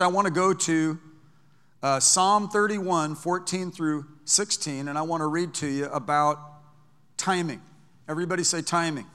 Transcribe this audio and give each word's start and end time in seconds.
I 0.00 0.06
want 0.06 0.28
to 0.28 0.32
go 0.32 0.54
to 0.54 0.96
uh, 1.82 1.98
Psalm 1.98 2.48
31, 2.50 3.16
14 3.16 3.72
through 3.72 4.06
16, 4.26 4.86
and 4.86 4.96
I 4.96 5.02
want 5.02 5.22
to 5.22 5.26
read 5.26 5.54
to 5.54 5.66
you 5.66 5.86
about 5.86 6.38
timing. 7.16 7.60
Everybody 8.08 8.44
say 8.44 8.62
timing. 8.62 9.06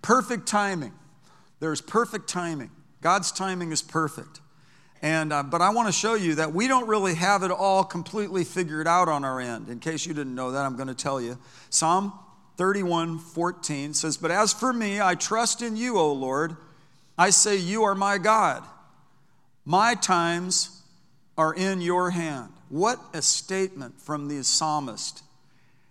Perfect 0.00 0.48
timing. 0.48 0.94
There's 1.60 1.82
perfect 1.82 2.30
timing. 2.30 2.70
God's 3.02 3.30
timing 3.30 3.72
is 3.72 3.82
perfect. 3.82 4.40
And, 5.02 5.34
uh, 5.34 5.42
but 5.42 5.60
I 5.60 5.68
want 5.68 5.86
to 5.86 5.92
show 5.92 6.14
you 6.14 6.36
that 6.36 6.54
we 6.54 6.66
don't 6.66 6.88
really 6.88 7.14
have 7.16 7.42
it 7.42 7.50
all 7.50 7.84
completely 7.84 8.44
figured 8.44 8.88
out 8.88 9.10
on 9.10 9.22
our 9.22 9.38
end. 9.38 9.68
In 9.68 9.80
case 9.80 10.06
you 10.06 10.14
didn't 10.14 10.34
know 10.34 10.52
that, 10.52 10.64
I'm 10.64 10.76
going 10.76 10.88
to 10.88 10.94
tell 10.94 11.20
you. 11.20 11.36
Psalm 11.68 12.18
31 12.56 13.18
14 13.18 13.92
says, 13.92 14.16
But 14.16 14.30
as 14.30 14.54
for 14.54 14.72
me, 14.72 14.98
I 14.98 15.14
trust 15.14 15.60
in 15.60 15.76
you, 15.76 15.98
O 15.98 16.10
Lord. 16.10 16.56
I 17.18 17.28
say, 17.28 17.58
You 17.58 17.82
are 17.82 17.94
my 17.94 18.16
God. 18.16 18.64
My 19.64 19.94
times 19.94 20.82
are 21.38 21.54
in 21.54 21.80
your 21.80 22.10
hand. 22.10 22.52
What 22.68 22.98
a 23.14 23.22
statement 23.22 24.00
from 24.00 24.28
the 24.28 24.42
psalmist. 24.42 25.22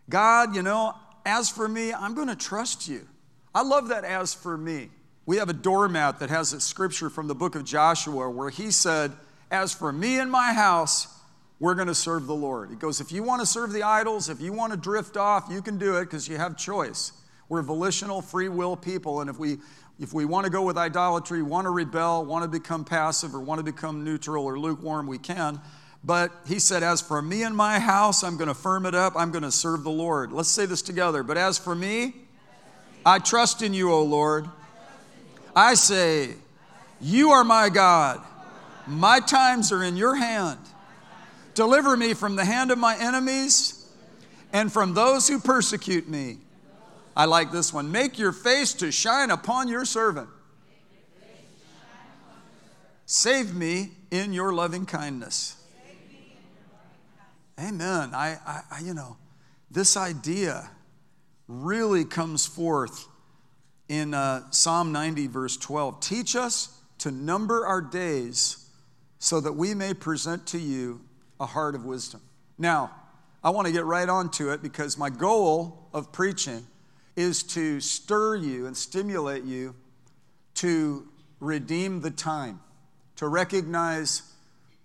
God, 0.09 0.55
you 0.55 0.61
know, 0.61 0.95
as 1.25 1.49
for 1.49 1.67
me, 1.67 1.93
I'm 1.93 2.13
going 2.15 2.27
to 2.27 2.35
trust 2.35 2.87
you. 2.87 3.07
I 3.53 3.63
love 3.63 3.89
that 3.89 4.03
as 4.03 4.33
for 4.33 4.57
me. 4.57 4.89
We 5.25 5.37
have 5.37 5.49
a 5.49 5.53
doormat 5.53 6.19
that 6.19 6.29
has 6.29 6.53
a 6.53 6.59
scripture 6.59 7.09
from 7.09 7.27
the 7.27 7.35
book 7.35 7.55
of 7.55 7.63
Joshua 7.63 8.29
where 8.29 8.49
he 8.49 8.71
said, 8.71 9.11
As 9.49 9.73
for 9.73 9.91
me 9.91 10.19
and 10.19 10.31
my 10.31 10.53
house, 10.53 11.07
we're 11.59 11.75
going 11.75 11.87
to 11.87 11.95
serve 11.95 12.25
the 12.25 12.35
Lord. 12.35 12.71
He 12.71 12.75
goes, 12.75 12.99
If 12.99 13.11
you 13.11 13.23
want 13.23 13.41
to 13.41 13.45
serve 13.45 13.71
the 13.71 13.83
idols, 13.83 14.29
if 14.29 14.41
you 14.41 14.51
want 14.51 14.73
to 14.73 14.77
drift 14.77 15.15
off, 15.15 15.47
you 15.49 15.61
can 15.61 15.77
do 15.77 15.97
it 15.97 16.05
because 16.05 16.27
you 16.27 16.37
have 16.37 16.57
choice. 16.57 17.13
We're 17.49 17.61
volitional, 17.61 18.21
free 18.21 18.49
will 18.49 18.75
people, 18.75 19.21
and 19.21 19.29
if 19.29 19.37
we 19.37 19.57
if 20.01 20.13
we 20.13 20.25
want 20.25 20.45
to 20.45 20.49
go 20.51 20.63
with 20.63 20.79
idolatry, 20.79 21.43
want 21.43 21.65
to 21.65 21.69
rebel, 21.69 22.25
want 22.25 22.43
to 22.43 22.49
become 22.49 22.83
passive, 22.83 23.35
or 23.35 23.39
want 23.39 23.59
to 23.59 23.63
become 23.63 24.03
neutral 24.03 24.43
or 24.43 24.57
lukewarm, 24.57 25.05
we 25.05 25.19
can. 25.19 25.61
But 26.03 26.31
he 26.47 26.57
said, 26.57 26.81
As 26.81 27.01
for 27.01 27.21
me 27.21 27.43
and 27.43 27.55
my 27.55 27.77
house, 27.77 28.23
I'm 28.23 28.35
going 28.35 28.47
to 28.47 28.55
firm 28.55 28.87
it 28.87 28.95
up. 28.95 29.13
I'm 29.15 29.29
going 29.29 29.43
to 29.43 29.51
serve 29.51 29.83
the 29.83 29.91
Lord. 29.91 30.31
Let's 30.31 30.49
say 30.49 30.65
this 30.65 30.81
together. 30.81 31.21
But 31.21 31.37
as 31.37 31.59
for 31.59 31.75
me, 31.75 32.15
I 33.05 33.19
trust 33.19 33.61
in 33.61 33.75
you, 33.75 33.91
O 33.91 34.01
Lord. 34.01 34.47
I 35.55 35.75
say, 35.75 36.31
You 36.99 37.29
are 37.29 37.43
my 37.43 37.69
God. 37.69 38.21
My 38.87 39.19
times 39.19 39.71
are 39.71 39.83
in 39.83 39.95
your 39.95 40.15
hand. 40.15 40.57
Deliver 41.53 41.95
me 41.95 42.15
from 42.15 42.35
the 42.35 42.45
hand 42.45 42.71
of 42.71 42.79
my 42.79 42.97
enemies 42.97 43.87
and 44.51 44.73
from 44.73 44.95
those 44.95 45.27
who 45.27 45.39
persecute 45.39 46.09
me. 46.09 46.39
I 47.15 47.25
like 47.25 47.51
this 47.51 47.73
one. 47.73 47.91
Make 47.91 48.17
your 48.17 48.31
face 48.31 48.73
to 48.75 48.91
shine 48.91 49.31
upon 49.31 49.67
your 49.67 49.85
servant. 49.85 50.29
Save 53.05 53.53
me 53.53 53.91
in 54.09 54.31
your 54.31 54.53
loving 54.53 54.85
kindness. 54.85 55.57
Amen. 57.59 58.11
I, 58.13 58.37
I, 58.45 58.61
I, 58.71 58.79
you 58.79 58.93
know, 58.93 59.17
this 59.69 59.97
idea 59.97 60.69
really 61.47 62.05
comes 62.05 62.45
forth 62.45 63.07
in 63.89 64.13
uh, 64.13 64.49
Psalm 64.51 64.93
90, 64.93 65.27
verse 65.27 65.57
12. 65.57 65.99
Teach 65.99 66.35
us 66.35 66.81
to 66.99 67.11
number 67.11 67.65
our 67.65 67.81
days 67.81 68.69
so 69.19 69.41
that 69.41 69.53
we 69.53 69.73
may 69.73 69.93
present 69.93 70.47
to 70.47 70.57
you 70.57 71.01
a 71.39 71.45
heart 71.45 71.75
of 71.75 71.83
wisdom. 71.83 72.21
Now, 72.57 72.91
I 73.43 73.49
want 73.49 73.67
to 73.67 73.73
get 73.73 73.85
right 73.85 74.07
on 74.07 74.31
to 74.31 74.51
it 74.51 74.61
because 74.61 74.97
my 74.97 75.09
goal 75.09 75.89
of 75.93 76.11
preaching 76.11 76.65
is 77.15 77.43
to 77.43 77.79
stir 77.79 78.35
you 78.35 78.65
and 78.65 78.75
stimulate 78.75 79.43
you 79.43 79.75
to 80.55 81.07
redeem 81.39 82.01
the 82.01 82.11
time, 82.11 82.61
to 83.17 83.27
recognize 83.27 84.23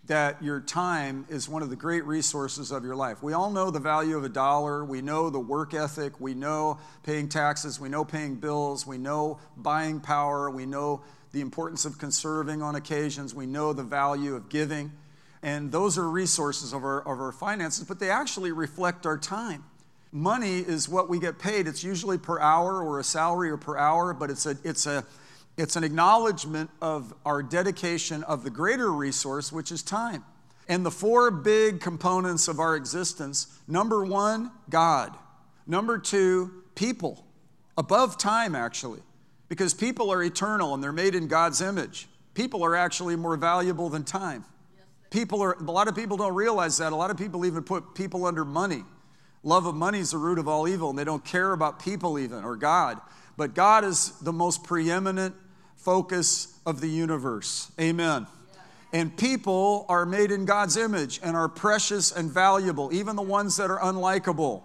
that 0.06 0.40
your 0.42 0.60
time 0.60 1.26
is 1.28 1.48
one 1.48 1.62
of 1.62 1.70
the 1.70 1.76
great 1.76 2.04
resources 2.04 2.70
of 2.70 2.84
your 2.84 2.94
life. 2.94 3.22
We 3.22 3.32
all 3.32 3.50
know 3.50 3.70
the 3.70 3.80
value 3.80 4.16
of 4.16 4.24
a 4.24 4.28
dollar. 4.28 4.84
We 4.84 5.02
know 5.02 5.30
the 5.30 5.40
work 5.40 5.74
ethic. 5.74 6.20
We 6.20 6.34
know 6.34 6.78
paying 7.02 7.28
taxes. 7.28 7.80
We 7.80 7.88
know 7.88 8.04
paying 8.04 8.36
bills. 8.36 8.86
We 8.86 8.98
know 8.98 9.40
buying 9.56 10.00
power. 10.00 10.48
We 10.48 10.64
know 10.64 11.02
the 11.32 11.40
importance 11.40 11.84
of 11.84 11.98
conserving 11.98 12.62
on 12.62 12.76
occasions. 12.76 13.34
We 13.34 13.46
know 13.46 13.72
the 13.72 13.82
value 13.82 14.36
of 14.36 14.48
giving. 14.48 14.92
And 15.42 15.72
those 15.72 15.98
are 15.98 16.08
resources 16.08 16.72
of 16.72 16.84
our, 16.84 17.00
of 17.00 17.20
our 17.20 17.32
finances, 17.32 17.84
but 17.84 17.98
they 17.98 18.10
actually 18.10 18.52
reflect 18.52 19.06
our 19.06 19.18
time 19.18 19.64
money 20.12 20.58
is 20.58 20.88
what 20.88 21.08
we 21.08 21.18
get 21.18 21.38
paid. 21.38 21.66
It's 21.66 21.84
usually 21.84 22.18
per 22.18 22.40
hour 22.40 22.82
or 22.82 23.00
a 23.00 23.04
salary 23.04 23.50
or 23.50 23.56
per 23.56 23.76
hour, 23.76 24.14
but 24.14 24.30
it's, 24.30 24.46
a, 24.46 24.56
it's, 24.64 24.86
a, 24.86 25.04
it's 25.56 25.76
an 25.76 25.84
acknowledgement 25.84 26.70
of 26.80 27.12
our 27.24 27.42
dedication 27.42 28.22
of 28.24 28.44
the 28.44 28.50
greater 28.50 28.92
resource, 28.92 29.52
which 29.52 29.70
is 29.70 29.82
time. 29.82 30.24
And 30.68 30.84
the 30.84 30.90
four 30.90 31.30
big 31.30 31.80
components 31.80 32.48
of 32.48 32.58
our 32.58 32.74
existence 32.74 33.46
number 33.68 34.04
one, 34.04 34.50
God. 34.68 35.16
Number 35.66 35.98
two, 35.98 36.64
people. 36.74 37.24
Above 37.78 38.18
time, 38.18 38.54
actually, 38.54 39.00
because 39.48 39.74
people 39.74 40.10
are 40.10 40.22
eternal 40.22 40.74
and 40.74 40.82
they're 40.82 40.92
made 40.92 41.14
in 41.14 41.28
God's 41.28 41.60
image. 41.60 42.08
People 42.34 42.64
are 42.64 42.74
actually 42.74 43.16
more 43.16 43.36
valuable 43.36 43.88
than 43.88 44.02
time. 44.02 44.44
People 45.10 45.40
are, 45.42 45.54
a 45.54 45.62
lot 45.62 45.88
of 45.88 45.94
people 45.94 46.16
don't 46.16 46.34
realize 46.34 46.78
that. 46.78 46.92
A 46.92 46.96
lot 46.96 47.10
of 47.10 47.16
people 47.16 47.46
even 47.46 47.62
put 47.62 47.94
people 47.94 48.26
under 48.26 48.44
money. 48.44 48.82
Love 49.46 49.64
of 49.64 49.76
money 49.76 50.00
is 50.00 50.10
the 50.10 50.18
root 50.18 50.40
of 50.40 50.48
all 50.48 50.66
evil, 50.66 50.90
and 50.90 50.98
they 50.98 51.04
don't 51.04 51.24
care 51.24 51.52
about 51.52 51.78
people 51.78 52.18
even 52.18 52.42
or 52.42 52.56
God. 52.56 53.00
But 53.36 53.54
God 53.54 53.84
is 53.84 54.10
the 54.20 54.32
most 54.32 54.64
preeminent 54.64 55.36
focus 55.76 56.58
of 56.66 56.80
the 56.80 56.88
universe. 56.88 57.70
Amen. 57.80 58.26
And 58.92 59.16
people 59.16 59.86
are 59.88 60.04
made 60.04 60.32
in 60.32 60.46
God's 60.46 60.76
image 60.76 61.20
and 61.22 61.36
are 61.36 61.48
precious 61.48 62.10
and 62.10 62.28
valuable, 62.28 62.92
even 62.92 63.14
the 63.14 63.22
ones 63.22 63.56
that 63.58 63.70
are 63.70 63.78
unlikable. 63.78 64.64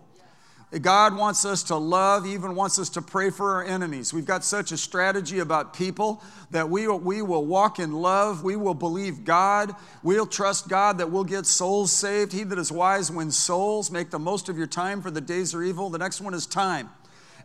God 0.80 1.18
wants 1.18 1.44
us 1.44 1.64
to 1.64 1.76
love, 1.76 2.26
even 2.26 2.56
wants 2.56 2.80
us 2.80 2.88
to 2.92 3.02
pray 3.02 3.30
for 3.30 3.56
our 3.56 3.64
enemies. 3.64 4.14
We've 4.14 4.26
got 4.26 4.46
such 4.46 4.72
a 4.72 4.78
strategy 4.78 5.40
about 5.40 5.74
people 5.74 6.24
that 6.52 6.70
we 6.70 6.88
we 6.88 7.22
will 7.22 7.46
walk 7.46 7.78
in 7.78 7.92
love. 7.92 8.42
We 8.42 8.56
will 8.56 8.74
believe 8.74 9.26
God. 9.26 9.76
We'll 10.02 10.26
trust 10.26 10.70
God 10.70 11.00
that 11.00 11.12
we'll 11.12 11.26
get 11.26 11.46
souls 11.46 11.92
saved. 11.92 12.32
He 12.32 12.44
that 12.44 12.58
is 12.58 12.72
wise 12.72 13.12
wins 13.12 13.38
souls. 13.38 13.92
Make 13.92 14.12
the 14.12 14.20
most 14.20 14.48
of 14.48 14.58
your 14.58 14.68
time, 14.68 15.02
for 15.02 15.12
the 15.12 15.20
days 15.20 15.54
are 15.54 15.62
evil. 15.62 15.90
The 15.90 15.98
next 15.98 16.22
one 16.22 16.34
is 16.34 16.46
time. 16.46 16.90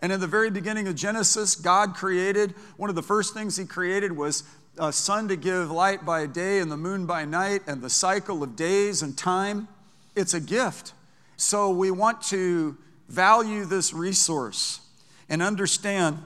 And 0.00 0.12
in 0.12 0.20
the 0.20 0.28
very 0.28 0.50
beginning 0.50 0.86
of 0.86 0.94
Genesis, 0.94 1.56
God 1.56 1.94
created, 1.94 2.54
one 2.76 2.90
of 2.90 2.96
the 2.96 3.02
first 3.02 3.34
things 3.34 3.56
He 3.56 3.64
created 3.64 4.12
was 4.12 4.44
a 4.78 4.92
sun 4.92 5.26
to 5.28 5.36
give 5.36 5.70
light 5.70 6.04
by 6.04 6.26
day 6.26 6.60
and 6.60 6.70
the 6.70 6.76
moon 6.76 7.06
by 7.06 7.24
night 7.24 7.62
and 7.66 7.82
the 7.82 7.90
cycle 7.90 8.42
of 8.44 8.54
days 8.54 9.02
and 9.02 9.18
time. 9.18 9.66
It's 10.14 10.34
a 10.34 10.40
gift. 10.40 10.92
So 11.36 11.70
we 11.70 11.90
want 11.90 12.22
to 12.24 12.76
value 13.08 13.64
this 13.64 13.92
resource 13.92 14.80
and 15.28 15.42
understand 15.42 16.22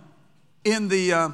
in 0.64 0.88
the, 0.88 1.12
uh, 1.12 1.28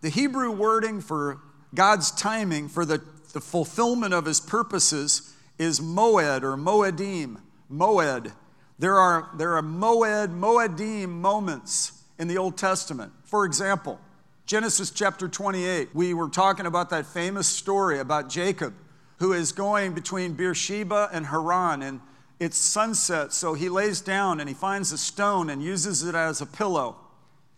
the 0.00 0.08
Hebrew 0.08 0.50
wording 0.50 1.00
for 1.00 1.40
God's 1.74 2.10
timing 2.10 2.68
for 2.68 2.84
the, 2.84 3.02
the 3.32 3.40
fulfillment 3.40 4.14
of 4.14 4.24
his 4.24 4.40
purposes 4.40 5.34
is 5.58 5.80
moed 5.80 6.42
or 6.42 6.56
moedim, 6.56 7.40
moed. 7.70 8.32
There 8.78 8.96
are, 8.96 9.30
there 9.36 9.56
are 9.56 9.62
moed, 9.62 10.38
moedim 10.38 11.08
moments 11.08 12.02
in 12.18 12.28
the 12.28 12.38
Old 12.38 12.56
Testament. 12.56 13.12
For 13.24 13.44
example, 13.44 14.00
Genesis 14.46 14.90
chapter 14.90 15.28
28, 15.28 15.94
we 15.94 16.14
were 16.14 16.28
talking 16.28 16.66
about 16.66 16.90
that 16.90 17.06
famous 17.06 17.46
story 17.46 17.98
about 17.98 18.28
Jacob 18.28 18.74
who 19.18 19.32
is 19.32 19.52
going 19.52 19.94
between 19.94 20.34
Beersheba 20.34 21.08
and 21.12 21.26
Haran. 21.26 21.82
And 21.82 22.00
it's 22.40 22.58
sunset, 22.58 23.32
so 23.32 23.54
he 23.54 23.68
lays 23.68 24.00
down 24.00 24.40
and 24.40 24.48
he 24.48 24.54
finds 24.54 24.92
a 24.92 24.98
stone 24.98 25.50
and 25.50 25.62
uses 25.62 26.02
it 26.02 26.14
as 26.14 26.40
a 26.40 26.46
pillow. 26.46 26.96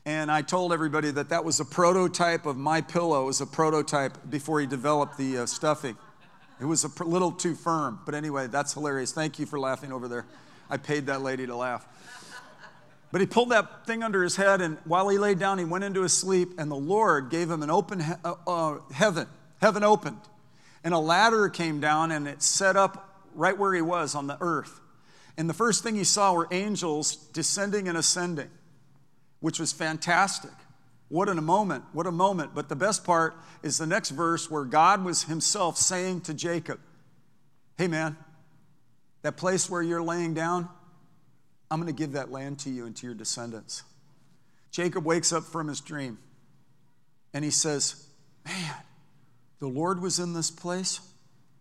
And 0.05 0.31
I 0.31 0.43
told 0.43 0.73
everybody 0.73 1.11
that 1.11 1.31
that 1.31 1.45
was 1.45 1.59
a 1.59 1.65
prototype 1.65 2.47
of 2.47 2.57
my 2.57 2.81
pillow. 2.81 3.25
It 3.25 3.27
was 3.27 3.41
a 3.41 3.47
prototype 3.47 4.31
before 4.31 4.61
he 4.61 4.67
developed 4.67 5.19
the 5.19 5.39
uh, 5.39 5.47
stuffing. 5.47 5.97
It 6.61 6.65
was 6.65 6.85
a 6.85 7.05
little 7.05 7.33
too 7.33 7.55
firm. 7.55 8.01
But 8.07 8.15
anyway, 8.15 8.47
that's 8.47 8.75
hilarious. 8.75 9.13
Thank 9.13 9.39
you 9.39 9.47
for 9.47 9.59
laughing 9.59 9.93
over 9.93 10.09
there. 10.09 10.25
I 10.71 10.77
paid 10.77 11.07
that 11.07 11.23
lady 11.23 11.47
to 11.47 11.57
laugh. 11.57 11.87
But 13.13 13.21
he 13.21 13.27
pulled 13.27 13.51
that 13.51 13.87
thing 13.87 14.03
under 14.03 14.23
his 14.23 14.37
head, 14.37 14.61
and 14.61 14.79
while 14.85 15.09
he 15.09 15.17
laid 15.17 15.39
down, 15.39 15.59
he 15.59 15.65
went 15.65 15.85
into 15.85 16.03
his 16.03 16.13
sleep, 16.13 16.59
and 16.59 16.71
the 16.71 16.77
Lord 16.77 17.31
gave 17.31 17.51
him 17.51 17.63
an 17.63 17.71
open 17.71 18.01
he- 18.01 18.13
uh, 18.25 18.35
uh, 18.47 18.79
heaven. 18.93 19.27
Heaven 19.61 19.83
opened. 19.83 20.21
And 20.85 20.93
a 20.93 20.99
ladder 20.99 21.49
came 21.49 21.81
down, 21.81 22.11
and 22.11 22.29
it 22.29 22.43
set 22.43 22.77
up 22.77 23.16
right 23.37 23.57
where 23.57 23.75
he 23.75 23.83
was 23.83 24.15
on 24.15 24.27
the 24.27 24.37
earth. 24.41 24.81
And 25.37 25.49
the 25.49 25.55
first 25.55 25.83
thing 25.83 25.97
he 25.97 26.05
saw 26.05 26.33
were 26.33 26.49
angels 26.51 27.17
descending 27.17 27.89
and 27.89 27.99
ascending, 27.99 28.51
which 29.41 29.59
was 29.61 29.73
fantastic. 29.73 30.53
What 31.09 31.29
a 31.29 31.35
moment, 31.35 31.85
what 31.93 32.07
a 32.07 32.13
moment. 32.13 32.55
But 32.55 32.69
the 32.69 32.77
best 32.77 33.05
part 33.05 33.37
is 33.63 33.79
the 33.79 33.87
next 33.87 34.11
verse 34.11 34.51
where 34.51 34.65
God 34.65 35.05
was 35.05 35.25
himself 35.25 35.77
saying 35.77 36.23
to 36.23 36.35
Jacob, 36.35 36.81
Hey 37.79 37.87
man, 37.87 38.17
that 39.23 39.37
place 39.37 39.69
where 39.69 39.83
you're 39.83 40.03
laying 40.03 40.35
down, 40.35 40.69
I'm 41.71 41.81
going 41.81 41.93
to 41.95 41.99
give 41.99 42.13
that 42.13 42.31
land 42.31 42.61
to 42.61 42.71
you 42.71 42.87
and 42.87 42.97
to 42.97 43.07
your 43.07 43.15
descendants. 43.15 43.83
Jacob 44.71 45.05
wakes 45.05 45.33
up 45.33 45.45
from 45.45 45.69
his 45.69 45.81
dream 45.81 46.19
and 47.35 47.45
he 47.45 47.51
says, 47.51 48.07
Man, 48.45 48.75
the 49.59 49.69
Lord 49.69 50.01
was 50.01 50.19
in 50.19 50.33
this 50.33 50.51
place, 50.51 51.01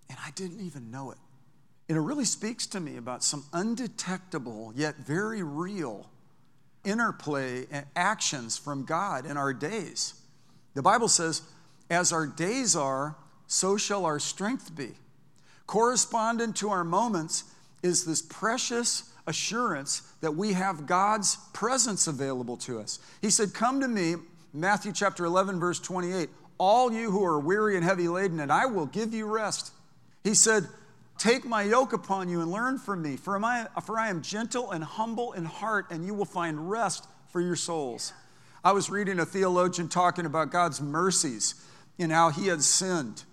and 0.10 0.18
I 0.24 0.32
didn't 0.32 0.62
even 0.62 0.92
know 0.92 1.12
it. 1.12 1.18
And 1.88 1.98
it 1.98 2.02
really 2.02 2.26
speaks 2.26 2.66
to 2.68 2.80
me 2.80 2.98
about 2.98 3.24
some 3.24 3.46
undetectable 3.54 4.74
yet 4.76 4.96
very 4.98 5.44
real 5.44 6.10
interplay 6.84 7.66
and 7.72 7.86
actions 7.96 8.58
from 8.58 8.86
God 8.86 9.26
in 9.26 9.38
our 9.38 9.54
days. 9.54 10.14
The 10.74 10.82
Bible 10.82 11.08
says, 11.08 11.42
as 11.90 12.12
our 12.12 12.26
days 12.26 12.76
are, 12.76 13.16
so 13.48 13.78
shall 13.78 14.06
our 14.06 14.20
strength 14.20 14.76
be. 14.76 14.92
Correspondent 15.68 16.56
to 16.58 16.70
our 16.70 16.84
moments 16.84 17.44
is 17.84 18.06
this 18.06 18.22
precious 18.22 19.12
assurance 19.28 20.02
that 20.22 20.36
we 20.36 20.54
have 20.54 20.86
God's 20.86 21.38
presence 21.54 22.08
available 22.08 22.58
to 22.58 22.80
us. 22.80 23.00
He 23.22 23.30
said, 23.30 23.54
Come 23.54 23.82
to 23.82 23.88
me, 23.88 24.16
Matthew 24.54 24.92
chapter 24.92 25.26
11, 25.26 25.60
verse 25.60 25.80
28, 25.80 26.30
all 26.58 26.92
you 26.92 27.12
who 27.12 27.24
are 27.24 27.40
weary 27.40 27.76
and 27.76 27.84
heavy 27.84 28.08
laden, 28.08 28.40
and 28.40 28.52
I 28.52 28.66
will 28.66 28.86
give 28.86 29.14
you 29.14 29.26
rest. 29.26 29.72
He 30.24 30.34
said, 30.34 30.68
Take 31.18 31.46
my 31.46 31.64
yoke 31.64 31.94
upon 31.94 32.30
you 32.30 32.42
and 32.42 32.52
learn 32.52 32.78
from 32.78 33.02
me, 33.02 33.16
for, 33.16 33.44
I, 33.44 33.68
for 33.86 33.98
I 33.98 34.10
am 34.10 34.22
gentle 34.22 34.72
and 34.72 34.84
humble 34.84 35.34
in 35.34 35.46
heart, 35.46 35.88
and 35.90 36.06
you 36.06 36.14
will 36.14 36.26
find 36.26 36.70
rest 36.70 37.08
for 37.30 37.40
your 37.40 37.56
souls. 37.56 38.14
I 38.64 38.72
was 38.72 38.90
reading 38.90 39.20
a 39.20 39.26
theologian 39.26 39.88
talking 39.88 40.26
about 40.26 40.52
God's 40.52 40.82
mercies 40.82 41.56
and 42.00 42.12
how 42.12 42.30
he 42.30 42.48
had 42.48 42.62
sinned. 42.64 43.24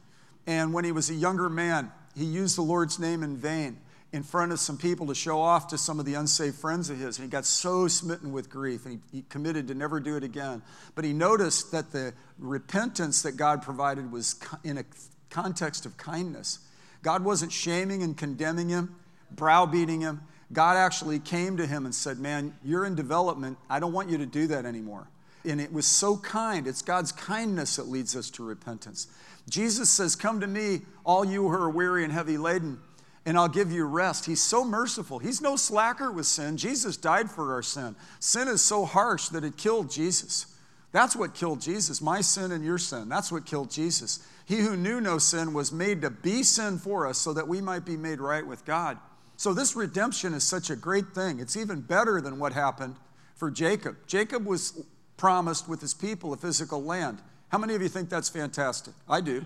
And 0.46 0.72
when 0.72 0.84
he 0.84 0.92
was 0.92 1.10
a 1.10 1.14
younger 1.14 1.48
man, 1.48 1.90
he 2.16 2.24
used 2.24 2.56
the 2.56 2.62
Lord's 2.62 2.98
name 2.98 3.22
in 3.22 3.36
vain 3.36 3.78
in 4.12 4.22
front 4.22 4.52
of 4.52 4.60
some 4.60 4.76
people 4.76 5.06
to 5.06 5.14
show 5.14 5.40
off 5.40 5.68
to 5.68 5.78
some 5.78 5.98
of 5.98 6.04
the 6.04 6.14
unsaved 6.14 6.56
friends 6.56 6.90
of 6.90 6.98
his. 6.98 7.16
And 7.18 7.24
he 7.24 7.30
got 7.30 7.46
so 7.46 7.88
smitten 7.88 8.30
with 8.30 8.50
grief 8.50 8.84
and 8.84 9.00
he, 9.10 9.18
he, 9.18 9.24
committed 9.28 9.68
to 9.68 9.74
never 9.74 10.00
do 10.00 10.16
it 10.16 10.22
again. 10.22 10.62
But 10.94 11.04
he 11.04 11.14
noticed 11.14 11.72
that 11.72 11.92
the 11.92 12.12
repentance 12.38 13.22
that 13.22 13.32
God 13.32 13.62
provided 13.62 14.12
was 14.12 14.38
in 14.64 14.78
a 14.78 14.84
context 15.30 15.86
of 15.86 15.96
kindness. 15.96 16.58
God 17.02 17.24
wasn't 17.24 17.52
shaming 17.52 18.02
and 18.02 18.16
condemning 18.16 18.68
him, 18.68 18.94
browbeating 19.30 20.00
him. 20.00 20.22
God 20.52 20.76
actually 20.76 21.18
came 21.18 21.56
to 21.56 21.66
him 21.66 21.84
and 21.84 21.94
said, 21.94 22.18
Man, 22.18 22.54
you're 22.64 22.84
in 22.84 22.94
development. 22.94 23.58
I 23.68 23.80
don't 23.80 23.92
want 23.92 24.10
you 24.10 24.18
to 24.18 24.26
do 24.26 24.46
that 24.48 24.64
anymore. 24.64 25.08
And 25.44 25.60
it 25.60 25.72
was 25.72 25.86
so 25.86 26.16
kind. 26.16 26.66
It's 26.66 26.82
God's 26.82 27.10
kindness 27.10 27.76
that 27.76 27.88
leads 27.88 28.14
us 28.14 28.30
to 28.30 28.44
repentance. 28.44 29.08
Jesus 29.48 29.90
says, 29.90 30.14
Come 30.14 30.40
to 30.40 30.46
me, 30.46 30.82
all 31.04 31.24
you 31.24 31.42
who 31.42 31.54
are 31.54 31.70
weary 31.70 32.04
and 32.04 32.12
heavy 32.12 32.38
laden 32.38 32.78
and 33.24 33.38
I'll 33.38 33.48
give 33.48 33.70
you 33.70 33.84
rest. 33.84 34.26
He's 34.26 34.42
so 34.42 34.64
merciful. 34.64 35.18
He's 35.18 35.40
no 35.40 35.56
slacker 35.56 36.10
with 36.10 36.26
sin. 36.26 36.56
Jesus 36.56 36.96
died 36.96 37.30
for 37.30 37.52
our 37.52 37.62
sin. 37.62 37.94
Sin 38.18 38.48
is 38.48 38.62
so 38.62 38.84
harsh 38.84 39.28
that 39.28 39.44
it 39.44 39.56
killed 39.56 39.90
Jesus. 39.90 40.46
That's 40.90 41.16
what 41.16 41.34
killed 41.34 41.60
Jesus, 41.60 42.02
my 42.02 42.20
sin 42.20 42.52
and 42.52 42.64
your 42.64 42.78
sin. 42.78 43.08
That's 43.08 43.32
what 43.32 43.46
killed 43.46 43.70
Jesus. 43.70 44.26
He 44.44 44.58
who 44.58 44.76
knew 44.76 45.00
no 45.00 45.18
sin 45.18 45.54
was 45.54 45.72
made 45.72 46.02
to 46.02 46.10
be 46.10 46.42
sin 46.42 46.78
for 46.78 47.06
us 47.06 47.18
so 47.18 47.32
that 47.32 47.48
we 47.48 47.60
might 47.60 47.84
be 47.84 47.96
made 47.96 48.20
right 48.20 48.46
with 48.46 48.64
God. 48.64 48.98
So, 49.36 49.54
this 49.54 49.74
redemption 49.74 50.34
is 50.34 50.44
such 50.44 50.70
a 50.70 50.76
great 50.76 51.14
thing. 51.14 51.40
It's 51.40 51.56
even 51.56 51.80
better 51.80 52.20
than 52.20 52.38
what 52.38 52.52
happened 52.52 52.96
for 53.34 53.50
Jacob. 53.50 53.96
Jacob 54.06 54.46
was 54.46 54.84
promised 55.16 55.68
with 55.68 55.80
his 55.80 55.94
people 55.94 56.32
a 56.32 56.36
physical 56.36 56.82
land. 56.82 57.20
How 57.48 57.58
many 57.58 57.74
of 57.74 57.82
you 57.82 57.88
think 57.88 58.08
that's 58.08 58.28
fantastic? 58.28 58.94
I 59.08 59.20
do. 59.20 59.44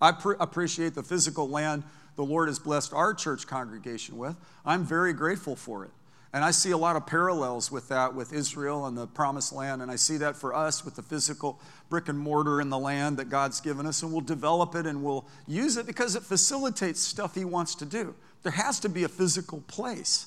I 0.00 0.12
pre- 0.12 0.36
appreciate 0.38 0.94
the 0.94 1.02
physical 1.02 1.48
land 1.48 1.82
the 2.16 2.24
Lord 2.24 2.48
has 2.48 2.58
blessed 2.58 2.92
our 2.92 3.14
church 3.14 3.46
congregation 3.46 4.18
with. 4.18 4.36
I'm 4.64 4.84
very 4.84 5.12
grateful 5.12 5.56
for 5.56 5.84
it. 5.84 5.90
And 6.32 6.44
I 6.44 6.50
see 6.50 6.72
a 6.72 6.76
lot 6.76 6.96
of 6.96 7.06
parallels 7.06 7.72
with 7.72 7.88
that 7.88 8.14
with 8.14 8.34
Israel 8.34 8.84
and 8.84 8.96
the 8.96 9.06
promised 9.06 9.52
land. 9.52 9.80
And 9.80 9.90
I 9.90 9.96
see 9.96 10.18
that 10.18 10.36
for 10.36 10.54
us 10.54 10.84
with 10.84 10.96
the 10.96 11.02
physical 11.02 11.58
brick 11.88 12.08
and 12.08 12.18
mortar 12.18 12.60
in 12.60 12.68
the 12.68 12.78
land 12.78 13.16
that 13.16 13.30
God's 13.30 13.60
given 13.60 13.86
us. 13.86 14.02
And 14.02 14.12
we'll 14.12 14.20
develop 14.20 14.74
it 14.74 14.86
and 14.86 15.02
we'll 15.02 15.26
use 15.46 15.78
it 15.78 15.86
because 15.86 16.16
it 16.16 16.22
facilitates 16.22 17.00
stuff 17.00 17.34
He 17.34 17.46
wants 17.46 17.74
to 17.76 17.86
do. 17.86 18.14
There 18.42 18.52
has 18.52 18.78
to 18.80 18.88
be 18.88 19.04
a 19.04 19.08
physical 19.08 19.62
place. 19.68 20.26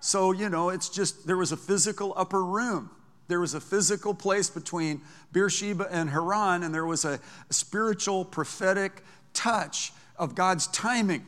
So, 0.00 0.32
you 0.32 0.48
know, 0.48 0.70
it's 0.70 0.88
just 0.88 1.26
there 1.26 1.36
was 1.36 1.52
a 1.52 1.56
physical 1.56 2.14
upper 2.16 2.44
room. 2.44 2.90
There 3.26 3.40
was 3.40 3.54
a 3.54 3.60
physical 3.60 4.14
place 4.14 4.50
between 4.50 5.02
Beersheba 5.32 5.86
and 5.90 6.10
Haran, 6.10 6.62
and 6.62 6.74
there 6.74 6.86
was 6.86 7.04
a 7.04 7.20
spiritual 7.50 8.24
prophetic 8.24 9.04
touch 9.34 9.92
of 10.16 10.34
God's 10.34 10.66
timing. 10.68 11.24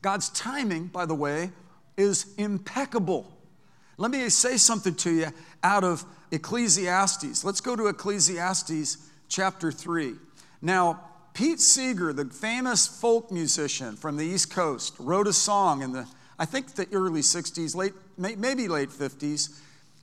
God's 0.00 0.30
timing, 0.30 0.86
by 0.86 1.06
the 1.06 1.14
way, 1.14 1.50
is 2.02 2.34
impeccable. 2.36 3.32
Let 3.96 4.10
me 4.10 4.28
say 4.28 4.56
something 4.56 4.94
to 4.96 5.10
you 5.10 5.26
out 5.62 5.84
of 5.84 6.04
Ecclesiastes. 6.30 7.44
Let's 7.44 7.60
go 7.60 7.76
to 7.76 7.86
Ecclesiastes 7.86 8.98
chapter 9.28 9.70
3. 9.70 10.14
Now, 10.60 11.00
Pete 11.34 11.60
Seeger, 11.60 12.12
the 12.12 12.26
famous 12.26 12.86
folk 12.86 13.30
musician 13.30 13.96
from 13.96 14.16
the 14.16 14.24
East 14.24 14.50
Coast, 14.50 14.94
wrote 14.98 15.26
a 15.26 15.32
song 15.32 15.82
in 15.82 15.92
the, 15.92 16.06
I 16.38 16.44
think, 16.44 16.74
the 16.74 16.86
early 16.92 17.20
60s, 17.20 17.74
late, 17.74 17.94
maybe 18.18 18.68
late 18.68 18.90
50s, 18.90 19.58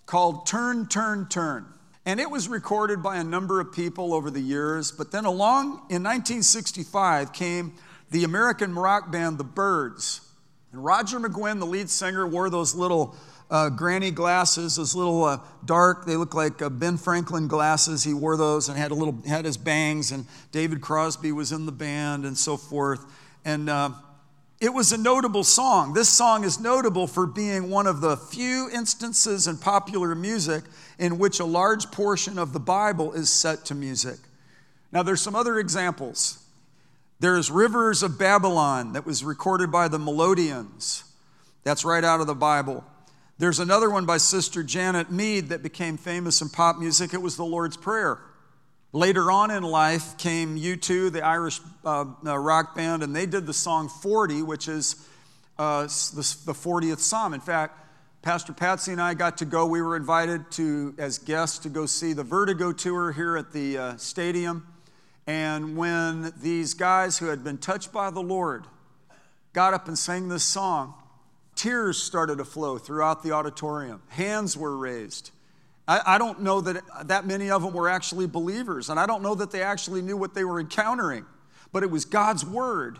called 0.05 0.47
Turn, 0.47 0.87
Turn, 0.87 1.27
Turn. 1.27 1.65
And 2.05 2.19
it 2.19 2.31
was 2.31 2.47
recorded 2.47 3.03
by 3.03 3.17
a 3.17 3.23
number 3.23 3.59
of 3.59 3.71
people 3.71 4.13
over 4.13 4.31
the 4.31 4.39
years, 4.39 4.91
but 4.91 5.11
then 5.11 5.25
along 5.25 5.65
in 5.89 6.01
1965 6.03 7.33
came 7.33 7.73
the 8.09 8.23
American 8.23 8.73
rock 8.73 9.11
band 9.11 9.37
The 9.37 9.43
Byrds. 9.43 10.21
And 10.71 10.83
Roger 10.83 11.19
McGuinn, 11.19 11.59
the 11.59 11.65
lead 11.65 11.89
singer, 11.89 12.27
wore 12.27 12.49
those 12.49 12.75
little 12.75 13.15
uh, 13.49 13.69
granny 13.69 14.11
glasses, 14.11 14.75
those 14.75 14.93
little 14.93 15.23
uh, 15.23 15.39
dark, 15.65 16.05
they 16.05 16.15
look 16.15 16.35
like 16.35 16.61
uh, 16.61 16.69
Ben 16.69 16.97
Franklin 16.97 17.47
glasses. 17.47 18.03
He 18.03 18.13
wore 18.13 18.37
those 18.37 18.69
and 18.69 18.77
had 18.77 18.91
a 18.91 18.93
little, 18.93 19.17
had 19.27 19.45
his 19.45 19.57
bangs, 19.57 20.11
and 20.11 20.25
David 20.51 20.81
Crosby 20.81 21.31
was 21.31 21.51
in 21.51 21.65
the 21.65 21.71
band 21.71 22.25
and 22.25 22.37
so 22.37 22.57
forth. 22.57 23.05
And 23.43 23.69
uh, 23.69 23.91
it 24.61 24.73
was 24.73 24.91
a 24.91 24.97
notable 24.97 25.43
song. 25.43 25.93
This 25.93 26.09
song 26.09 26.43
is 26.43 26.59
notable 26.59 27.07
for 27.07 27.25
being 27.25 27.69
one 27.69 27.87
of 27.87 28.01
the 28.01 28.17
few 28.17 28.69
instances 28.71 29.47
in 29.47 29.57
popular 29.57 30.13
music 30.13 30.63
in 30.99 31.17
which 31.17 31.39
a 31.39 31.45
large 31.45 31.89
portion 31.91 32.37
of 32.37 32.53
the 32.53 32.59
Bible 32.59 33.13
is 33.13 33.29
set 33.29 33.65
to 33.65 33.75
music. 33.75 34.17
Now, 34.91 35.01
there's 35.01 35.21
some 35.21 35.35
other 35.35 35.59
examples. 35.59 36.38
There's 37.21 37.51
Rivers 37.51 38.01
of 38.01 38.17
Babylon 38.17 38.93
that 38.93 39.05
was 39.05 39.25
recorded 39.25 39.69
by 39.69 39.89
the 39.89 39.97
Melodians. 39.97 41.03
That's 41.65 41.83
right 41.83 42.03
out 42.03 42.21
of 42.21 42.27
the 42.27 42.35
Bible. 42.35 42.85
There's 43.37 43.59
another 43.59 43.89
one 43.89 44.05
by 44.05 44.17
Sister 44.17 44.63
Janet 44.63 45.11
Mead 45.11 45.49
that 45.49 45.61
became 45.61 45.97
famous 45.97 46.41
in 46.41 46.47
pop 46.47 46.77
music. 46.77 47.13
It 47.13 47.21
was 47.21 47.35
the 47.35 47.43
Lord's 47.43 47.75
Prayer. 47.75 48.19
Later 48.93 49.29
on 49.31 49.51
in 49.51 49.63
life 49.63 50.17
came 50.17 50.57
U2, 50.57 51.11
the 51.11 51.21
Irish 51.21 51.59
uh, 51.83 52.05
uh, 52.25 52.37
rock 52.37 52.73
band, 52.73 53.03
and 53.03 53.13
they 53.13 53.25
did 53.25 53.45
the 53.45 53.53
song 53.53 53.89
40, 53.89 54.41
which 54.43 54.69
is 54.69 55.05
uh, 55.57 55.83
the, 55.83 56.37
the 56.45 56.53
40th 56.53 56.99
Psalm. 56.99 57.33
In 57.33 57.41
fact, 57.41 57.85
Pastor 58.21 58.53
Patsy 58.53 58.93
and 58.93 59.01
I 59.01 59.13
got 59.13 59.37
to 59.39 59.45
go. 59.45 59.65
We 59.65 59.81
were 59.81 59.97
invited 59.97 60.49
to, 60.51 60.95
as 60.97 61.17
guests, 61.17 61.59
to 61.59 61.69
go 61.69 61.85
see 61.85 62.13
the 62.13 62.23
Vertigo 62.23 62.71
tour 62.71 63.11
here 63.11 63.35
at 63.35 63.51
the 63.51 63.77
uh, 63.77 63.97
stadium. 63.97 64.65
And 65.27 65.77
when 65.77 66.33
these 66.41 66.73
guys 66.73 67.19
who 67.19 67.27
had 67.27 67.43
been 67.43 67.57
touched 67.57 67.91
by 67.91 68.09
the 68.09 68.21
Lord 68.21 68.65
got 69.53 69.73
up 69.73 69.87
and 69.87 69.97
sang 69.97 70.29
this 70.29 70.43
song, 70.43 70.93
tears 71.55 72.01
started 72.01 72.37
to 72.37 72.45
flow 72.45 72.77
throughout 72.77 73.23
the 73.23 73.31
auditorium. 73.31 74.01
Hands 74.09 74.55
were 74.57 74.77
raised. 74.77 75.31
I, 75.87 76.01
I 76.05 76.17
don't 76.17 76.41
know 76.41 76.61
that 76.61 76.83
that 77.07 77.25
many 77.25 77.51
of 77.51 77.61
them 77.61 77.73
were 77.73 77.89
actually 77.89 78.27
believers, 78.27 78.89
and 78.89 78.99
I 78.99 79.05
don't 79.05 79.21
know 79.21 79.35
that 79.35 79.51
they 79.51 79.61
actually 79.61 80.01
knew 80.01 80.17
what 80.17 80.33
they 80.33 80.43
were 80.43 80.59
encountering, 80.59 81.25
but 81.71 81.83
it 81.83 81.91
was 81.91 82.05
God's 82.05 82.45
word. 82.45 82.99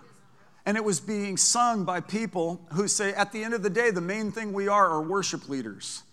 And 0.66 0.78
it 0.78 0.84
was 0.84 1.00
being 1.00 1.38
sung 1.38 1.84
by 1.84 2.00
people 2.00 2.62
who 2.74 2.88
say, 2.88 3.14
at 3.14 3.32
the 3.32 3.44
end 3.44 3.54
of 3.54 3.64
the 3.64 3.70
day, 3.70 3.90
the 3.92 4.02
main 4.02 4.32
thing 4.32 4.54
we 4.54 4.68
are 4.68 4.88
are 4.88 5.02
worship 5.02 5.50
leaders. 5.50 6.04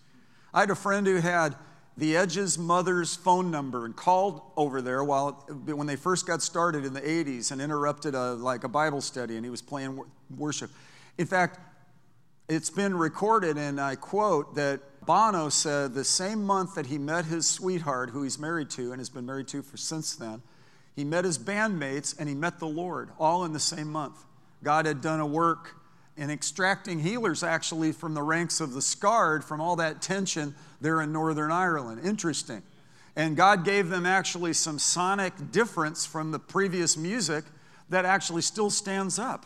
I 0.53 0.61
had 0.61 0.71
a 0.71 0.75
friend 0.75 1.05
who 1.05 1.17
had 1.17 1.55
the 1.97 2.15
Edge's 2.15 2.59
mother's 2.59 3.15
phone 3.15 3.49
number 3.49 3.85
and 3.85 3.95
called 3.95 4.41
over 4.55 4.81
there 4.81 5.03
while 5.03 5.31
when 5.65 5.87
they 5.87 5.95
first 5.95 6.27
got 6.27 6.43
started 6.43 6.85
in 6.85 6.93
the 6.93 7.01
80s 7.01 7.51
and 7.51 7.59
interrupted 7.59 8.13
a, 8.13 8.33
like 8.33 8.63
a 8.63 8.69
Bible 8.69 9.01
study 9.01 9.35
and 9.35 9.43
he 9.43 9.49
was 9.49 9.63
playing 9.63 9.99
worship. 10.37 10.69
In 11.17 11.25
fact, 11.25 11.59
it's 12.47 12.69
been 12.69 12.95
recorded, 12.95 13.57
and 13.57 13.81
I 13.81 13.95
quote 13.95 14.55
that 14.55 15.05
Bono 15.05 15.49
said 15.49 15.93
the 15.93 16.03
same 16.03 16.43
month 16.43 16.75
that 16.75 16.85
he 16.85 16.97
met 16.97 17.25
his 17.25 17.47
sweetheart, 17.47 18.11
who 18.11 18.23
he's 18.23 18.37
married 18.37 18.69
to 18.71 18.91
and 18.91 18.99
has 18.99 19.09
been 19.09 19.25
married 19.25 19.47
to 19.49 19.61
for 19.61 19.77
since 19.77 20.15
then, 20.15 20.41
he 20.95 21.03
met 21.03 21.25
his 21.25 21.37
bandmates 21.37 22.17
and 22.17 22.29
he 22.29 22.35
met 22.35 22.59
the 22.59 22.67
Lord 22.67 23.09
all 23.19 23.43
in 23.43 23.53
the 23.53 23.59
same 23.59 23.91
month. 23.91 24.23
God 24.63 24.85
had 24.85 25.01
done 25.01 25.19
a 25.19 25.25
work 25.25 25.76
in 26.17 26.31
extracting 26.31 26.99
healers 26.99 27.43
actually 27.43 27.91
from 27.91 28.13
the 28.13 28.23
ranks 28.23 28.59
of 28.59 28.73
the 28.73 28.81
scarred 28.81 29.43
from 29.43 29.61
all 29.61 29.75
that 29.75 30.01
tension 30.01 30.55
there 30.81 31.01
in 31.01 31.11
Northern 31.11 31.51
Ireland. 31.51 32.01
Interesting. 32.03 32.63
And 33.15 33.35
God 33.35 33.63
gave 33.63 33.89
them 33.89 34.05
actually 34.05 34.53
some 34.53 34.79
sonic 34.79 35.51
difference 35.51 36.05
from 36.05 36.31
the 36.31 36.39
previous 36.39 36.97
music 36.97 37.45
that 37.89 38.05
actually 38.05 38.41
still 38.41 38.69
stands 38.69 39.17
up. 39.17 39.45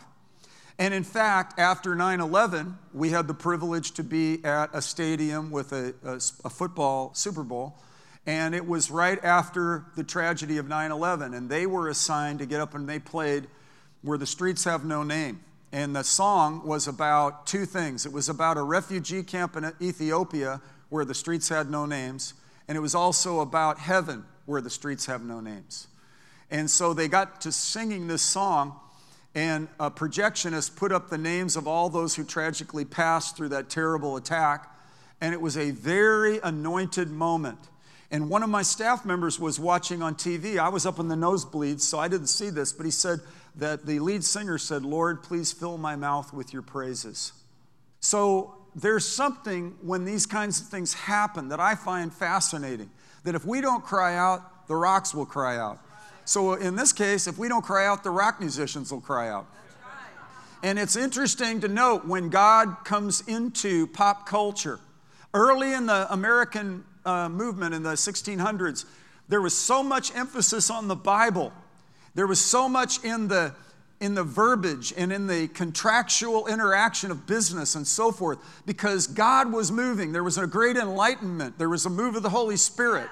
And 0.78 0.92
in 0.92 1.04
fact, 1.04 1.58
after 1.58 1.94
9 1.94 2.20
11, 2.20 2.76
we 2.92 3.10
had 3.10 3.28
the 3.28 3.34
privilege 3.34 3.92
to 3.92 4.02
be 4.02 4.44
at 4.44 4.70
a 4.72 4.82
stadium 4.82 5.50
with 5.50 5.72
a, 5.72 5.94
a, 6.04 6.14
a 6.44 6.50
football 6.50 7.14
Super 7.14 7.42
Bowl. 7.42 7.76
And 8.26 8.54
it 8.54 8.66
was 8.66 8.90
right 8.90 9.22
after 9.24 9.84
the 9.96 10.04
tragedy 10.04 10.58
of 10.58 10.68
9 10.68 10.90
11. 10.90 11.34
And 11.34 11.48
they 11.48 11.66
were 11.66 11.88
assigned 11.88 12.38
to 12.38 12.46
get 12.46 12.60
up 12.60 12.74
and 12.74 12.88
they 12.88 12.98
played 12.98 13.46
Where 14.02 14.18
the 14.18 14.26
Streets 14.26 14.64
Have 14.64 14.84
No 14.84 15.02
Name. 15.02 15.40
And 15.72 15.96
the 15.96 16.04
song 16.04 16.66
was 16.66 16.86
about 16.86 17.46
two 17.46 17.64
things 17.64 18.04
it 18.04 18.12
was 18.12 18.28
about 18.28 18.58
a 18.58 18.62
refugee 18.62 19.22
camp 19.22 19.56
in 19.56 19.72
Ethiopia 19.80 20.60
where 20.90 21.06
the 21.06 21.14
streets 21.14 21.48
had 21.48 21.70
no 21.70 21.86
names, 21.86 22.34
and 22.68 22.76
it 22.76 22.80
was 22.82 22.94
also 22.94 23.40
about 23.40 23.78
heaven 23.78 24.24
where 24.44 24.60
the 24.60 24.68
streets 24.68 25.06
have 25.06 25.24
no 25.24 25.40
names. 25.40 25.88
And 26.50 26.70
so 26.70 26.92
they 26.92 27.08
got 27.08 27.40
to 27.40 27.52
singing 27.52 28.08
this 28.08 28.20
song, 28.20 28.78
and 29.34 29.68
a 29.80 29.90
projectionist 29.90 30.76
put 30.76 30.92
up 30.92 31.08
the 31.08 31.16
names 31.16 31.56
of 31.56 31.66
all 31.66 31.88
those 31.88 32.14
who 32.14 32.24
tragically 32.24 32.84
passed 32.84 33.38
through 33.38 33.48
that 33.48 33.70
terrible 33.70 34.18
attack. 34.18 34.68
And 35.22 35.32
it 35.32 35.40
was 35.40 35.56
a 35.56 35.70
very 35.70 36.40
anointed 36.40 37.10
moment. 37.10 37.58
And 38.12 38.28
one 38.28 38.42
of 38.42 38.50
my 38.50 38.60
staff 38.60 39.06
members 39.06 39.40
was 39.40 39.58
watching 39.58 40.02
on 40.02 40.14
TV. 40.14 40.58
I 40.58 40.68
was 40.68 40.84
up 40.84 40.98
in 40.98 41.08
the 41.08 41.14
nosebleeds, 41.14 41.80
so 41.80 41.98
I 41.98 42.08
didn't 42.08 42.26
see 42.26 42.50
this, 42.50 42.70
but 42.70 42.84
he 42.84 42.92
said 42.92 43.20
that 43.56 43.86
the 43.86 44.00
lead 44.00 44.22
singer 44.22 44.58
said, 44.58 44.84
Lord, 44.84 45.22
please 45.22 45.50
fill 45.50 45.78
my 45.78 45.96
mouth 45.96 46.30
with 46.30 46.52
your 46.52 46.60
praises. 46.60 47.32
So 48.00 48.54
there's 48.74 49.08
something 49.08 49.76
when 49.80 50.04
these 50.04 50.26
kinds 50.26 50.60
of 50.60 50.68
things 50.68 50.92
happen 50.92 51.48
that 51.48 51.58
I 51.58 51.74
find 51.74 52.12
fascinating. 52.12 52.90
That 53.24 53.34
if 53.34 53.46
we 53.46 53.62
don't 53.62 53.82
cry 53.82 54.14
out, 54.16 54.66
the 54.68 54.76
rocks 54.76 55.14
will 55.14 55.26
cry 55.26 55.56
out. 55.56 55.78
So 56.26 56.52
in 56.54 56.76
this 56.76 56.92
case, 56.92 57.26
if 57.26 57.38
we 57.38 57.48
don't 57.48 57.64
cry 57.64 57.86
out, 57.86 58.04
the 58.04 58.10
rock 58.10 58.40
musicians 58.40 58.92
will 58.92 59.00
cry 59.00 59.30
out. 59.30 59.46
And 60.62 60.78
it's 60.78 60.96
interesting 60.96 61.60
to 61.62 61.68
note 61.68 62.06
when 62.06 62.28
God 62.28 62.76
comes 62.84 63.22
into 63.26 63.86
pop 63.86 64.26
culture. 64.26 64.80
Early 65.32 65.72
in 65.72 65.86
the 65.86 66.12
American 66.12 66.84
uh, 67.04 67.28
movement 67.28 67.74
in 67.74 67.82
the 67.82 67.92
1600s, 67.92 68.84
there 69.28 69.40
was 69.40 69.56
so 69.56 69.82
much 69.82 70.14
emphasis 70.14 70.70
on 70.70 70.88
the 70.88 70.96
Bible. 70.96 71.52
There 72.14 72.26
was 72.26 72.40
so 72.40 72.68
much 72.68 73.02
in 73.04 73.28
the 73.28 73.54
in 74.00 74.14
the 74.16 74.24
verbiage 74.24 74.92
and 74.96 75.12
in 75.12 75.28
the 75.28 75.46
contractual 75.46 76.48
interaction 76.48 77.12
of 77.12 77.24
business 77.24 77.76
and 77.76 77.86
so 77.86 78.10
forth 78.10 78.38
because 78.66 79.06
God 79.06 79.52
was 79.52 79.70
moving. 79.70 80.10
There 80.10 80.24
was 80.24 80.38
a 80.38 80.46
great 80.48 80.76
enlightenment. 80.76 81.56
There 81.56 81.68
was 81.68 81.86
a 81.86 81.90
move 81.90 82.16
of 82.16 82.24
the 82.24 82.30
Holy 82.30 82.56
Spirit. 82.56 83.08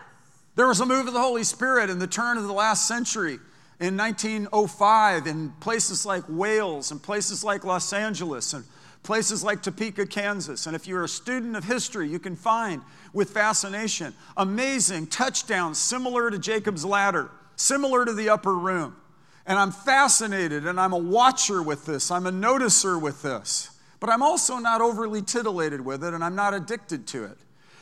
There 0.57 0.67
was 0.67 0.81
a 0.81 0.87
move 0.87 1.07
of 1.07 1.13
the 1.13 1.21
Holy 1.21 1.45
Spirit 1.45 1.91
in 1.91 2.01
the 2.01 2.09
turn 2.09 2.39
of 2.39 2.43
the 2.43 2.53
last 2.53 2.89
century 2.89 3.39
in 3.79 3.97
1905 3.97 5.29
in 5.29 5.51
places 5.61 6.05
like 6.05 6.25
Wales 6.29 6.91
and 6.91 7.01
places 7.01 7.45
like 7.45 7.65
Los 7.65 7.93
Angeles 7.93 8.53
and 8.53 8.65
places 9.03 9.43
like 9.43 9.63
Topeka, 9.63 10.07
Kansas. 10.07 10.67
And 10.67 10.77
if 10.77 10.87
you're 10.87 11.05
a 11.05 11.09
student 11.09 11.57
of 11.57 11.65
history, 11.65 12.09
you 12.09 12.19
can 12.19 12.37
find 12.37 12.83
with 13.13 13.31
fascination 13.31 14.15
amazing 14.37 15.07
touchdowns 15.07 15.79
similar 15.79 16.31
to 16.31 16.39
Jacob's 16.39 16.85
ladder, 16.85 17.31
similar 17.57 18.05
to 18.05 18.13
the 18.13 18.29
upper 18.29 18.55
room. 18.55 18.97
And 19.47 19.59
I'm 19.59 19.73
fascinated 19.73 20.67
and 20.67 20.79
I'm 20.79 20.93
a 20.93 20.99
watcher 20.99 21.63
with 21.63 21.87
this, 21.87 22.11
I'm 22.11 22.27
a 22.27 22.33
noticer 22.33 23.01
with 23.01 23.23
this. 23.23 23.71
But 23.99 24.09
I'm 24.09 24.23
also 24.23 24.59
not 24.59 24.81
overly 24.81 25.21
titillated 25.21 25.83
with 25.83 26.05
it 26.05 26.15
and 26.15 26.25
I'm 26.25 26.35
not 26.35 26.55
addicted 26.55 27.07
to 27.09 27.25
it 27.25 27.37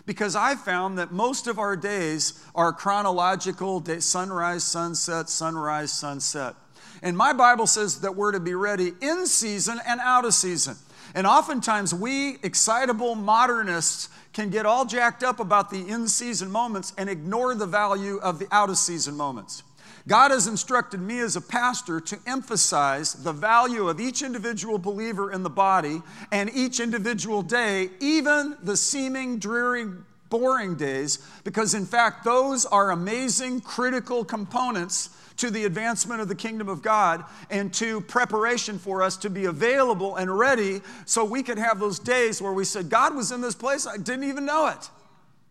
because 0.09 0.35
I 0.35 0.55
found 0.55 0.99
that 0.99 1.13
most 1.13 1.47
of 1.47 1.59
our 1.59 1.77
days 1.77 2.43
are 2.55 2.73
chronological 2.73 3.79
day, 3.79 4.01
sunrise, 4.01 4.65
sunset, 4.65 5.29
sunrise, 5.29 5.93
sunset. 5.93 6.55
And 7.03 7.17
my 7.17 7.33
Bible 7.35 7.67
says 7.67 8.01
that 8.01 8.17
we're 8.17 8.33
to 8.33 8.41
be 8.41 8.55
ready 8.55 8.95
in 9.01 9.27
season 9.27 9.79
and 9.87 10.01
out 10.01 10.25
of 10.25 10.33
season. 10.33 10.77
And 11.15 11.27
oftentimes, 11.27 11.95
we 11.95 12.39
excitable 12.43 13.15
modernists 13.15 14.09
can 14.33 14.51
get 14.51 14.67
all 14.67 14.85
jacked 14.85 15.23
up 15.23 15.41
about 15.41 15.71
the 15.71 15.89
in 15.89 16.09
season 16.09 16.51
moments 16.51 16.93
and 16.97 17.09
ignore 17.09 17.55
the 17.55 17.67
value 17.67 18.19
of 18.19 18.39
the 18.39 18.47
out 18.53 18.71
of 18.71 18.79
season 18.79 19.17
moments. 19.17 19.63
God 20.07 20.31
has 20.31 20.47
instructed 20.47 21.01
me 21.01 21.21
as 21.21 21.37
a 21.37 21.41
pastor 21.41 22.01
to 22.01 22.19
emphasize 22.27 23.13
the 23.13 23.33
value 23.33 23.89
of 23.89 24.01
each 24.01 24.23
individual 24.23 24.79
believer 24.79 25.33
in 25.33 25.43
the 25.43 25.51
body 25.51 26.03
and 26.33 26.51
each 26.55 26.81
individual 26.81 27.43
day, 27.43 27.91
even 28.01 28.57
the 28.63 28.77
seeming 28.77 29.39
dreary, 29.39 29.87
boring 30.31 30.77
days, 30.77 31.19
because 31.45 31.75
in 31.75 31.85
fact, 31.85 32.25
those 32.25 32.65
are 32.65 32.91
amazing, 32.91 33.61
critical 33.61 34.25
components 34.25 35.11
to 35.39 35.51
the 35.51 35.65
advancement 35.65 36.21
of 36.21 36.29
the 36.29 36.35
kingdom 36.35 36.69
of 36.69 36.83
God 36.83 37.25
and 37.51 37.73
to 37.75 38.01
preparation 38.03 38.79
for 38.79 39.03
us 39.03 39.17
to 39.19 39.31
be 39.31 39.47
available 39.47 40.17
and 40.17 40.37
ready 40.37 40.81
so 41.07 41.25
we 41.25 41.43
could 41.43 41.59
have 41.59 41.81
those 41.81 41.99
days 41.99 42.43
where 42.43 42.53
we 42.53 42.65
said, 42.65 42.91
God 42.91 43.15
was 43.15 43.33
in 43.33 43.41
this 43.41 43.55
place, 43.55 43.87
I 43.87 43.97
didn't 43.97 44.25
even 44.25 44.45
know 44.45 44.67
it. 44.67 44.91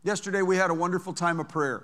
Yesterday, 0.04 0.42
we 0.42 0.56
had 0.56 0.70
a 0.70 0.74
wonderful 0.74 1.14
time 1.14 1.40
of 1.40 1.50
prayer. 1.50 1.84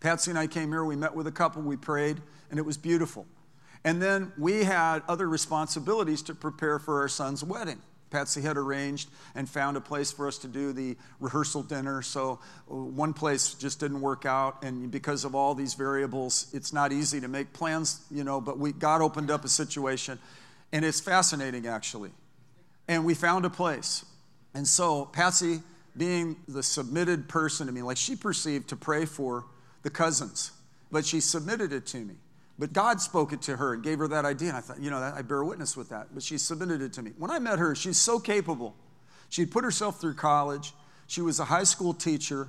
Patsy 0.00 0.30
and 0.30 0.38
I 0.38 0.46
came 0.46 0.70
here, 0.70 0.84
we 0.84 0.96
met 0.96 1.14
with 1.14 1.26
a 1.26 1.32
couple, 1.32 1.62
we 1.62 1.76
prayed, 1.76 2.20
and 2.50 2.58
it 2.58 2.62
was 2.62 2.76
beautiful. 2.76 3.26
And 3.84 4.00
then 4.00 4.32
we 4.38 4.64
had 4.64 5.02
other 5.08 5.28
responsibilities 5.28 6.22
to 6.22 6.34
prepare 6.34 6.78
for 6.78 7.00
our 7.00 7.08
son's 7.08 7.44
wedding. 7.44 7.80
Patsy 8.12 8.42
had 8.42 8.56
arranged 8.56 9.08
and 9.34 9.48
found 9.48 9.76
a 9.76 9.80
place 9.80 10.12
for 10.12 10.28
us 10.28 10.38
to 10.38 10.48
do 10.48 10.72
the 10.72 10.96
rehearsal 11.18 11.62
dinner. 11.62 12.02
So 12.02 12.38
uh, 12.70 12.74
one 12.74 13.14
place 13.14 13.54
just 13.54 13.80
didn't 13.80 14.02
work 14.02 14.26
out, 14.26 14.62
and 14.62 14.90
because 14.90 15.24
of 15.24 15.34
all 15.34 15.54
these 15.54 15.74
variables, 15.74 16.46
it's 16.52 16.72
not 16.72 16.92
easy 16.92 17.20
to 17.20 17.28
make 17.28 17.52
plans, 17.52 18.04
you 18.10 18.22
know. 18.22 18.40
But 18.40 18.58
we 18.58 18.72
God 18.72 19.00
opened 19.00 19.30
up 19.30 19.44
a 19.44 19.48
situation, 19.48 20.18
and 20.72 20.84
it's 20.84 21.00
fascinating 21.00 21.66
actually. 21.66 22.10
And 22.86 23.04
we 23.04 23.14
found 23.14 23.44
a 23.44 23.50
place, 23.50 24.04
and 24.54 24.68
so 24.68 25.06
Patsy, 25.06 25.62
being 25.96 26.36
the 26.46 26.62
submitted 26.62 27.28
person 27.28 27.66
to 27.66 27.72
me, 27.72 27.82
like 27.82 27.96
she 27.96 28.14
perceived 28.14 28.68
to 28.68 28.76
pray 28.76 29.06
for 29.06 29.46
the 29.82 29.90
cousins, 29.90 30.52
but 30.90 31.06
she 31.06 31.20
submitted 31.20 31.72
it 31.72 31.86
to 31.86 31.98
me. 31.98 32.14
But 32.62 32.72
God 32.72 33.00
spoke 33.00 33.32
it 33.32 33.42
to 33.42 33.56
her 33.56 33.74
and 33.74 33.82
gave 33.82 33.98
her 33.98 34.06
that 34.06 34.24
idea. 34.24 34.50
And 34.50 34.56
I 34.56 34.60
thought, 34.60 34.80
you 34.80 34.88
know, 34.88 34.98
I 34.98 35.20
bear 35.22 35.42
witness 35.42 35.76
with 35.76 35.88
that. 35.88 36.14
But 36.14 36.22
she 36.22 36.38
submitted 36.38 36.80
it 36.80 36.92
to 36.92 37.02
me. 37.02 37.10
When 37.18 37.28
I 37.28 37.40
met 37.40 37.58
her, 37.58 37.74
she's 37.74 37.96
so 37.96 38.20
capable. 38.20 38.76
She'd 39.30 39.50
put 39.50 39.64
herself 39.64 40.00
through 40.00 40.14
college. 40.14 40.72
She 41.08 41.22
was 41.22 41.40
a 41.40 41.44
high 41.44 41.64
school 41.64 41.92
teacher. 41.92 42.46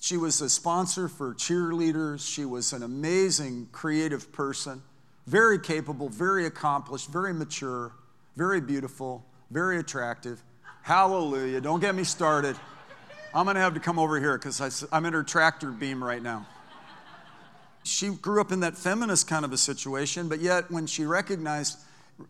She 0.00 0.16
was 0.16 0.40
a 0.40 0.48
sponsor 0.48 1.06
for 1.06 1.34
cheerleaders. 1.34 2.26
She 2.26 2.46
was 2.46 2.72
an 2.72 2.82
amazing 2.82 3.68
creative 3.72 4.32
person, 4.32 4.80
very 5.26 5.58
capable, 5.58 6.08
very 6.08 6.46
accomplished, 6.46 7.10
very 7.10 7.34
mature, 7.34 7.92
very 8.36 8.62
beautiful, 8.62 9.26
very 9.50 9.78
attractive. 9.78 10.42
Hallelujah. 10.80 11.60
Don't 11.60 11.80
get 11.80 11.94
me 11.94 12.04
started. 12.04 12.56
I'm 13.34 13.44
going 13.44 13.56
to 13.56 13.60
have 13.60 13.74
to 13.74 13.80
come 13.80 13.98
over 13.98 14.18
here 14.18 14.38
because 14.38 14.86
I'm 14.90 15.04
in 15.04 15.12
her 15.12 15.22
tractor 15.22 15.72
beam 15.72 16.02
right 16.02 16.22
now 16.22 16.46
she 17.84 18.10
grew 18.10 18.40
up 18.40 18.52
in 18.52 18.60
that 18.60 18.76
feminist 18.76 19.26
kind 19.26 19.44
of 19.44 19.52
a 19.52 19.58
situation, 19.58 20.28
but 20.28 20.40
yet 20.40 20.70
when 20.70 20.86
she 20.86 21.04
recognized 21.04 21.78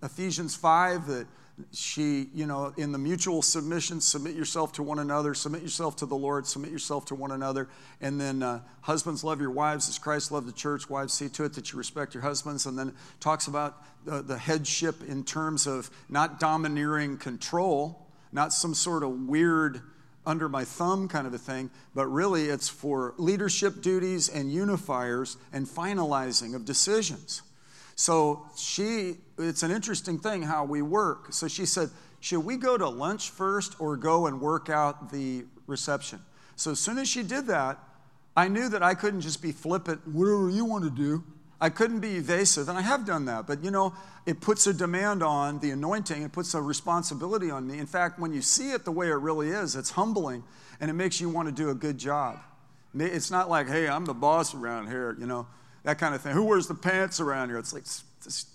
Ephesians 0.03 0.55
5 0.55 1.07
that 1.07 1.27
she, 1.73 2.29
you 2.35 2.47
know, 2.47 2.73
in 2.77 2.93
the 2.93 2.99
mutual 2.99 3.43
submission, 3.43 4.01
submit 4.01 4.35
yourself 4.35 4.73
to 4.73 4.83
one 4.83 4.99
another, 4.99 5.35
submit 5.35 5.63
yourself 5.63 5.97
to 5.97 6.07
the 6.07 6.17
Lord, 6.17 6.47
submit 6.47 6.71
yourself 6.71 7.05
to 7.07 7.15
one 7.15 7.31
another. 7.31 7.69
And 8.01 8.21
then, 8.21 8.43
uh, 8.43 8.61
husbands, 8.81 9.23
love 9.23 9.41
your 9.41 9.51
wives 9.51 9.89
as 9.89 9.99
Christ 9.99 10.33
loved 10.33 10.49
the 10.49 10.53
church. 10.53 10.89
Wives, 10.89 11.13
see 11.13 11.29
to 11.29 11.45
it 11.45 11.53
that 11.55 11.71
you 11.71 11.79
respect 11.79 12.15
your 12.15 12.23
husbands. 12.23 12.67
And 12.67 12.79
then 12.79 12.95
talks 13.21 13.47
about 13.47 13.85
the, 14.05 14.23
the 14.23 14.39
headship 14.39 15.03
in 15.07 15.25
terms 15.25 15.67
of 15.67 15.91
not 16.09 16.41
domineering 16.41 17.19
control, 17.19 18.07
not 18.33 18.53
some 18.53 18.75
sort 18.75 19.03
of 19.03 19.11
weird 19.29 19.83
under 20.25 20.49
my 20.49 20.65
thumb 20.65 21.09
kind 21.09 21.27
of 21.27 21.35
a 21.35 21.39
thing, 21.39 21.71
but 21.95 22.07
really 22.07 22.45
it's 22.45 22.69
for 22.69 23.15
leadership 23.19 23.83
duties 23.83 24.29
and 24.29 24.53
unifiers 24.53 25.37
and 25.53 25.67
finalizing 25.67 26.55
of 26.55 26.65
decisions. 26.65 27.43
So 27.97 28.47
she, 28.57 29.17
it's 29.39 29.63
an 29.63 29.71
interesting 29.71 30.19
thing 30.19 30.43
how 30.43 30.65
we 30.65 30.83
work. 30.83 31.33
So 31.33 31.49
she 31.49 31.67
said, 31.67 31.91
should 32.21 32.41
we 32.41 32.57
go 32.57 32.79
to 32.79 32.89
lunch 32.89 33.31
first 33.31 33.81
or 33.81 33.97
go 33.97 34.27
and 34.27 34.41
work 34.41 34.71
out 34.71 35.11
the 35.11 35.45
reception? 35.67 36.21
So 36.57 36.71
as 36.71 36.81
soon 36.81 36.99
as 36.99 37.09
she 37.09 37.23
did 37.23 37.47
that, 37.49 37.79
I 38.37 38.49
knew 38.49 38.69
that 38.69 38.83
I 38.83 38.95
couldn't 38.95 39.21
just 39.21 39.43
be 39.43 39.53
flippant, 39.53 40.07
whatever 40.07 40.49
you 40.49 40.65
want 40.65 40.85
to 40.85 40.91
do. 40.91 41.25
I 41.63 41.71
couldn't 41.71 42.01
be 42.01 42.17
evasive, 42.17 42.69
and 42.69 42.77
I 42.77 42.81
have 42.81 43.07
done 43.07 43.27
that. 43.27 43.47
But 43.47 43.63
you 43.63 43.71
know, 43.71 43.95
it 44.27 44.41
puts 44.41 44.67
a 44.67 44.75
demand 44.75 45.23
on 45.23 45.61
the 45.61 45.71
anointing, 45.71 46.23
it 46.23 46.33
puts 46.33 46.55
a 46.55 46.61
responsibility 46.61 47.53
on 47.53 47.69
me. 47.69 47.79
In 47.79 47.87
fact, 47.87 48.19
when 48.19 48.33
you 48.33 48.43
see 48.43 48.73
it 48.73 48.85
the 48.85 48.91
way 48.91 49.07
it 49.07 49.15
really 49.15 49.51
is, 49.51 49.77
it's 49.77 49.91
humbling 49.91 50.43
and 50.81 50.91
it 50.91 50.95
makes 50.95 51.21
you 51.21 51.29
want 51.29 51.47
to 51.47 51.55
do 51.55 51.71
a 51.71 51.75
good 51.75 51.99
job. 51.99 52.41
It's 52.95 53.31
not 53.31 53.49
like, 53.49 53.69
hey, 53.69 53.89
I'm 53.89 54.05
the 54.05 54.13
boss 54.13 54.57
around 54.57 54.89
here, 54.89 55.17
you 55.21 55.27
know, 55.27 55.47
that 55.85 55.99
kind 55.99 56.17
of 56.17 56.21
thing. 56.21 56.33
Who 56.33 56.43
wears 56.43 56.67
the 56.67 56.75
pants 56.75 57.21
around 57.21 57.51
here? 57.51 57.59
It's 57.59 57.73
like, 57.73 57.85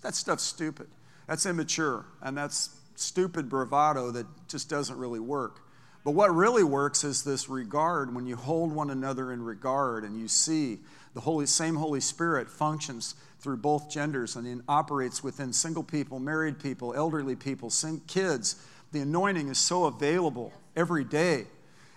that 0.01 0.13
stuff's 0.13 0.43
stupid. 0.43 0.87
That's 1.27 1.45
immature, 1.45 2.05
and 2.21 2.37
that's 2.37 2.75
stupid 2.95 3.47
bravado 3.47 4.11
that 4.11 4.25
just 4.49 4.69
doesn't 4.69 4.97
really 4.97 5.21
work. 5.21 5.61
But 6.07 6.13
what 6.13 6.33
really 6.33 6.63
works 6.63 7.03
is 7.03 7.25
this 7.25 7.49
regard 7.49 8.15
when 8.15 8.25
you 8.25 8.37
hold 8.37 8.71
one 8.71 8.91
another 8.91 9.33
in 9.33 9.43
regard 9.43 10.05
and 10.05 10.17
you 10.17 10.29
see 10.29 10.79
the 11.13 11.19
Holy, 11.19 11.45
same 11.45 11.75
Holy 11.75 11.99
Spirit 11.99 12.49
functions 12.49 13.15
through 13.41 13.57
both 13.57 13.89
genders 13.89 14.37
and 14.37 14.63
operates 14.69 15.21
within 15.21 15.51
single 15.51 15.83
people, 15.83 16.17
married 16.19 16.59
people, 16.59 16.93
elderly 16.93 17.35
people, 17.35 17.69
kids. 18.07 18.55
The 18.93 19.01
anointing 19.01 19.49
is 19.49 19.57
so 19.57 19.83
available 19.83 20.53
every 20.77 21.03
day. 21.03 21.47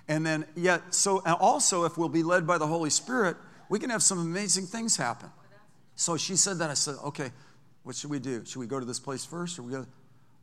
And 0.08 0.26
then, 0.26 0.44
yet, 0.56 0.92
so 0.92 1.22
and 1.24 1.36
also, 1.36 1.84
if 1.84 1.96
we'll 1.96 2.08
be 2.08 2.24
led 2.24 2.48
by 2.48 2.58
the 2.58 2.66
Holy 2.66 2.90
Spirit, 2.90 3.36
we 3.68 3.78
can 3.78 3.90
have 3.90 4.02
some 4.02 4.18
amazing 4.18 4.66
things 4.66 4.96
happen. 4.96 5.30
So 5.94 6.16
she 6.16 6.34
said 6.34 6.58
that. 6.58 6.68
I 6.68 6.74
said, 6.74 6.96
okay, 7.04 7.30
what 7.84 7.94
should 7.94 8.10
we 8.10 8.18
do? 8.18 8.44
Should 8.44 8.58
we 8.58 8.66
go 8.66 8.80
to 8.80 8.86
this 8.86 8.98
place 8.98 9.24
first 9.24 9.56
or 9.60 9.62
we 9.62 9.70
go? 9.70 9.86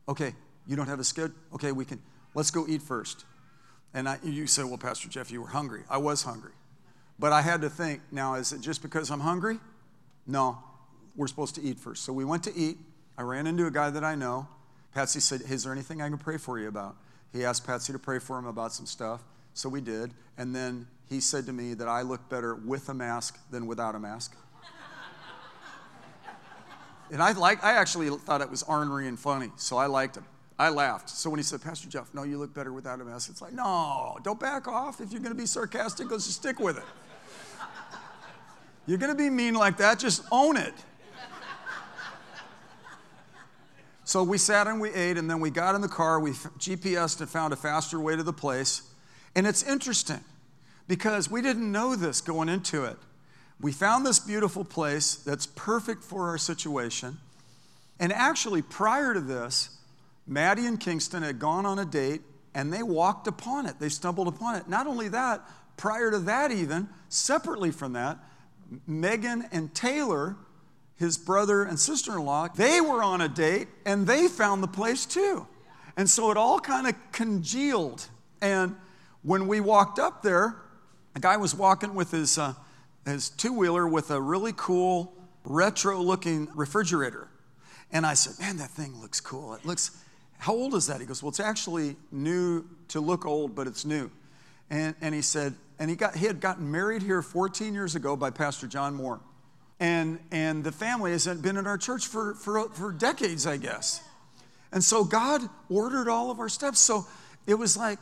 Okay, 0.07 0.33
you 0.65 0.77
don't 0.77 0.87
have 0.87 1.01
a 1.01 1.03
schedule? 1.03 1.35
Okay, 1.53 1.73
we 1.73 1.83
can, 1.83 2.01
let's 2.33 2.49
go 2.49 2.65
eat 2.65 2.81
first. 2.81 3.25
And 3.93 4.07
I, 4.07 4.19
you 4.23 4.47
say, 4.47 4.63
well, 4.63 4.77
Pastor 4.77 5.09
Jeff, 5.09 5.31
you 5.31 5.41
were 5.41 5.47
hungry. 5.47 5.83
I 5.89 5.97
was 5.97 6.23
hungry. 6.23 6.51
But 7.19 7.33
I 7.33 7.41
had 7.41 7.61
to 7.61 7.69
think, 7.69 8.01
now, 8.11 8.35
is 8.35 8.51
it 8.51 8.61
just 8.61 8.81
because 8.81 9.09
I'm 9.09 9.21
hungry? 9.21 9.59
No, 10.27 10.59
we're 11.15 11.27
supposed 11.27 11.55
to 11.55 11.61
eat 11.61 11.79
first. 11.79 12.03
So 12.03 12.13
we 12.13 12.25
went 12.25 12.43
to 12.43 12.55
eat. 12.55 12.77
I 13.17 13.23
ran 13.23 13.47
into 13.47 13.65
a 13.65 13.71
guy 13.71 13.89
that 13.89 14.03
I 14.03 14.15
know. 14.15 14.47
Patsy 14.93 15.19
said, 15.19 15.41
Is 15.49 15.63
there 15.63 15.73
anything 15.73 16.01
I 16.01 16.09
can 16.09 16.17
pray 16.17 16.37
for 16.37 16.59
you 16.59 16.67
about? 16.67 16.95
He 17.33 17.43
asked 17.43 17.65
Patsy 17.65 17.93
to 17.93 17.99
pray 17.99 18.19
for 18.19 18.37
him 18.37 18.45
about 18.45 18.73
some 18.73 18.85
stuff. 18.85 19.23
So 19.53 19.69
we 19.69 19.81
did. 19.81 20.11
And 20.37 20.55
then 20.55 20.87
he 21.09 21.19
said 21.19 21.45
to 21.47 21.53
me 21.53 21.73
that 21.73 21.87
I 21.87 22.03
look 22.03 22.29
better 22.29 22.55
with 22.55 22.89
a 22.89 22.93
mask 22.93 23.39
than 23.49 23.65
without 23.65 23.95
a 23.95 23.99
mask. 23.99 24.35
and 27.11 27.21
I, 27.21 27.31
like, 27.31 27.63
I 27.63 27.73
actually 27.73 28.09
thought 28.09 28.41
it 28.41 28.49
was 28.49 28.63
ornery 28.63 29.07
and 29.07 29.19
funny, 29.19 29.51
so 29.55 29.77
I 29.77 29.87
liked 29.87 30.17
him. 30.17 30.25
I 30.59 30.69
laughed. 30.69 31.09
So 31.09 31.29
when 31.29 31.37
he 31.37 31.43
said, 31.43 31.61
Pastor 31.61 31.87
Jeff, 31.87 32.13
no, 32.13 32.23
you 32.23 32.37
look 32.39 32.53
better 32.53 32.73
without 32.73 32.99
a 32.99 33.05
mask, 33.05 33.29
it's 33.29 33.41
like, 33.41 33.53
no, 33.53 34.17
don't 34.23 34.39
back 34.39 34.67
off. 34.67 34.99
If 34.99 35.11
you're 35.11 35.21
going 35.21 35.33
to 35.33 35.37
be 35.39 35.45
sarcastic, 35.45 36.09
let's 36.09 36.25
just 36.25 36.39
stick 36.39 36.59
with 36.59 36.77
it. 36.77 36.83
You're 38.87 38.97
going 38.97 39.11
to 39.11 39.17
be 39.17 39.29
mean 39.29 39.53
like 39.53 39.77
that, 39.77 39.99
just 39.99 40.23
own 40.31 40.57
it. 40.57 40.73
So 44.05 44.23
we 44.23 44.37
sat 44.37 44.67
and 44.67 44.79
we 44.79 44.89
ate, 44.91 45.17
and 45.17 45.29
then 45.29 45.41
we 45.41 45.49
got 45.49 45.75
in 45.75 45.81
the 45.81 45.89
car. 45.89 46.21
We 46.21 46.31
GPSed 46.31 47.19
and 47.19 47.29
found 47.29 47.51
a 47.51 47.57
faster 47.57 47.99
way 47.99 48.15
to 48.15 48.23
the 48.23 48.31
place. 48.31 48.83
And 49.35 49.45
it's 49.45 49.63
interesting 49.63 50.21
because 50.87 51.29
we 51.29 51.41
didn't 51.41 51.69
know 51.69 51.93
this 51.97 52.21
going 52.21 52.47
into 52.47 52.85
it. 52.85 52.95
We 53.59 53.73
found 53.73 54.05
this 54.05 54.17
beautiful 54.19 54.63
place 54.63 55.15
that's 55.15 55.45
perfect 55.45 56.05
for 56.05 56.29
our 56.29 56.37
situation. 56.37 57.17
And 57.99 58.13
actually, 58.13 58.61
prior 58.61 59.13
to 59.13 59.19
this, 59.19 59.76
Maddie 60.27 60.65
and 60.65 60.79
Kingston 60.79 61.23
had 61.23 61.39
gone 61.39 61.65
on 61.65 61.79
a 61.79 61.85
date 61.85 62.21
and 62.53 62.71
they 62.71 62.83
walked 62.83 63.27
upon 63.27 63.65
it. 63.65 63.79
They 63.79 63.89
stumbled 63.89 64.27
upon 64.27 64.55
it. 64.55 64.67
Not 64.67 64.87
only 64.87 65.07
that, 65.09 65.47
prior 65.77 66.11
to 66.11 66.19
that, 66.19 66.51
even 66.51 66.89
separately 67.09 67.71
from 67.71 67.93
that, 67.93 68.19
Megan 68.85 69.47
and 69.51 69.73
Taylor 69.73 70.35
his 70.97 71.17
brother 71.17 71.63
and 71.63 71.79
sister 71.79 72.13
in 72.13 72.25
law, 72.25 72.47
they 72.47 72.81
were 72.81 73.03
on 73.03 73.21
a 73.21 73.29
date 73.29 73.67
and 73.85 74.05
they 74.05 74.27
found 74.27 74.63
the 74.63 74.67
place 74.67 75.05
too. 75.05 75.47
And 75.95 76.09
so 76.09 76.31
it 76.31 76.37
all 76.37 76.59
kind 76.59 76.87
of 76.87 76.95
congealed. 77.11 78.07
And 78.41 78.75
when 79.23 79.47
we 79.47 79.59
walked 79.59 79.99
up 79.99 80.21
there, 80.23 80.55
a 81.15 81.19
guy 81.19 81.37
was 81.37 81.55
walking 81.55 81.95
with 81.95 82.11
his, 82.11 82.37
uh, 82.37 82.53
his 83.05 83.29
two 83.29 83.53
wheeler 83.53 83.87
with 83.87 84.11
a 84.11 84.21
really 84.21 84.53
cool 84.55 85.13
retro 85.43 86.01
looking 86.01 86.49
refrigerator. 86.55 87.27
And 87.91 88.05
I 88.05 88.15
said, 88.15 88.39
Man, 88.39 88.57
that 88.57 88.71
thing 88.71 88.99
looks 88.99 89.21
cool. 89.21 89.53
It 89.53 89.65
looks, 89.65 89.91
how 90.37 90.53
old 90.53 90.75
is 90.75 90.87
that? 90.87 90.99
He 90.99 91.05
goes, 91.05 91.21
Well, 91.21 91.29
it's 91.29 91.39
actually 91.39 91.95
new 92.11 92.65
to 92.89 92.99
look 92.99 93.25
old, 93.25 93.55
but 93.55 93.67
it's 93.67 93.85
new. 93.85 94.09
And, 94.69 94.95
and 95.01 95.15
he 95.15 95.21
said, 95.21 95.55
and 95.79 95.89
he, 95.89 95.95
got, 95.95 96.15
he 96.15 96.25
had 96.25 96.39
gotten 96.39 96.69
married 96.71 97.01
here 97.01 97.21
14 97.21 97.73
years 97.73 97.95
ago 97.95 98.15
by 98.15 98.31
Pastor 98.31 98.67
John 98.67 98.95
Moore. 98.95 99.19
And, 99.79 100.19
and 100.31 100.63
the 100.63 100.71
family 100.71 101.11
hasn't 101.11 101.41
been 101.41 101.55
in 101.55 101.67
our 101.67 101.77
church 101.77 102.07
for, 102.07 102.33
for, 102.33 102.69
for 102.69 102.91
decades, 102.91 103.45
I 103.45 103.57
guess. 103.57 104.01
And 104.71 104.83
so 104.83 105.03
God 105.03 105.41
ordered 105.69 106.09
all 106.09 106.31
of 106.31 106.39
our 106.39 106.49
steps. 106.49 106.79
So 106.79 107.05
it 107.45 107.53
was 107.53 107.77
like 107.77 107.99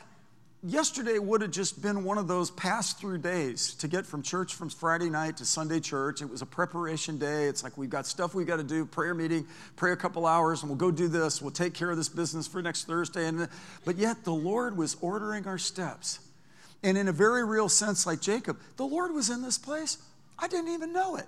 yesterday 0.63 1.19
would 1.19 1.41
have 1.41 1.51
just 1.51 1.81
been 1.81 2.03
one 2.03 2.17
of 2.17 2.27
those 2.27 2.51
pass 2.51 2.93
through 2.93 3.19
days 3.19 3.73
to 3.75 3.87
get 3.87 4.05
from 4.05 4.23
church 4.23 4.55
from 4.55 4.69
Friday 4.69 5.09
night 5.09 5.37
to 5.37 5.45
Sunday 5.45 5.79
church. 5.79 6.21
It 6.21 6.29
was 6.29 6.41
a 6.41 6.45
preparation 6.45 7.17
day. 7.17 7.45
It's 7.45 7.63
like 7.63 7.77
we've 7.77 7.89
got 7.89 8.05
stuff 8.05 8.33
we've 8.33 8.47
got 8.47 8.57
to 8.57 8.63
do, 8.63 8.85
prayer 8.85 9.13
meeting, 9.13 9.47
pray 9.75 9.91
a 9.91 9.95
couple 9.95 10.25
hours, 10.25 10.61
and 10.61 10.69
we'll 10.69 10.77
go 10.77 10.91
do 10.91 11.07
this. 11.07 11.41
We'll 11.41 11.51
take 11.51 11.73
care 11.73 11.91
of 11.91 11.97
this 11.97 12.09
business 12.09 12.47
for 12.47 12.61
next 12.61 12.85
Thursday. 12.85 13.27
And, 13.27 13.47
but 13.83 13.97
yet 13.97 14.23
the 14.23 14.33
Lord 14.33 14.77
was 14.77 14.97
ordering 15.01 15.47
our 15.47 15.57
steps. 15.57 16.19
And 16.83 16.97
in 16.97 17.07
a 17.07 17.11
very 17.13 17.43
real 17.43 17.69
sense, 17.69 18.05
like 18.05 18.21
Jacob, 18.21 18.59
the 18.77 18.85
Lord 18.85 19.13
was 19.13 19.29
in 19.29 19.41
this 19.41 19.57
place. 19.57 19.97
I 20.37 20.47
didn't 20.47 20.73
even 20.73 20.93
know 20.93 21.15
it. 21.15 21.25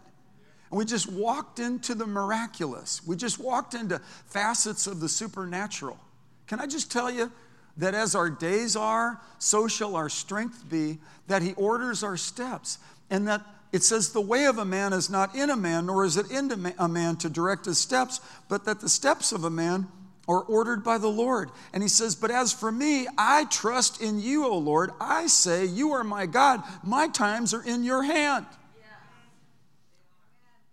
And 0.70 0.78
we 0.78 0.86
just 0.86 1.12
walked 1.12 1.60
into 1.60 1.96
the 1.96 2.06
miraculous. 2.06 3.06
We 3.06 3.16
just 3.16 3.40
walked 3.40 3.74
into 3.74 4.00
facets 4.26 4.86
of 4.86 5.00
the 5.00 5.08
supernatural. 5.08 5.98
Can 6.46 6.60
I 6.60 6.68
just 6.68 6.92
tell 6.92 7.10
you 7.10 7.32
that 7.78 7.94
as 7.94 8.16
our 8.16 8.30
days 8.30 8.76
are, 8.76 9.20
so 9.40 9.68
shall 9.68 9.96
our 9.96 10.10
strength 10.10 10.70
be, 10.70 10.98
that 11.28 11.42
He 11.42 11.54
orders 11.54 12.04
our 12.04 12.18
steps, 12.18 12.80
and 13.10 13.28
that 13.28 13.42
it 13.72 13.84
says, 13.84 14.12
The 14.12 14.22
way 14.22 14.46
of 14.46 14.58
a 14.58 14.66
man 14.66 14.94
is 14.94 15.10
not 15.10 15.36
in 15.36 15.50
a 15.50 15.56
man, 15.56 15.88
nor 15.88 16.06
is 16.06 16.18
it 16.18 16.32
in 16.32 16.52
a 16.78 16.88
man 16.88 17.16
to 17.18 17.30
direct 17.30 17.66
his 17.66 17.78
steps, 17.78 18.22
but 18.50 18.66
that 18.66 18.80
the 18.80 18.90
steps 18.90 19.32
of 19.32 19.44
a 19.44 19.50
man 19.50 19.88
are 20.28 20.42
ordered 20.42 20.84
by 20.84 20.98
the 20.98 21.08
Lord. 21.08 21.50
And 21.74 21.82
he 21.82 21.90
says, 21.90 22.16
But 22.16 22.32
as 22.32 22.52
for 22.54 22.72
me, 22.72 23.08
I 23.18 23.46
trust 23.46 24.02
in 24.02 24.22
you, 24.22 24.46
O 24.46 24.58
Lord. 24.58 24.92
I 25.00 25.28
say, 25.28 25.66
You 25.66 25.92
are 25.94 26.04
my 26.04 26.26
God. 26.26 26.64
My 26.84 27.08
times 27.08 27.54
are 27.54 27.64
in 27.64 27.84
your 27.84 28.04
hand. 28.04 28.46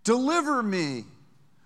Deliver 0.03 0.61
me 0.61 1.05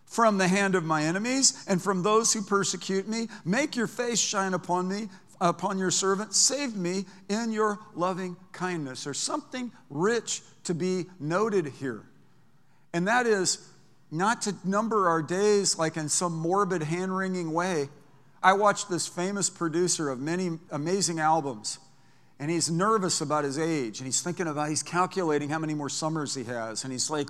from 0.06 0.38
the 0.38 0.48
hand 0.48 0.74
of 0.74 0.84
my 0.84 1.04
enemies 1.04 1.64
and 1.68 1.82
from 1.82 2.02
those 2.02 2.34
who 2.34 2.42
persecute 2.42 3.08
me. 3.08 3.28
Make 3.46 3.76
your 3.76 3.88
face 3.88 4.20
shine 4.20 4.54
upon 4.54 4.88
me, 4.88 5.10
upon 5.42 5.78
your 5.78 5.92
servant. 5.92 6.34
Save 6.34 6.76
me 6.76 7.06
in 7.30 7.52
your 7.52 7.80
loving 7.96 8.36
kindness. 8.52 9.04
There's 9.04 9.20
something 9.20 9.72
rich 9.90 10.42
to 10.66 10.74
be 10.74 11.06
noted 11.20 11.68
here. 11.68 12.04
And 12.94 13.08
that 13.08 13.26
is 13.26 13.68
not 14.12 14.42
to 14.44 14.56
number 14.64 15.08
our 15.08 15.22
days 15.22 15.78
like 15.78 15.98
in 15.98 16.10
some 16.10 16.34
morbid, 16.34 16.84
hand 16.84 17.16
wringing 17.16 17.54
way. 17.54 17.90
I 18.42 18.54
watched 18.54 18.90
this 18.90 19.08
famous 19.08 19.50
producer 19.50 20.10
of 20.10 20.20
many 20.20 20.60
amazing 20.72 21.20
albums, 21.20 21.78
and 22.40 22.50
he's 22.50 22.72
nervous 22.72 23.22
about 23.22 23.44
his 23.44 23.60
age, 23.60 24.00
and 24.00 24.08
he's 24.08 24.22
thinking 24.22 24.48
about, 24.48 24.70
he's 24.70 24.82
calculating 24.82 25.50
how 25.50 25.60
many 25.60 25.74
more 25.74 25.90
summers 25.90 26.34
he 26.34 26.46
has, 26.46 26.84
and 26.84 26.94
he's 26.94 27.10
like, 27.10 27.30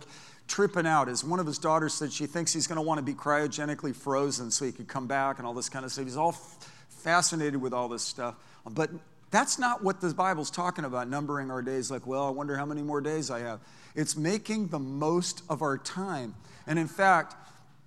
tripping 0.50 0.86
out. 0.86 1.08
As 1.08 1.24
one 1.24 1.40
of 1.40 1.46
his 1.46 1.58
daughters 1.58 1.94
said, 1.94 2.12
she 2.12 2.26
thinks 2.26 2.52
he's 2.52 2.68
going 2.68 2.76
to 2.76 2.82
want 2.82 2.98
to 2.98 3.04
be 3.04 3.14
cryogenically 3.14 3.96
frozen 3.96 4.52
so 4.52 4.66
he 4.66 4.72
could 4.72 4.88
come 4.88 5.08
back 5.08 5.38
and 5.38 5.48
all 5.48 5.54
this 5.54 5.70
kind 5.70 5.86
of 5.86 5.92
stuff. 5.92 6.06
He's 6.06 6.18
all 6.18 6.36
fascinated 7.00 7.62
with 7.62 7.74
all 7.74 7.88
this 7.88 8.04
stuff. 8.04 8.36
But 8.70 8.90
that's 9.32 9.60
not 9.60 9.84
what 9.84 10.02
the 10.02 10.14
Bible's 10.14 10.52
talking 10.52 10.86
about, 10.86 11.10
numbering 11.10 11.52
our 11.52 11.62
days 11.62 11.92
like, 11.92 12.06
well, 12.08 12.28
I 12.28 12.32
wonder 12.32 12.58
how 12.58 12.66
many 12.66 12.82
more 12.82 13.02
days 13.02 13.30
I 13.30 13.40
have. 13.40 13.60
It's 13.96 14.16
making 14.16 14.68
the 14.68 14.80
most 14.80 15.44
of 15.50 15.62
our 15.62 15.78
time. 15.78 16.36
And 16.68 16.80
in 16.80 16.88
fact, 16.88 17.36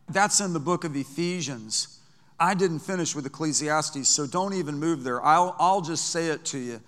that's 0.09 0.41
in 0.41 0.53
the 0.53 0.61
book 0.61 0.85
of 0.85 0.97
Ephesians. 0.97 1.99
I 2.39 2.55
didn't 2.55 2.81
finish 2.81 3.15
with 3.15 3.27
Ecclesiastes, 3.27 4.09
so 4.09 4.27
don't 4.27 4.55
even 4.55 4.79
move 4.79 5.05
there. 5.05 5.25
I'll, 5.25 5.55
I'll 5.59 5.81
just 5.81 6.11
say 6.11 6.29
it 6.29 6.45
to 6.47 6.59
you 6.59 6.81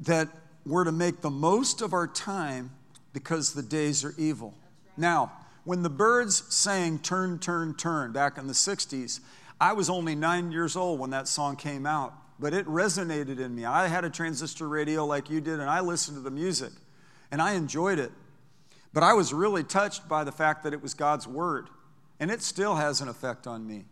that 0.00 0.28
we're 0.66 0.84
to 0.84 0.92
make 0.92 1.20
the 1.20 1.30
most 1.30 1.80
of 1.80 1.92
our 1.92 2.06
time 2.06 2.70
because 3.12 3.52
the 3.52 3.62
days 3.62 4.04
are 4.04 4.14
evil. 4.18 4.54
Now, 4.96 5.32
when 5.64 5.82
the 5.82 5.90
Byrds 5.90 6.42
sang 6.54 6.98
Turn, 6.98 7.38
Turn, 7.38 7.74
Turn 7.74 8.12
back 8.12 8.36
in 8.36 8.46
the 8.46 8.52
60s, 8.52 9.20
I 9.62 9.74
was 9.74 9.88
only 9.88 10.16
nine 10.16 10.50
years 10.50 10.74
old 10.74 10.98
when 10.98 11.10
that 11.10 11.28
song 11.28 11.54
came 11.54 11.86
out, 11.86 12.14
but 12.40 12.52
it 12.52 12.66
resonated 12.66 13.38
in 13.38 13.54
me. 13.54 13.64
I 13.64 13.86
had 13.86 14.04
a 14.04 14.10
transistor 14.10 14.68
radio 14.68 15.06
like 15.06 15.30
you 15.30 15.40
did, 15.40 15.60
and 15.60 15.70
I 15.70 15.78
listened 15.78 16.16
to 16.16 16.20
the 16.20 16.32
music, 16.32 16.72
and 17.30 17.40
I 17.40 17.52
enjoyed 17.52 18.00
it. 18.00 18.10
But 18.92 19.04
I 19.04 19.12
was 19.12 19.32
really 19.32 19.62
touched 19.62 20.08
by 20.08 20.24
the 20.24 20.32
fact 20.32 20.64
that 20.64 20.72
it 20.72 20.82
was 20.82 20.94
God's 20.94 21.28
Word, 21.28 21.70
and 22.18 22.28
it 22.28 22.42
still 22.42 22.74
has 22.74 23.00
an 23.00 23.06
effect 23.06 23.46
on 23.46 23.64
me. 23.64 23.84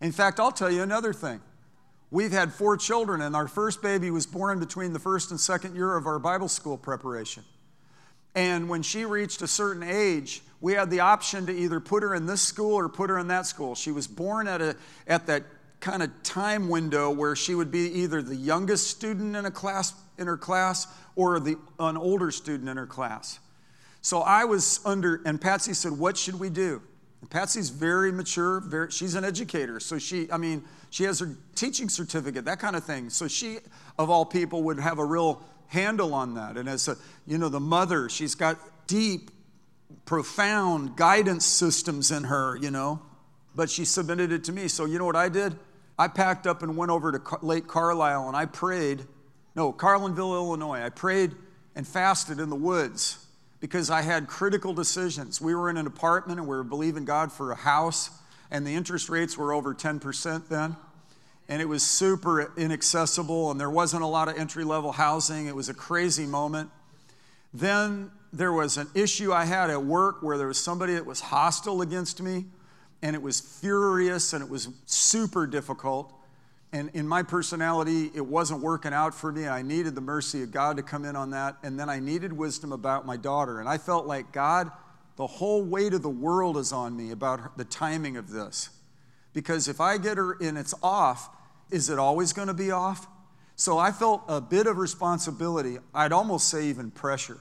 In 0.00 0.10
fact, 0.10 0.40
I'll 0.40 0.50
tell 0.50 0.70
you 0.70 0.80
another 0.80 1.12
thing. 1.12 1.42
We've 2.10 2.32
had 2.32 2.54
four 2.54 2.78
children, 2.78 3.20
and 3.20 3.36
our 3.36 3.46
first 3.46 3.82
baby 3.82 4.10
was 4.10 4.24
born 4.24 4.58
between 4.58 4.94
the 4.94 4.98
first 4.98 5.30
and 5.30 5.38
second 5.38 5.76
year 5.76 5.96
of 5.96 6.06
our 6.06 6.18
Bible 6.18 6.48
school 6.48 6.78
preparation. 6.78 7.44
And 8.34 8.68
when 8.68 8.82
she 8.82 9.04
reached 9.04 9.42
a 9.42 9.48
certain 9.48 9.82
age, 9.82 10.42
we 10.60 10.72
had 10.72 10.90
the 10.90 11.00
option 11.00 11.46
to 11.46 11.52
either 11.52 11.78
put 11.78 12.02
her 12.02 12.14
in 12.14 12.26
this 12.26 12.42
school 12.42 12.74
or 12.74 12.88
put 12.88 13.10
her 13.10 13.18
in 13.18 13.28
that 13.28 13.46
school. 13.46 13.74
She 13.74 13.92
was 13.92 14.06
born 14.06 14.48
at, 14.48 14.60
a, 14.60 14.76
at 15.06 15.26
that 15.26 15.44
kind 15.80 16.02
of 16.02 16.10
time 16.22 16.68
window 16.68 17.10
where 17.10 17.36
she 17.36 17.54
would 17.54 17.70
be 17.70 17.80
either 18.00 18.22
the 18.22 18.34
youngest 18.34 18.88
student 18.88 19.36
in 19.36 19.44
a 19.44 19.50
class 19.50 19.92
in 20.16 20.26
her 20.26 20.36
class 20.36 20.86
or 21.16 21.38
the, 21.40 21.56
an 21.78 21.96
older 21.96 22.30
student 22.30 22.68
in 22.68 22.76
her 22.76 22.86
class. 22.86 23.38
So 24.00 24.20
I 24.20 24.44
was 24.44 24.80
under, 24.84 25.20
and 25.24 25.40
Patsy 25.40 25.74
said, 25.74 25.92
What 25.92 26.16
should 26.16 26.38
we 26.38 26.50
do? 26.50 26.82
And 27.20 27.30
Patsy's 27.30 27.70
very 27.70 28.12
mature, 28.12 28.60
very, 28.60 28.90
she's 28.90 29.14
an 29.14 29.24
educator. 29.24 29.80
So 29.80 29.98
she, 29.98 30.30
I 30.30 30.36
mean, 30.36 30.62
she 30.90 31.04
has 31.04 31.20
her 31.20 31.36
teaching 31.54 31.88
certificate, 31.88 32.44
that 32.44 32.58
kind 32.58 32.76
of 32.76 32.84
thing. 32.84 33.08
So 33.10 33.28
she, 33.28 33.58
of 33.98 34.10
all 34.10 34.24
people, 34.24 34.62
would 34.64 34.78
have 34.78 34.98
a 34.98 35.04
real 35.04 35.42
handle 35.68 36.14
on 36.14 36.34
that. 36.34 36.56
And 36.56 36.68
as 36.68 36.88
a, 36.88 36.96
you 37.26 37.38
know, 37.38 37.48
the 37.48 37.60
mother, 37.60 38.08
she's 38.08 38.34
got 38.34 38.58
deep, 38.86 39.30
profound 40.04 40.96
guidance 40.96 41.44
systems 41.44 42.10
in 42.10 42.24
her, 42.24 42.56
you 42.56 42.70
know. 42.70 43.00
But 43.54 43.70
she 43.70 43.84
submitted 43.84 44.32
it 44.32 44.44
to 44.44 44.52
me. 44.52 44.68
So 44.68 44.84
you 44.84 44.98
know 44.98 45.04
what 45.04 45.16
I 45.16 45.28
did? 45.28 45.56
I 45.98 46.08
packed 46.08 46.46
up 46.46 46.62
and 46.62 46.76
went 46.76 46.90
over 46.90 47.12
to 47.12 47.38
Lake 47.42 47.68
Carlisle 47.68 48.26
and 48.26 48.36
I 48.36 48.46
prayed 48.46 49.06
no, 49.54 49.72
Carlinville, 49.72 50.34
Illinois. 50.34 50.82
I 50.82 50.88
prayed 50.88 51.32
and 51.76 51.86
fasted 51.86 52.40
in 52.40 52.50
the 52.50 52.56
woods 52.56 53.24
because 53.60 53.88
I 53.88 54.02
had 54.02 54.26
critical 54.26 54.74
decisions. 54.74 55.40
We 55.40 55.54
were 55.54 55.70
in 55.70 55.76
an 55.76 55.86
apartment 55.86 56.40
and 56.40 56.48
we 56.48 56.56
were 56.56 56.64
believing 56.64 57.04
God 57.04 57.32
for 57.32 57.52
a 57.52 57.56
house, 57.56 58.10
and 58.50 58.66
the 58.66 58.74
interest 58.74 59.08
rates 59.08 59.38
were 59.38 59.52
over 59.52 59.74
10% 59.74 60.48
then. 60.48 60.76
And 61.48 61.60
it 61.60 61.66
was 61.66 61.82
super 61.82 62.52
inaccessible, 62.56 63.50
and 63.50 63.60
there 63.60 63.70
wasn't 63.70 64.02
a 64.02 64.06
lot 64.06 64.28
of 64.28 64.38
entry 64.38 64.64
level 64.64 64.92
housing. 64.92 65.46
It 65.46 65.54
was 65.54 65.68
a 65.68 65.74
crazy 65.74 66.26
moment. 66.26 66.70
Then 67.52 68.10
there 68.32 68.52
was 68.52 68.76
an 68.76 68.88
issue 68.94 69.32
I 69.32 69.44
had 69.44 69.70
at 69.70 69.84
work 69.84 70.22
where 70.22 70.38
there 70.38 70.48
was 70.48 70.58
somebody 70.58 70.94
that 70.94 71.06
was 71.06 71.20
hostile 71.20 71.82
against 71.82 72.20
me, 72.20 72.46
and 73.02 73.14
it 73.14 73.22
was 73.22 73.40
furious 73.40 74.32
and 74.32 74.42
it 74.42 74.48
was 74.48 74.68
super 74.86 75.46
difficult. 75.46 76.12
And 76.72 76.90
in 76.94 77.06
my 77.06 77.22
personality, 77.22 78.10
it 78.14 78.26
wasn't 78.26 78.60
working 78.60 78.92
out 78.92 79.14
for 79.14 79.30
me. 79.30 79.46
I 79.46 79.62
needed 79.62 79.94
the 79.94 80.00
mercy 80.00 80.42
of 80.42 80.50
God 80.50 80.76
to 80.78 80.82
come 80.82 81.04
in 81.04 81.14
on 81.14 81.30
that. 81.30 81.56
And 81.62 81.78
then 81.78 81.88
I 81.88 82.00
needed 82.00 82.32
wisdom 82.32 82.72
about 82.72 83.06
my 83.06 83.16
daughter. 83.16 83.60
And 83.60 83.68
I 83.68 83.78
felt 83.78 84.06
like, 84.06 84.32
God, 84.32 84.72
the 85.14 85.26
whole 85.28 85.62
weight 85.62 85.94
of 85.94 86.02
the 86.02 86.08
world 86.08 86.56
is 86.56 86.72
on 86.72 86.96
me 86.96 87.12
about 87.12 87.56
the 87.56 87.64
timing 87.64 88.16
of 88.16 88.28
this. 88.28 88.70
Because 89.34 89.68
if 89.68 89.80
I 89.80 89.98
get 89.98 90.16
her 90.16 90.38
and 90.40 90.56
it's 90.56 90.72
off, 90.82 91.28
is 91.70 91.90
it 91.90 91.98
always 91.98 92.32
going 92.32 92.48
to 92.48 92.54
be 92.54 92.70
off? 92.70 93.06
So 93.56 93.76
I 93.78 93.92
felt 93.92 94.22
a 94.28 94.40
bit 94.40 94.66
of 94.66 94.78
responsibility. 94.78 95.76
I'd 95.94 96.12
almost 96.12 96.48
say 96.48 96.66
even 96.66 96.90
pressure. 96.90 97.38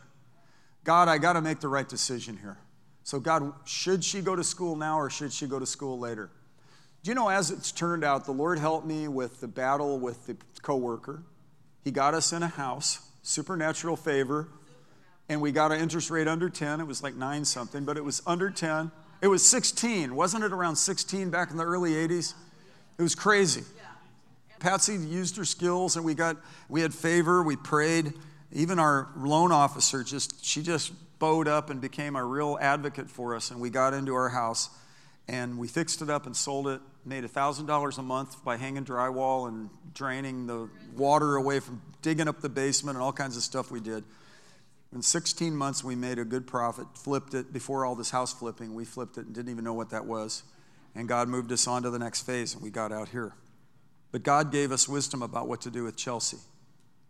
God, 0.83 1.07
I 1.07 1.17
got 1.17 1.33
to 1.33 1.41
make 1.41 1.61
the 1.61 1.69
right 1.69 1.87
decision 1.87 2.37
here. 2.37 2.57
So, 3.03 3.19
God, 3.19 3.53
should 3.65 4.03
she 4.03 4.21
go 4.21 4.35
to 4.35 4.43
school 4.43 4.75
now 4.75 4.99
or 4.99 5.09
should 5.09 5.31
she 5.31 5.47
go 5.47 5.59
to 5.59 5.65
school 5.65 5.99
later? 5.99 6.29
Do 7.03 7.11
you 7.11 7.15
know, 7.15 7.29
as 7.29 7.51
it's 7.51 7.71
turned 7.71 8.03
out, 8.03 8.25
the 8.25 8.31
Lord 8.31 8.59
helped 8.59 8.87
me 8.87 9.07
with 9.07 9.41
the 9.41 9.47
battle 9.47 9.99
with 9.99 10.25
the 10.25 10.37
coworker. 10.61 11.23
He 11.83 11.91
got 11.91 12.13
us 12.13 12.31
in 12.31 12.43
a 12.43 12.47
house, 12.47 13.05
supernatural 13.23 13.97
favor, 13.97 14.47
and 15.27 15.41
we 15.41 15.51
got 15.51 15.71
an 15.73 15.81
interest 15.81 16.09
rate 16.09 16.29
under 16.29 16.49
10. 16.49 16.79
It 16.79 16.87
was 16.87 17.03
like 17.03 17.15
nine 17.15 17.43
something, 17.43 17.83
but 17.83 17.97
it 17.97 18.05
was 18.05 18.21
under 18.25 18.49
10. 18.49 18.91
It 19.23 19.29
was 19.29 19.47
16. 19.47 20.13
Wasn't 20.13 20.43
it 20.43 20.51
around 20.51 20.75
16 20.75 21.29
back 21.29 21.49
in 21.49 21.55
the 21.55 21.63
early 21.63 21.91
80s? 21.91 22.33
It 22.97 23.01
was 23.01 23.15
crazy. 23.15 23.63
Patsy 24.59 24.95
used 24.95 25.37
her 25.37 25.45
skills 25.45 25.95
and 25.95 26.03
we 26.03 26.13
got 26.13 26.35
we 26.67 26.81
had 26.81 26.93
favor, 26.93 27.41
we 27.41 27.55
prayed. 27.55 28.11
Even 28.51 28.79
our 28.79 29.07
loan 29.15 29.53
officer 29.53 30.03
just 30.03 30.43
she 30.43 30.61
just 30.61 30.91
bowed 31.19 31.47
up 31.47 31.69
and 31.69 31.79
became 31.79 32.17
a 32.17 32.25
real 32.25 32.57
advocate 32.59 33.09
for 33.09 33.33
us 33.33 33.49
and 33.49 33.61
we 33.61 33.69
got 33.69 33.93
into 33.93 34.13
our 34.13 34.27
house 34.27 34.69
and 35.29 35.57
we 35.57 35.69
fixed 35.69 36.01
it 36.01 36.09
up 36.09 36.25
and 36.25 36.35
sold 36.35 36.67
it 36.67 36.81
made 37.05 37.23
$1,000 37.23 37.97
a 37.97 38.01
month 38.01 38.43
by 38.43 38.57
hanging 38.57 38.83
drywall 38.83 39.47
and 39.47 39.69
draining 39.93 40.47
the 40.47 40.69
water 40.97 41.37
away 41.37 41.61
from 41.61 41.81
digging 42.01 42.27
up 42.27 42.41
the 42.41 42.49
basement 42.49 42.97
and 42.97 43.03
all 43.03 43.13
kinds 43.13 43.37
of 43.37 43.43
stuff 43.43 43.71
we 43.71 43.79
did. 43.79 44.03
In 44.93 45.01
16 45.01 45.55
months, 45.55 45.83
we 45.83 45.95
made 45.95 46.19
a 46.19 46.25
good 46.25 46.45
profit, 46.45 46.85
flipped 46.93 47.33
it 47.33 47.51
before 47.51 47.83
all 47.83 47.95
this 47.95 48.11
house 48.11 48.31
flipping. 48.31 48.75
We 48.75 48.85
flipped 48.85 49.17
it 49.17 49.25
and 49.25 49.33
didn't 49.33 49.49
even 49.49 49.63
know 49.63 49.73
what 49.73 49.89
that 49.89 50.05
was. 50.05 50.43
And 50.93 51.07
God 51.07 51.27
moved 51.27 51.51
us 51.51 51.67
on 51.67 51.81
to 51.81 51.89
the 51.89 51.97
next 51.97 52.21
phase, 52.21 52.53
and 52.53 52.61
we 52.61 52.69
got 52.69 52.91
out 52.91 53.09
here. 53.09 53.33
But 54.11 54.21
God 54.21 54.51
gave 54.51 54.71
us 54.71 54.87
wisdom 54.87 55.23
about 55.23 55.47
what 55.47 55.61
to 55.61 55.71
do 55.71 55.83
with 55.83 55.95
Chelsea. 55.95 56.37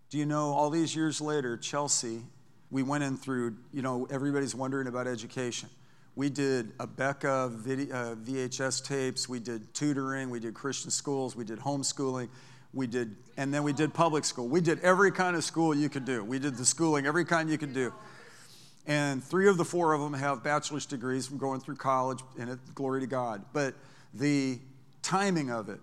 Do 0.10 0.18
you 0.18 0.26
know, 0.26 0.52
all 0.52 0.70
these 0.70 0.96
years 0.96 1.20
later, 1.20 1.58
Chelsea, 1.58 2.22
we 2.72 2.84
went 2.84 3.04
in 3.04 3.18
through, 3.18 3.58
you 3.74 3.82
know, 3.82 4.08
everybody's 4.10 4.56
wondering 4.56 4.88
about 4.88 5.06
education. 5.06 5.68
We 6.16 6.30
did 6.30 6.78
Abeka 6.78 7.52
video, 7.52 7.96
uh, 7.96 8.16
VHS 8.16 8.86
tapes, 8.86 9.28
we 9.28 9.40
did 9.40 9.74
tutoring, 9.74 10.30
we 10.30 10.40
did 10.40 10.54
Christian 10.54 10.92
schools, 10.92 11.36
we 11.36 11.44
did 11.44 11.60
homeschooling, 11.60 12.30
we 12.74 12.88
did, 12.88 13.16
and 13.38 13.54
then 13.54 13.64
we 13.64 13.74
did 13.74 13.94
public 13.94 14.26
school. 14.26 14.48
We 14.48 14.62
did 14.62 14.80
every 14.80 15.12
kind 15.12 15.36
of 15.36 15.44
school 15.44 15.76
you 15.76 15.90
could 15.90 16.06
do. 16.06 16.24
We 16.24 16.40
did 16.40 16.58
the 16.58 16.66
schooling, 16.66 17.06
every 17.06 17.26
kind 17.26 17.50
you 17.50 17.58
could 17.58 17.74
do. 17.74 17.94
And 18.86 19.24
three 19.24 19.48
of 19.48 19.58
the 19.58 19.66
four 19.66 19.94
of 19.94 20.02
them 20.02 20.14
have 20.14 20.44
bachelor's 20.44 20.86
degrees 20.86 21.28
from 21.28 21.38
going 21.38 21.60
through 21.62 21.78
college, 21.78 22.20
and 22.40 22.50
it, 22.50 22.60
glory 22.76 23.02
to 23.02 23.08
God. 23.08 23.46
But 23.54 23.76
the 24.14 24.60
timing 25.02 25.52
of 25.52 25.70
it, 25.70 25.80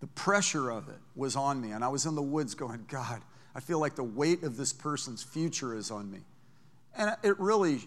the 0.00 0.06
pressure 0.08 0.70
of 0.70 0.88
it 0.88 0.98
was 1.14 1.36
on 1.36 1.60
me. 1.60 1.70
And 1.70 1.82
I 1.82 1.88
was 1.88 2.04
in 2.04 2.14
the 2.14 2.22
woods 2.22 2.54
going, 2.54 2.84
God, 2.88 3.22
I 3.54 3.60
feel 3.60 3.78
like 3.78 3.94
the 3.94 4.04
weight 4.04 4.42
of 4.42 4.56
this 4.56 4.72
person's 4.72 5.22
future 5.22 5.74
is 5.74 5.90
on 5.90 6.10
me. 6.10 6.20
And 6.96 7.16
it 7.22 7.38
really 7.40 7.80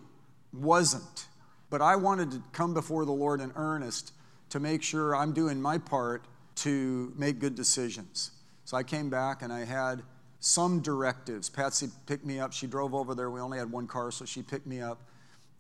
wasn't. 0.52 1.28
But 1.70 1.82
I 1.82 1.96
wanted 1.96 2.32
to 2.32 2.44
come 2.52 2.74
before 2.74 3.06
the 3.06 3.12
Lord 3.12 3.42
in 3.42 3.52
earnest 3.56 4.14
to 4.50 4.60
make 4.60 4.82
sure 4.82 5.16
I'm 5.16 5.34
doing 5.34 5.62
my 5.62 5.78
part 5.78 6.26
to 6.64 7.14
make 7.18 7.40
good 7.40 7.56
decisions. 7.56 8.32
So 8.66 8.78
I 8.78 8.84
came 8.84 9.10
back 9.10 9.42
and 9.42 9.52
I 9.52 9.66
had 9.66 10.04
some 10.40 10.82
directives. 10.82 11.50
Patsy 11.50 11.90
picked 12.06 12.26
me 12.26 12.40
up. 12.40 12.54
She 12.54 12.68
drove 12.68 12.94
over 12.94 13.16
there. 13.16 13.30
We 13.30 13.42
only 13.42 13.58
had 13.58 13.72
one 13.72 13.88
car, 13.88 14.12
so 14.12 14.26
she 14.26 14.42
picked 14.42 14.68
me 14.68 14.82
up. 14.82 15.00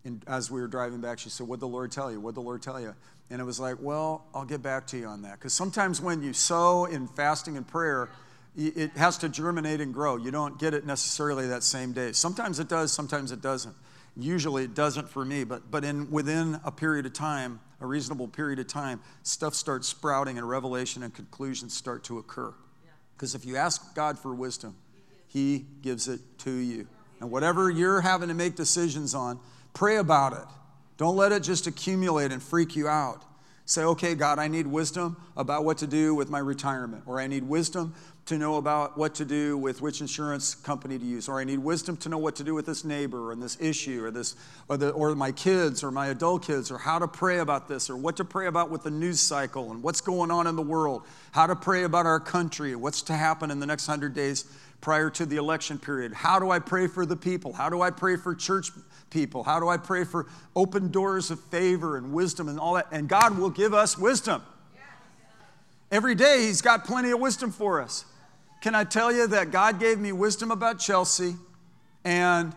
And 0.06 0.24
as 0.28 0.50
we 0.50 0.62
were 0.62 0.68
driving 0.68 1.02
back, 1.02 1.20
she 1.20 1.30
said, 1.30 1.48
What'd 1.48 1.62
the 1.62 1.68
Lord 1.68 1.92
tell 1.92 2.12
you? 2.12 2.20
What'd 2.20 2.36
the 2.36 2.42
Lord 2.42 2.62
tell 2.62 2.80
you? 2.80 2.96
And 3.30 3.42
it 3.42 3.44
was 3.44 3.60
like, 3.60 3.76
Well, 3.80 4.26
I'll 4.34 4.46
get 4.46 4.62
back 4.62 4.88
to 4.88 4.98
you 4.98 5.08
on 5.08 5.22
that. 5.24 5.34
Because 5.34 5.54
sometimes 5.54 6.02
when 6.02 6.24
you 6.24 6.34
sow 6.34 6.86
in 6.86 7.08
fasting 7.08 7.58
and 7.58 7.68
prayer, 7.68 8.10
it 8.56 8.92
has 8.92 9.18
to 9.20 9.30
germinate 9.30 9.82
and 9.82 9.94
grow. 9.94 10.18
You 10.18 10.32
don't 10.32 10.60
get 10.60 10.74
it 10.74 10.86
necessarily 10.86 11.48
that 11.48 11.64
same 11.64 11.94
day. 11.94 12.12
Sometimes 12.14 12.60
it 12.60 12.68
does, 12.68 12.92
sometimes 12.92 13.32
it 13.32 13.42
doesn't. 13.42 13.76
Usually 14.18 14.64
it 14.64 14.74
doesn't 14.74 15.10
for 15.10 15.24
me, 15.24 15.44
but, 15.44 15.70
but 15.72 15.84
in, 15.84 16.12
within 16.12 16.60
a 16.64 16.72
period 16.72 17.06
of 17.06 17.14
time, 17.14 17.60
a 17.82 17.86
reasonable 17.86 18.28
period 18.28 18.60
of 18.60 18.68
time, 18.68 19.02
stuff 19.24 19.56
starts 19.56 19.88
sprouting 19.88 20.38
and 20.38 20.48
revelation 20.48 21.04
and 21.04 21.14
conclusions 21.14 21.76
start 21.76 22.04
to 22.06 22.18
occur. 22.18 22.54
Because 23.16 23.36
if 23.36 23.46
you 23.46 23.56
ask 23.56 23.96
God 23.96 24.18
for 24.20 24.34
wisdom, 24.34 24.76
He 25.28 25.66
gives 25.82 26.08
it 26.08 26.20
to 26.40 26.52
you. 26.52 26.88
And 27.20 27.32
whatever 27.32 27.70
you're 27.70 28.02
having 28.02 28.30
to 28.30 28.34
make 28.34 28.56
decisions 28.56 29.14
on, 29.14 29.40
pray 29.74 29.98
about 29.98 30.34
it. 30.34 30.46
Don't 30.98 31.16
let 31.16 31.32
it 31.32 31.44
just 31.44 31.68
accumulate 31.68 32.32
and 32.32 32.42
freak 32.42 32.76
you 32.76 32.88
out. 32.88 33.24
Say, 33.66 33.84
okay, 33.84 34.16
God, 34.16 34.40
I 34.40 34.48
need 34.48 34.68
wisdom 34.68 35.16
about 35.38 35.64
what 35.64 35.78
to 35.78 35.88
do 35.88 36.16
with 36.16 36.30
my 36.30 36.40
retirement, 36.40 37.04
or 37.06 37.20
I 37.20 37.28
need 37.28 37.44
wisdom 37.44 37.94
to 38.30 38.38
know 38.38 38.58
about 38.58 38.96
what 38.96 39.16
to 39.16 39.26
do 39.26 39.58
with 39.58 39.82
which 39.82 40.02
insurance 40.02 40.54
company 40.54 41.00
to 41.00 41.06
use, 41.06 41.28
or 41.28 41.40
I 41.40 41.44
need 41.44 41.58
wisdom 41.58 41.98
to 41.98 42.10
know 42.10 42.20
what 42.20 42.36
to 42.36 42.44
do 42.44 42.54
with 42.54 42.66
this 42.68 42.86
neighbor 42.86 43.32
and 43.32 43.42
this 43.42 43.58
issue, 43.60 44.06
or 44.06 44.12
this, 44.12 44.36
or, 44.68 44.78
the, 44.78 44.92
or 44.92 45.16
my 45.16 45.32
kids, 45.32 45.84
or 45.84 45.90
my 45.90 46.08
adult 46.08 46.46
kids, 46.46 46.70
or 46.70 46.78
how 46.78 47.00
to 47.00 47.08
pray 47.08 47.40
about 47.40 47.68
this, 47.68 47.90
or 47.90 47.98
what 47.98 48.16
to 48.18 48.24
pray 48.24 48.46
about 48.46 48.70
with 48.70 48.84
the 48.84 48.92
news 48.92 49.20
cycle 49.20 49.72
and 49.72 49.82
what's 49.82 50.00
going 50.00 50.30
on 50.30 50.46
in 50.46 50.56
the 50.56 50.62
world, 50.62 51.04
how 51.32 51.48
to 51.48 51.56
pray 51.56 51.84
about 51.84 52.06
our 52.06 52.20
country, 52.20 52.76
what's 52.76 53.02
to 53.02 53.14
happen 53.14 53.50
in 53.50 53.60
the 53.60 53.66
next 53.66 53.88
hundred 53.88 54.14
days 54.14 54.46
prior 54.80 55.10
to 55.10 55.26
the 55.26 55.38
election 55.38 55.80
period. 55.80 56.14
How 56.14 56.40
do 56.40 56.52
I 56.52 56.60
pray 56.60 56.86
for 56.86 57.08
the 57.08 57.16
people? 57.16 57.52
How 57.52 57.68
do 57.68 57.82
I 57.82 57.90
pray 57.90 58.16
for 58.16 58.36
church 58.36 58.70
people? 59.10 59.44
How 59.44 59.60
do 59.60 59.70
I 59.70 59.78
pray 59.78 60.04
for 60.04 60.28
open 60.56 60.92
doors 60.92 61.32
of 61.32 61.40
favor 61.46 61.98
and 61.98 62.14
wisdom 62.14 62.48
and 62.48 62.60
all 62.60 62.76
that? 62.76 62.88
And 62.92 63.10
God 63.10 63.40
will 63.40 63.50
give 63.50 63.74
us 63.74 63.98
wisdom. 63.98 64.44
Every 65.92 66.14
day, 66.14 66.44
He's 66.44 66.62
got 66.62 66.86
plenty 66.86 67.10
of 67.10 67.20
wisdom 67.20 67.52
for 67.52 67.82
us. 67.82 68.06
Can 68.62 68.76
I 68.76 68.84
tell 68.84 69.10
you 69.10 69.26
that 69.28 69.52
God 69.52 69.80
gave 69.80 70.00
me 70.00 70.12
wisdom 70.12 70.52
about 70.52 70.80
Chelsea? 70.80 71.36
And 72.04 72.54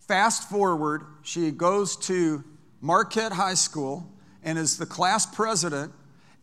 fast 0.00 0.50
forward, 0.50 1.02
she 1.22 1.50
goes 1.50 1.96
to 2.08 2.44
Marquette 2.82 3.32
High 3.32 3.54
School 3.54 4.06
and 4.44 4.58
is 4.58 4.76
the 4.76 4.84
class 4.84 5.24
president 5.24 5.92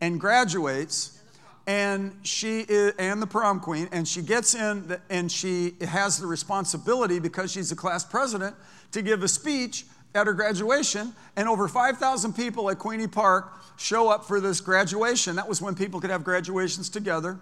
and 0.02 0.20
graduates 0.20 1.22
and 1.68 2.16
she 2.24 2.62
is, 2.62 2.94
and 2.98 3.22
the 3.22 3.28
prom 3.28 3.60
queen 3.60 3.88
and 3.92 4.08
she 4.08 4.22
gets 4.22 4.56
in 4.56 4.88
the, 4.88 5.02
and 5.12 5.32
she 5.32 5.76
has 5.82 6.20
the 6.20 6.28
responsibility 6.28 7.20
because 7.20 7.52
she's 7.52 7.70
the 7.70 7.76
class 7.76 8.04
president 8.04 8.56
to 8.92 9.02
give 9.04 9.22
a 9.22 9.28
speech 9.28 9.86
at 10.16 10.26
her 10.26 10.34
graduation 10.34 11.14
and 11.36 11.48
over 11.48 11.68
5000 11.68 12.34
people 12.34 12.70
at 12.70 12.78
Queeny 12.78 13.12
Park 13.12 13.52
show 13.78 14.10
up 14.10 14.26
for 14.26 14.40
this 14.40 14.60
graduation 14.60 15.36
that 15.36 15.48
was 15.48 15.62
when 15.62 15.76
people 15.76 16.00
could 16.00 16.10
have 16.10 16.24
graduations 16.24 16.90
together 16.90 17.40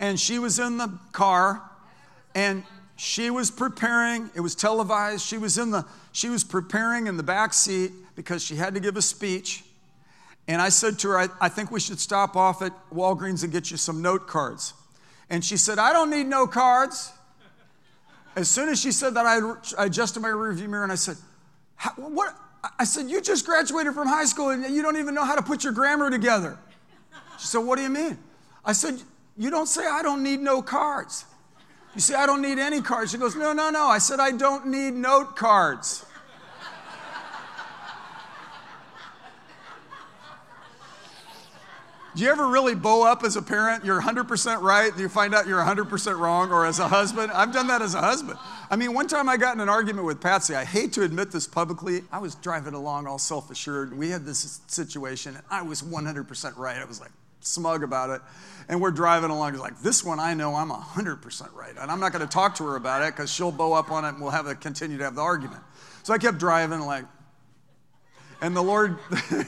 and 0.00 0.18
she 0.18 0.38
was 0.38 0.58
in 0.58 0.78
the 0.78 0.98
car 1.12 1.62
and 2.34 2.64
she 2.96 3.30
was 3.30 3.50
preparing 3.50 4.30
it 4.34 4.40
was 4.40 4.54
televised 4.54 5.24
she 5.24 5.38
was 5.38 5.56
in 5.58 5.70
the 5.70 5.84
she 6.12 6.28
was 6.28 6.42
preparing 6.42 7.06
in 7.06 7.16
the 7.16 7.22
back 7.22 7.54
seat 7.54 7.92
because 8.16 8.42
she 8.42 8.56
had 8.56 8.74
to 8.74 8.80
give 8.80 8.96
a 8.96 9.02
speech. 9.02 9.64
And 10.48 10.60
i 10.60 10.68
said 10.68 10.98
to 11.00 11.08
her 11.10 11.18
i, 11.18 11.28
I 11.40 11.48
think 11.48 11.70
we 11.70 11.80
should 11.80 12.00
stop 12.00 12.36
off 12.36 12.62
at 12.62 12.72
walgreens 12.92 13.44
and 13.44 13.52
get 13.52 13.70
you 13.70 13.76
some 13.76 14.02
note 14.02 14.26
cards. 14.26 14.74
And 15.30 15.44
she 15.44 15.56
said 15.56 15.78
i 15.78 15.92
don't 15.92 16.10
need 16.10 16.26
no 16.26 16.46
cards. 16.46 17.12
As 18.36 18.48
soon 18.48 18.68
as 18.68 18.80
she 18.80 18.92
said 18.92 19.14
that 19.14 19.26
i, 19.26 19.38
I 19.80 19.86
adjusted 19.86 20.20
my 20.20 20.28
rearview 20.28 20.68
mirror 20.68 20.82
and 20.82 20.92
i 20.92 20.96
said 20.96 21.16
what? 21.96 22.36
I 22.76 22.82
said 22.84 23.08
you 23.08 23.20
just 23.20 23.46
graduated 23.46 23.94
from 23.94 24.08
high 24.08 24.24
school 24.24 24.50
and 24.50 24.64
you 24.74 24.82
don't 24.82 24.96
even 24.96 25.14
know 25.14 25.24
how 25.24 25.36
to 25.36 25.42
put 25.42 25.62
your 25.62 25.72
grammar 25.72 26.10
together. 26.10 26.58
She 27.38 27.46
said 27.46 27.58
what 27.58 27.76
do 27.76 27.82
you 27.82 27.90
mean? 27.90 28.18
I 28.64 28.72
said 28.72 29.00
you 29.38 29.50
don't 29.50 29.66
say, 29.66 29.86
I 29.86 30.02
don't 30.02 30.22
need 30.22 30.40
no 30.40 30.60
cards. 30.60 31.24
You 31.94 32.00
say, 32.00 32.14
I 32.14 32.26
don't 32.26 32.42
need 32.42 32.58
any 32.58 32.82
cards. 32.82 33.12
She 33.12 33.18
goes, 33.18 33.36
No, 33.36 33.52
no, 33.52 33.70
no. 33.70 33.86
I 33.86 33.98
said, 33.98 34.20
I 34.20 34.32
don't 34.32 34.66
need 34.66 34.94
note 34.94 35.36
cards. 35.36 36.04
Do 42.16 42.24
you 42.24 42.30
ever 42.30 42.48
really 42.48 42.74
bow 42.74 43.04
up 43.06 43.22
as 43.22 43.36
a 43.36 43.42
parent? 43.42 43.84
You're 43.84 44.02
100% 44.02 44.60
right, 44.60 44.90
you 44.98 45.08
find 45.08 45.32
out 45.32 45.46
you're 45.46 45.62
100% 45.62 46.18
wrong, 46.18 46.50
or 46.50 46.66
as 46.66 46.80
a 46.80 46.88
husband? 46.88 47.30
I've 47.30 47.52
done 47.52 47.68
that 47.68 47.80
as 47.80 47.94
a 47.94 48.00
husband. 48.00 48.40
I 48.70 48.74
mean, 48.74 48.92
one 48.92 49.06
time 49.06 49.28
I 49.28 49.36
got 49.36 49.54
in 49.54 49.60
an 49.60 49.68
argument 49.68 50.04
with 50.04 50.20
Patsy. 50.20 50.56
I 50.56 50.64
hate 50.64 50.92
to 50.94 51.04
admit 51.04 51.30
this 51.30 51.46
publicly. 51.46 52.02
I 52.10 52.18
was 52.18 52.34
driving 52.34 52.74
along 52.74 53.06
all 53.06 53.20
self 53.20 53.52
assured. 53.52 53.96
We 53.96 54.10
had 54.10 54.26
this 54.26 54.60
situation, 54.66 55.36
and 55.36 55.44
I 55.48 55.62
was 55.62 55.82
100% 55.82 56.56
right. 56.56 56.78
I 56.78 56.84
was 56.86 57.00
like 57.00 57.12
smug 57.48 57.82
about 57.82 58.10
it. 58.10 58.20
And 58.68 58.80
we're 58.82 58.90
driving 58.90 59.30
along, 59.30 59.54
it's 59.54 59.62
like, 59.62 59.80
this 59.80 60.04
one 60.04 60.20
I 60.20 60.34
know 60.34 60.54
I'm 60.54 60.70
100% 60.70 61.54
right. 61.54 61.74
And 61.80 61.90
I'm 61.90 62.00
not 62.00 62.12
going 62.12 62.26
to 62.26 62.32
talk 62.32 62.54
to 62.56 62.64
her 62.64 62.76
about 62.76 63.02
it 63.02 63.16
because 63.16 63.32
she'll 63.32 63.50
bow 63.50 63.72
up 63.72 63.90
on 63.90 64.04
it 64.04 64.08
and 64.08 64.20
we'll 64.20 64.30
have 64.30 64.46
a, 64.46 64.54
continue 64.54 64.98
to 64.98 65.04
have 65.04 65.14
the 65.14 65.22
argument. 65.22 65.62
So 66.02 66.12
I 66.12 66.18
kept 66.18 66.38
driving, 66.38 66.80
like, 66.80 67.04
and 68.40 68.54
the 68.54 68.62
Lord, 68.62 68.98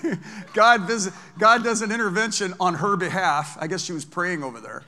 God, 0.54 0.86
visit, 0.86 1.12
God 1.38 1.62
does 1.62 1.82
an 1.82 1.92
intervention 1.92 2.54
on 2.58 2.74
her 2.74 2.96
behalf. 2.96 3.56
I 3.60 3.66
guess 3.66 3.84
she 3.84 3.92
was 3.92 4.04
praying 4.04 4.42
over 4.42 4.60
there. 4.60 4.82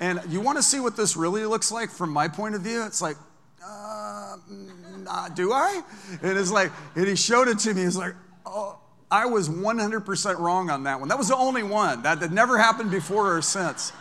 And 0.00 0.20
you 0.28 0.40
want 0.40 0.58
to 0.58 0.62
see 0.62 0.80
what 0.80 0.96
this 0.96 1.16
really 1.16 1.44
looks 1.44 1.70
like 1.70 1.90
from 1.90 2.10
my 2.10 2.28
point 2.28 2.54
of 2.54 2.62
view? 2.62 2.84
It's 2.84 3.02
like, 3.02 3.16
uh, 3.64 4.36
nah, 4.98 5.28
do 5.28 5.52
I? 5.52 5.82
And 6.22 6.38
it's 6.38 6.50
like, 6.50 6.72
and 6.96 7.06
he 7.06 7.14
showed 7.14 7.48
it 7.48 7.58
to 7.60 7.74
me. 7.74 7.82
He's 7.82 7.96
like, 7.96 8.14
oh, 8.46 8.78
I 9.12 9.26
was 9.26 9.50
100% 9.50 10.38
wrong 10.38 10.70
on 10.70 10.84
that 10.84 10.98
one. 10.98 11.10
That 11.10 11.18
was 11.18 11.28
the 11.28 11.36
only 11.36 11.62
one. 11.62 12.02
That 12.02 12.18
had 12.18 12.32
never 12.32 12.56
happened 12.56 12.90
before 12.90 13.36
or 13.36 13.42
since. 13.42 13.92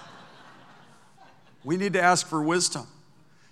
We 1.65 1.75
need 1.75 1.91
to 1.93 2.01
ask 2.01 2.25
for 2.25 2.41
wisdom. 2.41 2.87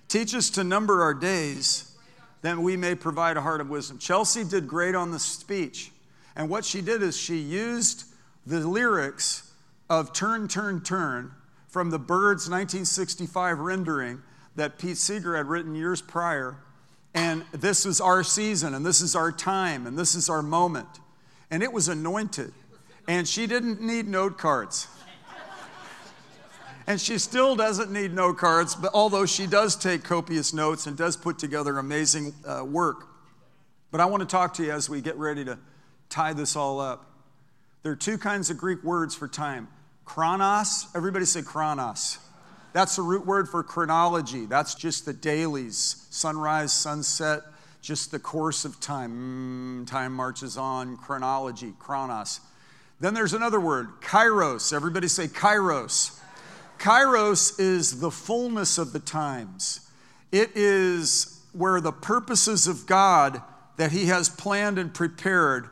Teach 0.07 0.33
us 0.33 0.49
to 0.51 0.63
number 0.63 1.03
our 1.03 1.13
days 1.13 1.97
that 2.43 2.57
we 2.57 2.77
may 2.77 2.95
provide 2.95 3.35
a 3.35 3.41
heart 3.41 3.59
of 3.59 3.69
wisdom. 3.69 3.99
Chelsea 3.99 4.45
did 4.45 4.69
great 4.69 4.95
on 4.95 5.11
the 5.11 5.19
speech. 5.19 5.91
And 6.33 6.49
what 6.49 6.63
she 6.63 6.79
did 6.79 7.03
is 7.03 7.17
she 7.17 7.35
used 7.35 8.05
the 8.47 8.65
lyrics 8.65 9.51
of 9.89 10.13
Turn, 10.13 10.47
Turn, 10.47 10.79
Turn 10.79 11.33
from 11.67 11.89
the 11.89 11.99
Byrds 11.99 12.49
1965 12.49 13.59
rendering 13.59 14.23
that 14.55 14.79
Pete 14.79 14.97
Seeger 14.97 15.35
had 15.35 15.47
written 15.47 15.75
years 15.75 16.01
prior. 16.01 16.55
And 17.13 17.43
this 17.51 17.85
is 17.85 17.99
our 17.99 18.23
season, 18.23 18.73
and 18.73 18.85
this 18.85 19.01
is 19.01 19.13
our 19.13 19.33
time, 19.33 19.85
and 19.85 19.99
this 19.99 20.15
is 20.15 20.29
our 20.29 20.41
moment. 20.41 20.87
And 21.51 21.63
it 21.63 21.71
was 21.71 21.87
anointed. 21.87 22.53
And 23.07 23.27
she 23.27 23.47
didn't 23.47 23.81
need 23.81 24.07
note 24.07 24.37
cards. 24.37 24.87
And 26.85 26.99
she 26.99 27.19
still 27.19 27.55
doesn't 27.55 27.91
need 27.91 28.13
note 28.13 28.39
cards, 28.39 28.73
but 28.75 28.91
although 28.95 29.27
she 29.27 29.45
does 29.45 29.75
take 29.75 30.03
copious 30.03 30.53
notes 30.53 30.87
and 30.87 30.97
does 30.97 31.15
put 31.15 31.37
together 31.37 31.77
amazing 31.77 32.33
uh, 32.47 32.65
work. 32.65 33.07
But 33.91 34.01
I 34.01 34.05
want 34.05 34.21
to 34.21 34.27
talk 34.27 34.55
to 34.55 34.63
you 34.63 34.71
as 34.71 34.89
we 34.89 34.99
get 34.99 35.15
ready 35.15 35.45
to 35.45 35.59
tie 36.09 36.33
this 36.33 36.55
all 36.55 36.79
up. 36.79 37.05
There 37.83 37.91
are 37.91 37.95
two 37.95 38.17
kinds 38.17 38.49
of 38.49 38.57
Greek 38.57 38.83
words 38.83 39.15
for 39.15 39.27
time 39.27 39.67
chronos, 40.03 40.87
everybody 40.95 41.25
say 41.25 41.43
chronos. 41.43 42.17
That's 42.73 42.95
the 42.95 43.03
root 43.03 43.25
word 43.25 43.47
for 43.47 43.63
chronology. 43.63 44.45
That's 44.47 44.73
just 44.73 45.05
the 45.05 45.13
dailies, 45.13 46.07
sunrise, 46.09 46.73
sunset, 46.73 47.41
just 47.81 48.11
the 48.11 48.19
course 48.19 48.65
of 48.65 48.79
time. 48.79 49.85
Mm, 49.85 49.89
time 49.89 50.13
marches 50.13 50.57
on, 50.57 50.97
chronology, 50.97 51.73
chronos. 51.79 52.41
Then 52.99 53.13
there's 53.13 53.33
another 53.33 53.59
word, 53.59 54.01
kairos. 54.01 54.73
Everybody 54.73 55.07
say 55.07 55.27
kairos. 55.27 56.19
Kairos 56.77 57.59
is 57.59 57.99
the 57.99 58.11
fullness 58.11 58.77
of 58.77 58.93
the 58.93 58.99
times. 58.99 59.89
It 60.31 60.51
is 60.55 61.41
where 61.53 61.81
the 61.81 61.91
purposes 61.91 62.67
of 62.67 62.85
God 62.85 63.41
that 63.77 63.91
He 63.91 64.05
has 64.05 64.29
planned 64.29 64.77
and 64.77 64.93
prepared 64.93 65.69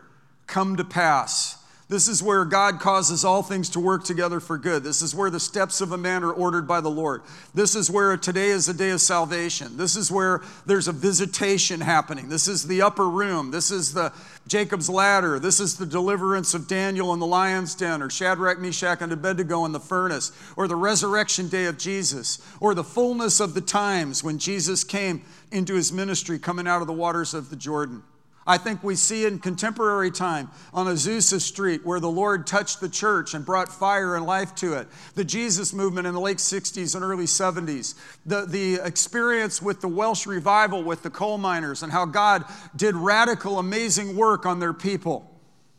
come 0.47 0.77
to 0.77 0.83
pass. 0.83 1.56
This 1.89 2.09
is 2.09 2.21
where 2.21 2.43
God 2.43 2.81
causes 2.81 3.23
all 3.23 3.41
things 3.41 3.69
to 3.69 3.79
work 3.79 4.03
together 4.03 4.41
for 4.41 4.57
good. 4.57 4.83
This 4.83 5.01
is 5.01 5.15
where 5.15 5.29
the 5.29 5.39
steps 5.39 5.79
of 5.79 5.93
a 5.93 5.97
man 5.97 6.21
are 6.21 6.33
ordered 6.33 6.67
by 6.67 6.81
the 6.81 6.89
Lord. 6.89 7.21
This 7.55 7.75
is 7.75 7.89
where 7.89 8.17
today 8.17 8.49
is 8.49 8.67
a 8.67 8.73
day 8.73 8.89
of 8.89 8.99
salvation. 8.99 9.77
This 9.77 9.95
is 9.95 10.11
where 10.11 10.41
there's 10.65 10.89
a 10.89 10.91
visitation 10.91 11.79
happening. 11.79 12.27
This 12.27 12.49
is 12.49 12.67
the 12.67 12.81
upper 12.81 13.07
room. 13.07 13.51
This 13.51 13.71
is 13.71 13.93
the 13.93 14.11
Jacob's 14.49 14.89
ladder. 14.89 15.39
This 15.39 15.61
is 15.61 15.77
the 15.77 15.85
deliverance 15.85 16.53
of 16.53 16.67
Daniel 16.67 17.13
in 17.13 17.21
the 17.21 17.25
lion's 17.25 17.73
den, 17.73 18.01
or 18.01 18.09
Shadrach, 18.09 18.59
Meshach, 18.59 19.01
and 19.01 19.13
Abednego 19.13 19.63
in 19.63 19.71
the 19.71 19.79
furnace, 19.79 20.33
or 20.57 20.67
the 20.67 20.75
resurrection 20.75 21.47
day 21.47 21.65
of 21.65 21.77
Jesus, 21.77 22.45
or 22.59 22.75
the 22.75 22.83
fullness 22.83 23.39
of 23.39 23.53
the 23.53 23.61
times 23.61 24.25
when 24.25 24.39
Jesus 24.39 24.83
came 24.83 25.21
into 25.53 25.75
his 25.75 25.93
ministry 25.93 26.37
coming 26.37 26.67
out 26.67 26.81
of 26.81 26.87
the 26.87 26.91
waters 26.91 27.33
of 27.33 27.49
the 27.49 27.55
Jordan. 27.55 28.03
I 28.47 28.57
think 28.57 28.81
we 28.81 28.95
see 28.95 29.25
in 29.25 29.39
contemporary 29.39 30.09
time 30.09 30.49
on 30.73 30.87
Azusa 30.87 31.41
Street 31.41 31.85
where 31.85 31.99
the 31.99 32.09
Lord 32.09 32.47
touched 32.47 32.79
the 32.79 32.87
church 32.87 33.33
and 33.33 33.45
brought 33.45 33.67
fire 33.67 34.15
and 34.15 34.25
life 34.25 34.55
to 34.55 34.73
it. 34.73 34.87
The 35.15 35.25
Jesus 35.25 35.73
movement 35.73 36.07
in 36.07 36.13
the 36.13 36.21
late 36.21 36.37
60s 36.37 36.95
and 36.95 37.03
early 37.03 37.25
70s. 37.25 37.95
The, 38.25 38.45
the 38.45 38.75
experience 38.75 39.61
with 39.61 39.81
the 39.81 39.89
Welsh 39.89 40.25
revival 40.25 40.81
with 40.81 41.03
the 41.03 41.09
coal 41.09 41.37
miners 41.37 41.83
and 41.83 41.91
how 41.91 42.05
God 42.05 42.45
did 42.73 42.95
radical, 42.95 43.59
amazing 43.59 44.15
work 44.15 44.45
on 44.45 44.61
their 44.61 44.73
people. 44.73 45.29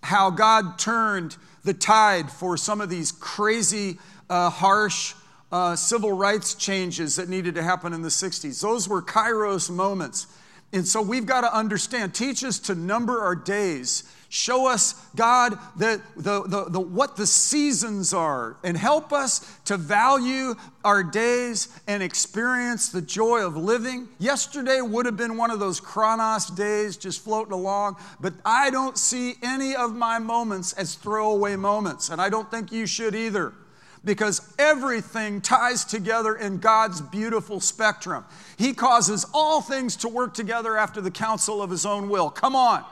How 0.02 0.28
God 0.28 0.78
turned 0.78 1.38
the 1.64 1.74
tide 1.74 2.30
for 2.30 2.58
some 2.58 2.82
of 2.82 2.90
these 2.90 3.12
crazy, 3.12 3.98
uh, 4.28 4.50
harsh, 4.50 5.14
uh, 5.50 5.74
civil 5.74 6.12
rights 6.12 6.54
changes 6.54 7.16
that 7.16 7.30
needed 7.30 7.54
to 7.54 7.62
happen 7.62 7.94
in 7.94 8.02
the 8.02 8.10
60s. 8.10 8.60
Those 8.60 8.86
were 8.86 9.00
kairos 9.00 9.70
moments 9.70 10.26
and 10.72 10.86
so 10.86 11.00
we've 11.00 11.26
got 11.26 11.42
to 11.42 11.54
understand, 11.54 12.14
teach 12.14 12.44
us 12.44 12.58
to 12.60 12.74
number 12.74 13.20
our 13.20 13.34
days. 13.34 14.04
Show 14.30 14.66
us, 14.66 14.92
God, 15.16 15.58
the, 15.76 16.02
the, 16.14 16.42
the, 16.42 16.64
the, 16.64 16.80
what 16.80 17.16
the 17.16 17.26
seasons 17.26 18.12
are, 18.12 18.58
and 18.62 18.76
help 18.76 19.10
us 19.10 19.58
to 19.64 19.78
value 19.78 20.54
our 20.84 21.02
days 21.02 21.68
and 21.86 22.02
experience 22.02 22.90
the 22.90 23.00
joy 23.00 23.40
of 23.40 23.56
living. 23.56 24.06
Yesterday 24.18 24.82
would 24.82 25.06
have 25.06 25.16
been 25.16 25.38
one 25.38 25.50
of 25.50 25.60
those 25.60 25.80
chronos 25.80 26.48
days 26.48 26.98
just 26.98 27.24
floating 27.24 27.54
along, 27.54 27.96
but 28.20 28.34
I 28.44 28.68
don't 28.68 28.98
see 28.98 29.36
any 29.42 29.74
of 29.74 29.96
my 29.96 30.18
moments 30.18 30.74
as 30.74 30.94
throwaway 30.94 31.56
moments, 31.56 32.10
and 32.10 32.20
I 32.20 32.28
don't 32.28 32.50
think 32.50 32.70
you 32.70 32.84
should 32.84 33.14
either 33.14 33.54
because 34.04 34.54
everything 34.58 35.40
ties 35.40 35.84
together 35.84 36.34
in 36.36 36.58
God's 36.58 37.00
beautiful 37.00 37.60
spectrum. 37.60 38.24
He 38.56 38.72
causes 38.74 39.26
all 39.34 39.60
things 39.60 39.96
to 39.96 40.08
work 40.08 40.34
together 40.34 40.76
after 40.76 41.00
the 41.00 41.10
counsel 41.10 41.62
of 41.62 41.70
His 41.70 41.86
own 41.86 42.08
will. 42.08 42.30
Come 42.30 42.56
on. 42.56 42.84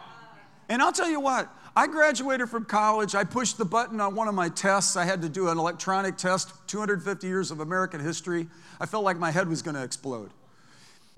And 0.68 0.82
I'll 0.82 0.92
tell 0.92 1.08
you 1.08 1.20
what, 1.20 1.48
I 1.76 1.86
graduated 1.86 2.48
from 2.48 2.64
college. 2.64 3.14
I 3.14 3.24
pushed 3.24 3.58
the 3.58 3.64
button 3.64 4.00
on 4.00 4.14
one 4.14 4.28
of 4.28 4.34
my 4.34 4.48
tests. 4.48 4.96
I 4.96 5.04
had 5.04 5.22
to 5.22 5.28
do 5.28 5.48
an 5.48 5.58
electronic 5.58 6.16
test, 6.16 6.52
250 6.68 7.26
years 7.26 7.50
of 7.50 7.60
American 7.60 8.00
history. 8.00 8.48
I 8.80 8.86
felt 8.86 9.04
like 9.04 9.18
my 9.18 9.30
head 9.30 9.48
was 9.48 9.62
going 9.62 9.74
to 9.74 9.82
explode. 9.82 10.30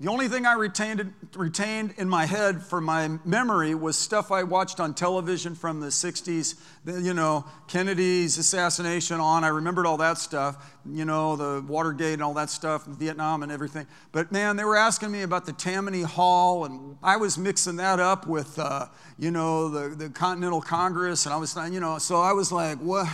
The 0.01 0.07
only 0.09 0.29
thing 0.29 0.45
I 0.45 0.53
retained, 0.53 1.13
retained 1.35 1.95
in 1.97 2.07
my 2.07 2.25
head 2.25 2.63
for 2.63 2.79
my 2.79 3.19
memory 3.25 3.75
was 3.75 3.97
stuff 3.97 4.31
I 4.31 4.43
watched 4.43 4.79
on 4.79 4.93
television 4.93 5.55
from 5.55 5.81
the 5.81 5.87
60s, 5.87 6.55
the, 6.85 7.01
you 7.01 7.13
know, 7.13 7.43
Kennedy's 7.67 8.37
assassination 8.37 9.19
on. 9.19 9.43
I 9.43 9.49
remembered 9.49 9.85
all 9.85 9.97
that 9.97 10.17
stuff, 10.17 10.73
you 10.89 11.03
know, 11.03 11.35
the 11.35 11.65
Watergate 11.67 12.13
and 12.13 12.23
all 12.23 12.33
that 12.35 12.49
stuff, 12.49 12.85
Vietnam 12.85 13.43
and 13.43 13.51
everything. 13.51 13.87
But 14.13 14.31
man, 14.31 14.55
they 14.55 14.63
were 14.63 14.77
asking 14.77 15.11
me 15.11 15.23
about 15.23 15.45
the 15.45 15.51
Tammany 15.51 16.03
Hall, 16.03 16.63
and 16.63 16.95
I 17.03 17.17
was 17.17 17.37
mixing 17.37 17.75
that 17.75 17.99
up 17.99 18.25
with, 18.25 18.57
uh, 18.57 18.85
you 19.17 19.31
know, 19.31 19.67
the, 19.67 19.93
the 19.93 20.09
Continental 20.09 20.61
Congress, 20.61 21.25
and 21.25 21.33
I 21.33 21.37
was, 21.37 21.57
you 21.73 21.81
know, 21.81 21.97
so 21.97 22.21
I 22.21 22.31
was 22.31 22.53
like, 22.53 22.77
what? 22.77 23.05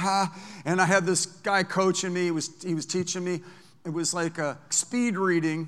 And 0.65 0.79
I 0.79 0.85
had 0.85 1.07
this 1.07 1.25
guy 1.25 1.63
coaching 1.63 2.13
me, 2.13 2.25
he 2.25 2.31
was, 2.31 2.51
he 2.61 2.75
was 2.75 2.85
teaching 2.85 3.23
me. 3.23 3.41
It 3.87 3.89
was 3.89 4.13
like 4.13 4.37
a 4.37 4.59
speed 4.69 5.17
reading 5.17 5.67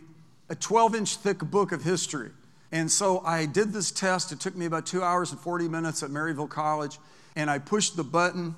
a 0.50 0.56
12 0.56 0.96
inch 0.96 1.16
thick 1.18 1.40
book 1.40 1.72
of 1.72 1.84
history. 1.84 2.32
And 2.72 2.92
so 2.92 3.20
I 3.20 3.46
did 3.46 3.72
this 3.72 3.92
test. 3.92 4.32
It 4.32 4.40
took 4.40 4.56
me 4.56 4.66
about 4.66 4.86
two 4.86 5.04
hours 5.04 5.32
and 5.32 5.40
40 5.40 5.68
minutes 5.70 6.04
at 6.04 6.10
Maryville 6.10 6.50
College. 6.50 7.00
And 7.36 7.50
I 7.50 7.60
pushed 7.60 7.96
the 7.96 8.04
button. 8.04 8.56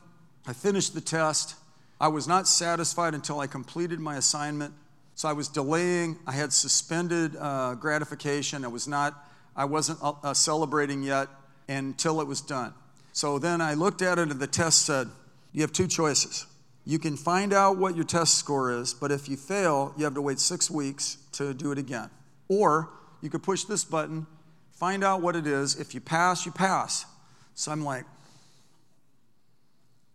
I 0.48 0.54
finished 0.54 0.94
the 0.94 1.02
test. 1.02 1.56
I 2.02 2.08
was 2.08 2.28
not 2.28 2.48
satisfied 2.48 3.14
until 3.14 3.40
I 3.40 3.48
completed 3.48 4.00
my 4.00 4.16
assignment. 4.16 4.74
So 5.16 5.28
I 5.28 5.34
was 5.34 5.48
delaying. 5.48 6.18
I 6.26 6.32
had 6.32 6.54
suspended 6.54 7.36
uh, 7.38 7.76
gratification. 7.76 8.64
I 8.64 8.70
was 8.70 8.88
not, 8.88 9.26
I 9.56 9.66
wasn't 9.66 10.00
uh, 10.02 10.14
uh 10.24 10.34
celebrating 10.34 11.04
yet 11.04 11.28
until 11.68 12.22
it 12.22 12.28
was 12.28 12.42
done. 12.42 12.74
So 13.12 13.38
then 13.38 13.62
I 13.62 13.74
looked 13.74 14.02
at 14.02 14.18
it 14.18 14.32
and 14.32 14.40
the 14.40 14.48
test 14.48 14.86
said, 14.86 15.10
you 15.52 15.62
have 15.62 15.74
two 15.74 15.88
choices. 15.88 16.46
You 16.86 17.00
can 17.00 17.18
find 17.18 17.54
out 17.54 17.78
what 17.78 17.96
your 17.96 18.06
test 18.06 18.36
score 18.36 18.72
is, 18.72 18.94
but 18.94 19.12
if 19.12 19.30
you 19.30 19.38
fail, 19.38 19.94
you 19.98 20.06
have 20.06 20.16
to 20.16 20.22
wait 20.22 20.40
six 20.40 20.72
weeks 20.72 21.18
to 21.34 21.54
do 21.54 21.72
it 21.72 21.78
again. 21.78 22.10
Or 22.48 22.90
you 23.22 23.30
could 23.30 23.44
push 23.44 23.64
this 23.66 23.84
button, 23.84 24.26
find 24.72 25.04
out 25.04 25.22
what 25.22 25.36
it 25.36 25.46
is. 25.46 25.76
If 25.76 25.94
you 25.94 26.02
pass, 26.02 26.46
you 26.46 26.52
pass. 26.52 27.06
So 27.54 27.72
I'm 27.72 27.84
like, 27.84 28.06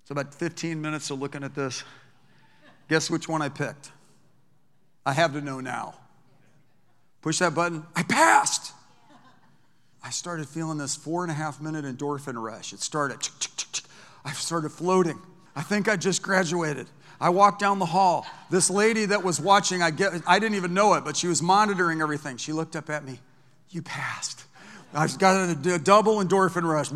it's 0.02 0.10
about 0.10 0.34
15 0.34 0.80
minutes 0.80 1.10
of 1.10 1.20
looking 1.20 1.44
at 1.44 1.54
this. 1.54 1.82
Guess 2.88 3.10
which 3.10 3.28
one 3.28 3.40
I 3.40 3.48
picked? 3.48 3.90
I 5.06 5.12
have 5.12 5.32
to 5.34 5.40
know 5.40 5.60
now. 5.60 5.94
Push 7.22 7.38
that 7.38 7.54
button, 7.54 7.84
I 7.94 8.02
passed. 8.02 8.72
I 10.02 10.10
started 10.10 10.46
feeling 10.46 10.76
this 10.76 10.94
four 10.96 11.22
and 11.22 11.30
a 11.30 11.34
half 11.34 11.60
minute 11.60 11.86
endorphin 11.86 12.34
rush. 12.42 12.74
It 12.74 12.80
started, 12.80 13.26
I 14.24 14.32
started 14.32 14.70
floating. 14.70 15.18
I 15.56 15.62
think 15.62 15.88
I 15.88 15.96
just 15.96 16.22
graduated. 16.22 16.86
I 17.20 17.30
walked 17.30 17.60
down 17.60 17.78
the 17.78 17.86
hall. 17.86 18.26
This 18.50 18.70
lady 18.70 19.06
that 19.06 19.22
was 19.22 19.40
watching, 19.40 19.82
I, 19.82 19.90
get, 19.90 20.12
I 20.26 20.38
didn't 20.38 20.56
even 20.56 20.74
know 20.74 20.94
it, 20.94 21.04
but 21.04 21.16
she 21.16 21.28
was 21.28 21.40
monitoring 21.40 22.00
everything. 22.00 22.36
She 22.36 22.52
looked 22.52 22.76
up 22.76 22.90
at 22.90 23.04
me. 23.04 23.20
You 23.70 23.82
passed. 23.82 24.44
I 24.92 25.08
got 25.18 25.48
a, 25.66 25.74
a 25.74 25.78
double 25.78 26.16
endorphin 26.18 26.62
rush. 26.62 26.92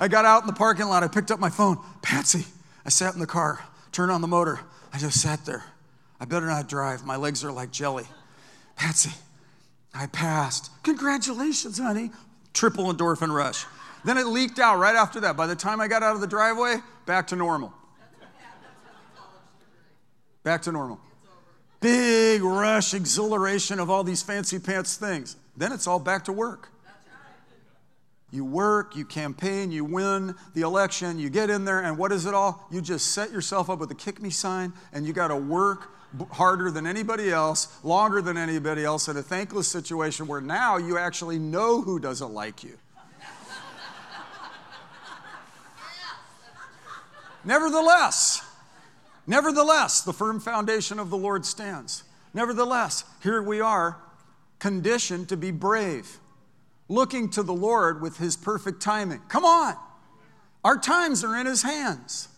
I 0.00 0.08
got 0.08 0.24
out 0.24 0.42
in 0.42 0.46
the 0.46 0.54
parking 0.54 0.86
lot. 0.86 1.02
I 1.02 1.08
picked 1.08 1.30
up 1.30 1.38
my 1.38 1.50
phone. 1.50 1.78
Patsy, 2.00 2.46
I 2.84 2.88
sat 2.88 3.14
in 3.14 3.20
the 3.20 3.26
car, 3.26 3.62
turned 3.92 4.10
on 4.10 4.20
the 4.20 4.28
motor. 4.28 4.60
I 4.92 4.98
just 4.98 5.20
sat 5.20 5.44
there. 5.44 5.64
I 6.18 6.24
better 6.24 6.46
not 6.46 6.68
drive. 6.68 7.04
My 7.04 7.16
legs 7.16 7.44
are 7.44 7.52
like 7.52 7.70
jelly. 7.70 8.04
Patsy, 8.76 9.12
I 9.94 10.06
passed. 10.06 10.70
Congratulations, 10.82 11.78
honey. 11.78 12.10
Triple 12.54 12.92
endorphin 12.92 13.34
rush. 13.34 13.66
Then 14.06 14.18
it 14.18 14.28
leaked 14.28 14.60
out 14.60 14.78
right 14.78 14.94
after 14.94 15.18
that. 15.22 15.36
By 15.36 15.48
the 15.48 15.56
time 15.56 15.80
I 15.80 15.88
got 15.88 16.04
out 16.04 16.14
of 16.14 16.20
the 16.20 16.28
driveway, 16.28 16.76
back 17.06 17.26
to 17.26 17.36
normal. 17.36 17.74
Back 20.44 20.62
to 20.62 20.72
normal. 20.72 21.00
Big 21.80 22.40
rush, 22.40 22.94
exhilaration 22.94 23.80
of 23.80 23.90
all 23.90 24.04
these 24.04 24.22
fancy 24.22 24.60
pants 24.60 24.94
things. 24.96 25.34
Then 25.56 25.72
it's 25.72 25.88
all 25.88 25.98
back 25.98 26.26
to 26.26 26.32
work. 26.32 26.68
You 28.30 28.44
work, 28.44 28.94
you 28.94 29.04
campaign, 29.04 29.72
you 29.72 29.84
win 29.84 30.36
the 30.54 30.60
election, 30.60 31.18
you 31.18 31.28
get 31.28 31.50
in 31.50 31.64
there, 31.64 31.80
and 31.80 31.98
what 31.98 32.12
is 32.12 32.26
it 32.26 32.34
all? 32.34 32.64
You 32.70 32.80
just 32.80 33.06
set 33.06 33.32
yourself 33.32 33.68
up 33.68 33.80
with 33.80 33.90
a 33.90 33.94
kick 33.96 34.22
me 34.22 34.30
sign, 34.30 34.72
and 34.92 35.04
you 35.04 35.12
got 35.12 35.28
to 35.28 35.36
work 35.36 35.90
harder 36.30 36.70
than 36.70 36.86
anybody 36.86 37.32
else, 37.32 37.76
longer 37.82 38.22
than 38.22 38.36
anybody 38.36 38.84
else, 38.84 39.08
in 39.08 39.16
a 39.16 39.22
thankless 39.22 39.66
situation 39.66 40.28
where 40.28 40.40
now 40.40 40.76
you 40.76 40.96
actually 40.96 41.40
know 41.40 41.82
who 41.82 41.98
doesn't 41.98 42.32
like 42.32 42.62
you. 42.62 42.78
Nevertheless, 47.46 48.42
nevertheless, 49.26 50.02
the 50.02 50.12
firm 50.12 50.40
foundation 50.40 50.98
of 50.98 51.10
the 51.10 51.16
Lord 51.16 51.46
stands. 51.46 52.02
Nevertheless, 52.34 53.04
here 53.22 53.40
we 53.40 53.60
are, 53.60 53.98
conditioned 54.58 55.28
to 55.28 55.36
be 55.36 55.52
brave, 55.52 56.18
looking 56.88 57.30
to 57.30 57.44
the 57.44 57.54
Lord 57.54 58.02
with 58.02 58.18
His 58.18 58.36
perfect 58.36 58.82
timing. 58.82 59.20
Come 59.28 59.44
on, 59.44 59.76
our 60.64 60.76
times 60.76 61.22
are 61.22 61.36
in 61.36 61.46
His 61.46 61.62
hands. 61.62 62.28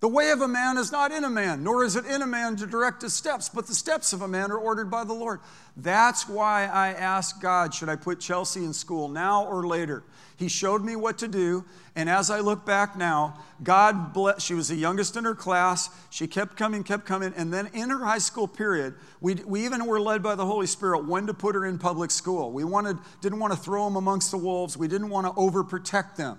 The 0.00 0.08
way 0.08 0.30
of 0.30 0.42
a 0.42 0.48
man 0.48 0.78
is 0.78 0.92
not 0.92 1.10
in 1.10 1.24
a 1.24 1.30
man, 1.30 1.64
nor 1.64 1.82
is 1.82 1.96
it 1.96 2.06
in 2.06 2.22
a 2.22 2.26
man 2.26 2.54
to 2.56 2.68
direct 2.68 3.02
his 3.02 3.12
steps, 3.12 3.48
but 3.48 3.66
the 3.66 3.74
steps 3.74 4.12
of 4.12 4.22
a 4.22 4.28
man 4.28 4.52
are 4.52 4.58
ordered 4.58 4.92
by 4.92 5.02
the 5.02 5.12
Lord. 5.12 5.40
That's 5.76 6.28
why 6.28 6.66
I 6.66 6.90
asked 6.90 7.42
God, 7.42 7.74
should 7.74 7.88
I 7.88 7.96
put 7.96 8.20
Chelsea 8.20 8.64
in 8.64 8.72
school 8.72 9.08
now 9.08 9.44
or 9.44 9.66
later? 9.66 10.04
He 10.36 10.46
showed 10.46 10.84
me 10.84 10.94
what 10.94 11.18
to 11.18 11.26
do, 11.26 11.64
and 11.96 12.08
as 12.08 12.30
I 12.30 12.38
look 12.38 12.64
back 12.64 12.96
now, 12.96 13.40
God 13.64 14.12
bless, 14.12 14.40
she 14.40 14.54
was 14.54 14.68
the 14.68 14.76
youngest 14.76 15.16
in 15.16 15.24
her 15.24 15.34
class. 15.34 15.90
She 16.10 16.28
kept 16.28 16.56
coming, 16.56 16.84
kept 16.84 17.04
coming, 17.04 17.34
and 17.36 17.52
then 17.52 17.68
in 17.72 17.90
her 17.90 18.04
high 18.04 18.18
school 18.18 18.46
period, 18.46 18.94
we, 19.20 19.34
we 19.34 19.64
even 19.64 19.84
were 19.84 20.00
led 20.00 20.22
by 20.22 20.36
the 20.36 20.46
Holy 20.46 20.68
Spirit 20.68 21.08
when 21.08 21.26
to 21.26 21.34
put 21.34 21.56
her 21.56 21.66
in 21.66 21.76
public 21.76 22.12
school. 22.12 22.52
We 22.52 22.62
wanted, 22.62 22.98
didn't 23.20 23.40
want 23.40 23.52
to 23.52 23.58
throw 23.58 23.84
them 23.86 23.96
amongst 23.96 24.30
the 24.30 24.38
wolves, 24.38 24.76
we 24.76 24.86
didn't 24.86 25.08
want 25.08 25.26
to 25.26 25.32
overprotect 25.32 26.14
them. 26.14 26.38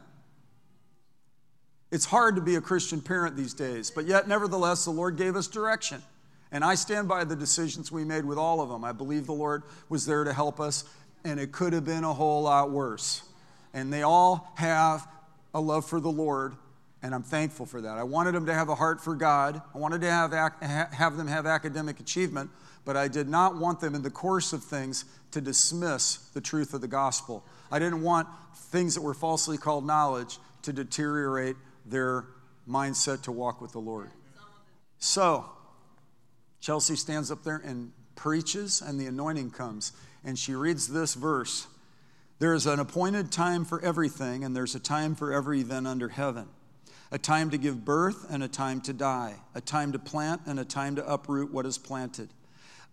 It's 1.91 2.05
hard 2.05 2.35
to 2.35 2.41
be 2.41 2.55
a 2.55 2.61
Christian 2.61 3.01
parent 3.01 3.35
these 3.35 3.53
days, 3.53 3.89
but 3.89 4.05
yet, 4.05 4.27
nevertheless, 4.27 4.85
the 4.85 4.91
Lord 4.91 5.17
gave 5.17 5.35
us 5.35 5.47
direction. 5.47 6.03
And 6.51 6.63
I 6.63 6.75
stand 6.75 7.07
by 7.07 7.23
the 7.23 7.35
decisions 7.35 7.91
we 7.91 8.03
made 8.03 8.25
with 8.25 8.37
all 8.37 8.61
of 8.61 8.69
them. 8.69 8.83
I 8.83 8.91
believe 8.91 9.25
the 9.25 9.33
Lord 9.33 9.63
was 9.87 10.05
there 10.05 10.23
to 10.23 10.33
help 10.33 10.59
us, 10.59 10.83
and 11.23 11.39
it 11.39 11.51
could 11.51 11.73
have 11.73 11.85
been 11.85 12.03
a 12.03 12.13
whole 12.13 12.43
lot 12.43 12.71
worse. 12.71 13.23
And 13.73 13.91
they 13.91 14.03
all 14.03 14.51
have 14.55 15.07
a 15.53 15.61
love 15.61 15.85
for 15.85 15.99
the 15.99 16.11
Lord, 16.11 16.53
and 17.01 17.13
I'm 17.13 17.23
thankful 17.23 17.65
for 17.65 17.81
that. 17.81 17.97
I 17.97 18.03
wanted 18.03 18.33
them 18.33 18.45
to 18.47 18.53
have 18.53 18.69
a 18.69 18.75
heart 18.75 19.01
for 19.01 19.15
God, 19.15 19.61
I 19.73 19.77
wanted 19.77 20.01
to 20.01 20.09
have, 20.09 20.31
have 20.93 21.17
them 21.17 21.27
have 21.27 21.45
academic 21.45 21.99
achievement, 21.99 22.51
but 22.85 22.97
I 22.97 23.07
did 23.07 23.29
not 23.29 23.57
want 23.57 23.79
them 23.79 23.95
in 23.95 24.01
the 24.01 24.09
course 24.09 24.53
of 24.53 24.63
things 24.63 25.05
to 25.31 25.41
dismiss 25.41 26.17
the 26.33 26.41
truth 26.41 26.73
of 26.73 26.81
the 26.81 26.87
gospel. 26.87 27.43
I 27.71 27.77
didn't 27.77 28.01
want 28.01 28.27
things 28.55 28.95
that 28.95 29.01
were 29.01 29.13
falsely 29.13 29.57
called 29.57 29.85
knowledge 29.85 30.39
to 30.63 30.73
deteriorate 30.73 31.55
their 31.89 32.25
mindset 32.67 33.23
to 33.23 33.31
walk 33.31 33.61
with 33.61 33.71
the 33.71 33.79
Lord. 33.79 34.11
So, 34.99 35.45
Chelsea 36.59 36.95
stands 36.95 37.31
up 37.31 37.43
there 37.43 37.61
and 37.63 37.91
preaches, 38.15 38.81
and 38.81 38.99
the 38.99 39.07
anointing 39.07 39.51
comes. 39.51 39.93
And 40.23 40.37
she 40.37 40.53
reads 40.53 40.87
this 40.87 41.13
verse 41.13 41.67
There 42.39 42.53
is 42.53 42.65
an 42.65 42.79
appointed 42.79 43.31
time 43.31 43.65
for 43.65 43.81
everything, 43.81 44.43
and 44.43 44.55
there's 44.55 44.75
a 44.75 44.79
time 44.79 45.15
for 45.15 45.33
every 45.33 45.61
event 45.61 45.87
under 45.87 46.09
heaven 46.09 46.47
a 47.11 47.17
time 47.17 47.49
to 47.49 47.57
give 47.57 47.83
birth 47.83 48.27
and 48.29 48.43
a 48.43 48.47
time 48.47 48.81
to 48.81 48.93
die, 48.93 49.35
a 49.55 49.61
time 49.61 49.91
to 49.91 49.99
plant 49.99 50.41
and 50.45 50.59
a 50.59 50.65
time 50.65 50.95
to 50.95 51.11
uproot 51.11 51.51
what 51.51 51.65
is 51.65 51.77
planted, 51.77 52.29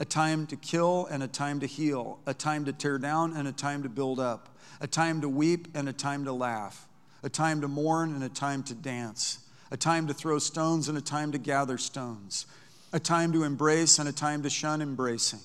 a 0.01 0.05
time 0.05 0.47
to 0.47 0.57
kill 0.57 1.07
and 1.11 1.23
a 1.23 1.29
time 1.29 1.61
to 1.61 1.67
heal, 1.67 2.19
a 2.27 2.33
time 2.33 2.65
to 2.65 2.73
tear 2.73 2.99
down 2.99 3.37
and 3.37 3.47
a 3.47 3.53
time 3.53 3.83
to 3.83 3.89
build 3.89 4.19
up, 4.19 4.57
a 4.81 4.87
time 4.87 5.21
to 5.21 5.29
weep 5.29 5.69
and 5.75 5.89
a 5.89 5.93
time 5.93 6.25
to 6.25 6.33
laugh 6.33 6.89
a 7.23 7.29
time 7.29 7.61
to 7.61 7.69
mourn 7.69 8.13
and 8.15 8.23
a 8.23 8.29
time 8.29 8.63
to 8.65 8.75
dance, 8.75 9.41
a 9.71 9.77
time 9.77 10.07
to 10.07 10.15
throw 10.15 10.39
stones 10.39 10.89
and 10.89 10.97
a 10.97 11.03
time 11.03 11.33
to 11.33 11.39
gather 11.39 11.79
stones, 11.79 12.47
a 12.93 13.01
time 13.01 13.33
to 13.33 13.43
embrace 13.43 13.99
and 13.99 14.09
a 14.09 14.13
time 14.13 14.43
to 14.43 14.51
shun 14.51 14.81
embracing, 14.81 15.41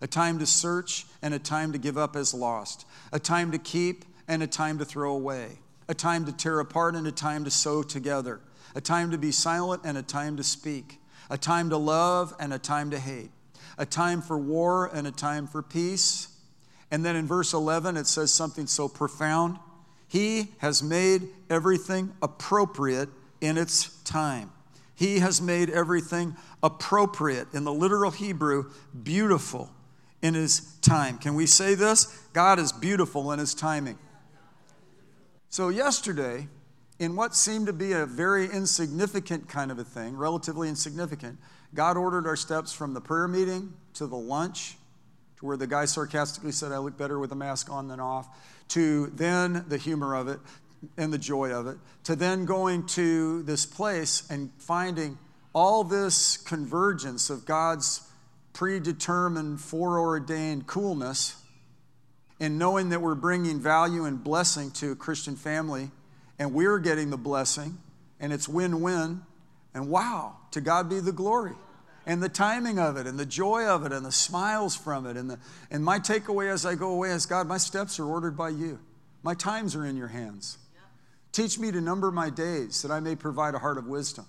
a 0.00 0.06
time 0.06 0.38
to 0.38 0.46
search 0.46 1.06
and 1.22 1.34
a 1.34 1.38
time 1.38 1.72
to 1.72 1.78
give 1.78 1.98
up 1.98 2.16
as 2.16 2.32
lost, 2.32 2.86
a 3.12 3.18
time 3.18 3.52
to 3.52 3.58
keep 3.58 4.04
and 4.28 4.42
a 4.42 4.46
time 4.46 4.78
to 4.78 4.84
throw 4.84 5.14
away, 5.14 5.58
a 5.88 5.94
time 5.94 6.24
to 6.24 6.32
tear 6.32 6.60
apart 6.60 6.94
and 6.94 7.06
a 7.06 7.12
time 7.12 7.44
to 7.44 7.50
sew 7.50 7.82
together, 7.82 8.40
a 8.74 8.80
time 8.80 9.10
to 9.10 9.18
be 9.18 9.32
silent 9.32 9.82
and 9.84 9.96
a 9.96 10.02
time 10.02 10.36
to 10.36 10.42
speak, 10.42 10.98
a 11.30 11.38
time 11.38 11.70
to 11.70 11.76
love 11.76 12.34
and 12.38 12.52
a 12.52 12.58
time 12.58 12.90
to 12.90 12.98
hate, 12.98 13.30
a 13.78 13.86
time 13.86 14.22
for 14.22 14.38
war 14.38 14.90
and 14.92 15.06
a 15.06 15.12
time 15.12 15.46
for 15.46 15.62
peace. 15.62 16.28
And 16.90 17.04
then 17.04 17.16
in 17.16 17.26
verse 17.26 17.52
11, 17.52 17.96
it 17.96 18.06
says 18.06 18.32
something 18.32 18.66
so 18.66 18.88
profound. 18.88 19.58
He 20.08 20.52
has 20.58 20.82
made 20.82 21.28
everything 21.50 22.12
appropriate 22.22 23.08
in 23.40 23.58
its 23.58 23.88
time. 24.02 24.52
He 24.94 25.18
has 25.18 25.42
made 25.42 25.68
everything 25.68 26.36
appropriate. 26.62 27.48
In 27.52 27.64
the 27.64 27.72
literal 27.72 28.10
Hebrew, 28.10 28.70
beautiful 29.02 29.70
in 30.22 30.34
his 30.34 30.76
time. 30.80 31.18
Can 31.18 31.34
we 31.34 31.46
say 31.46 31.74
this? 31.74 32.06
God 32.32 32.58
is 32.58 32.72
beautiful 32.72 33.30
in 33.32 33.38
his 33.38 33.54
timing. 33.54 33.98
So, 35.50 35.68
yesterday, 35.68 36.48
in 36.98 37.14
what 37.14 37.34
seemed 37.34 37.66
to 37.66 37.72
be 37.72 37.92
a 37.92 38.06
very 38.06 38.46
insignificant 38.46 39.48
kind 39.48 39.70
of 39.70 39.78
a 39.78 39.84
thing, 39.84 40.16
relatively 40.16 40.68
insignificant, 40.68 41.38
God 41.74 41.96
ordered 41.96 42.26
our 42.26 42.36
steps 42.36 42.72
from 42.72 42.94
the 42.94 43.00
prayer 43.00 43.28
meeting 43.28 43.74
to 43.94 44.06
the 44.06 44.16
lunch, 44.16 44.76
to 45.38 45.46
where 45.46 45.56
the 45.56 45.66
guy 45.66 45.84
sarcastically 45.84 46.52
said, 46.52 46.72
I 46.72 46.78
look 46.78 46.96
better 46.96 47.18
with 47.18 47.32
a 47.32 47.36
mask 47.36 47.70
on 47.70 47.88
than 47.88 48.00
off, 48.00 48.28
to 48.68 49.06
then 49.08 49.64
the 49.68 49.78
humor 49.78 50.14
of 50.14 50.28
it 50.28 50.40
and 50.96 51.12
the 51.12 51.18
joy 51.18 51.50
of 51.50 51.66
it, 51.66 51.78
to 52.04 52.16
then 52.16 52.44
going 52.44 52.86
to 52.86 53.42
this 53.42 53.66
place 53.66 54.28
and 54.30 54.50
finding 54.58 55.18
all 55.54 55.84
this 55.84 56.36
convergence 56.36 57.30
of 57.30 57.44
God's 57.44 58.02
predetermined, 58.52 59.60
foreordained 59.60 60.66
coolness, 60.66 61.42
and 62.38 62.58
knowing 62.58 62.90
that 62.90 63.00
we're 63.00 63.14
bringing 63.14 63.60
value 63.60 64.04
and 64.04 64.22
blessing 64.22 64.70
to 64.72 64.92
a 64.92 64.96
Christian 64.96 65.36
family, 65.36 65.90
and 66.38 66.52
we're 66.52 66.78
getting 66.78 67.10
the 67.10 67.16
blessing, 67.16 67.78
and 68.20 68.32
it's 68.32 68.48
win 68.48 68.82
win, 68.82 69.22
and 69.74 69.88
wow, 69.88 70.36
to 70.50 70.60
God 70.60 70.88
be 70.88 71.00
the 71.00 71.12
glory 71.12 71.54
and 72.06 72.22
the 72.22 72.28
timing 72.28 72.78
of 72.78 72.96
it 72.96 73.06
and 73.06 73.18
the 73.18 73.26
joy 73.26 73.64
of 73.66 73.84
it 73.84 73.92
and 73.92 74.06
the 74.06 74.12
smiles 74.12 74.76
from 74.76 75.06
it. 75.06 75.16
And, 75.16 75.28
the, 75.28 75.38
and 75.70 75.84
my 75.84 75.98
takeaway 75.98 76.50
as 76.50 76.64
I 76.64 76.76
go 76.76 76.90
away 76.90 77.10
is 77.10 77.26
God, 77.26 77.48
my 77.48 77.58
steps 77.58 77.98
are 77.98 78.06
ordered 78.06 78.36
by 78.36 78.50
you. 78.50 78.78
My 79.22 79.34
times 79.34 79.74
are 79.74 79.84
in 79.84 79.96
your 79.96 80.08
hands. 80.08 80.58
Teach 81.32 81.58
me 81.58 81.72
to 81.72 81.80
number 81.80 82.10
my 82.12 82.30
days 82.30 82.80
that 82.82 82.90
I 82.90 83.00
may 83.00 83.16
provide 83.16 83.54
a 83.54 83.58
heart 83.58 83.76
of 83.76 83.86
wisdom. 83.86 84.24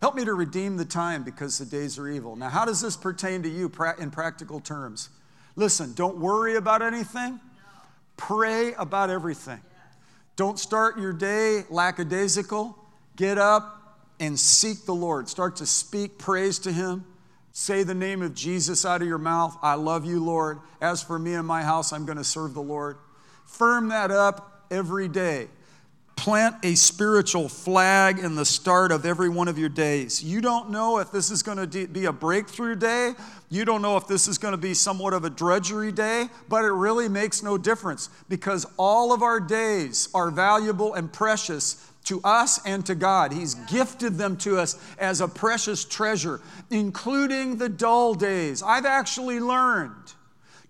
Help 0.00 0.14
me 0.14 0.24
to 0.24 0.32
redeem 0.32 0.76
the 0.76 0.84
time 0.84 1.22
because 1.22 1.58
the 1.58 1.66
days 1.66 1.98
are 1.98 2.08
evil. 2.08 2.34
Now, 2.34 2.48
how 2.48 2.64
does 2.64 2.80
this 2.80 2.96
pertain 2.96 3.42
to 3.42 3.48
you 3.48 3.70
in 3.98 4.10
practical 4.10 4.60
terms? 4.60 5.10
Listen, 5.54 5.92
don't 5.94 6.18
worry 6.18 6.56
about 6.56 6.82
anything, 6.82 7.40
pray 8.16 8.72
about 8.74 9.10
everything. 9.10 9.60
Don't 10.36 10.58
start 10.58 10.98
your 10.98 11.12
day 11.12 11.64
lackadaisical. 11.68 12.78
Get 13.16 13.38
up 13.38 13.98
and 14.20 14.38
seek 14.38 14.84
the 14.84 14.94
Lord. 14.94 15.28
Start 15.28 15.56
to 15.56 15.66
speak 15.66 16.16
praise 16.16 16.60
to 16.60 16.72
Him. 16.72 17.04
Say 17.52 17.82
the 17.82 17.94
name 17.94 18.22
of 18.22 18.34
Jesus 18.34 18.84
out 18.84 19.02
of 19.02 19.08
your 19.08 19.18
mouth. 19.18 19.56
I 19.62 19.74
love 19.74 20.04
you, 20.04 20.22
Lord. 20.22 20.60
As 20.80 21.02
for 21.02 21.18
me 21.18 21.34
and 21.34 21.46
my 21.46 21.62
house, 21.62 21.92
I'm 21.92 22.04
going 22.04 22.18
to 22.18 22.24
serve 22.24 22.54
the 22.54 22.62
Lord. 22.62 22.98
Firm 23.46 23.88
that 23.88 24.10
up 24.10 24.64
every 24.70 25.08
day. 25.08 25.48
Plant 26.16 26.56
a 26.64 26.74
spiritual 26.74 27.48
flag 27.48 28.18
in 28.18 28.34
the 28.34 28.44
start 28.44 28.90
of 28.90 29.06
every 29.06 29.28
one 29.28 29.46
of 29.46 29.56
your 29.56 29.68
days. 29.68 30.22
You 30.22 30.40
don't 30.40 30.70
know 30.70 30.98
if 30.98 31.12
this 31.12 31.30
is 31.30 31.44
going 31.44 31.70
to 31.70 31.86
be 31.86 32.06
a 32.06 32.12
breakthrough 32.12 32.74
day. 32.74 33.14
You 33.48 33.64
don't 33.64 33.82
know 33.82 33.96
if 33.96 34.08
this 34.08 34.26
is 34.26 34.36
going 34.36 34.52
to 34.52 34.58
be 34.58 34.74
somewhat 34.74 35.14
of 35.14 35.24
a 35.24 35.30
drudgery 35.30 35.92
day, 35.92 36.28
but 36.48 36.64
it 36.64 36.72
really 36.72 37.08
makes 37.08 37.42
no 37.42 37.56
difference 37.56 38.10
because 38.28 38.66
all 38.76 39.12
of 39.12 39.22
our 39.22 39.38
days 39.38 40.08
are 40.12 40.30
valuable 40.32 40.94
and 40.94 41.12
precious 41.12 41.87
to 42.08 42.20
us 42.24 42.58
and 42.64 42.84
to 42.86 42.94
God. 42.94 43.32
He's 43.32 43.54
gifted 43.54 44.16
them 44.16 44.36
to 44.38 44.58
us 44.58 44.78
as 44.98 45.20
a 45.20 45.28
precious 45.28 45.84
treasure, 45.84 46.40
including 46.70 47.58
the 47.58 47.68
dull 47.68 48.14
days. 48.14 48.62
I've 48.62 48.86
actually 48.86 49.40
learned 49.40 50.14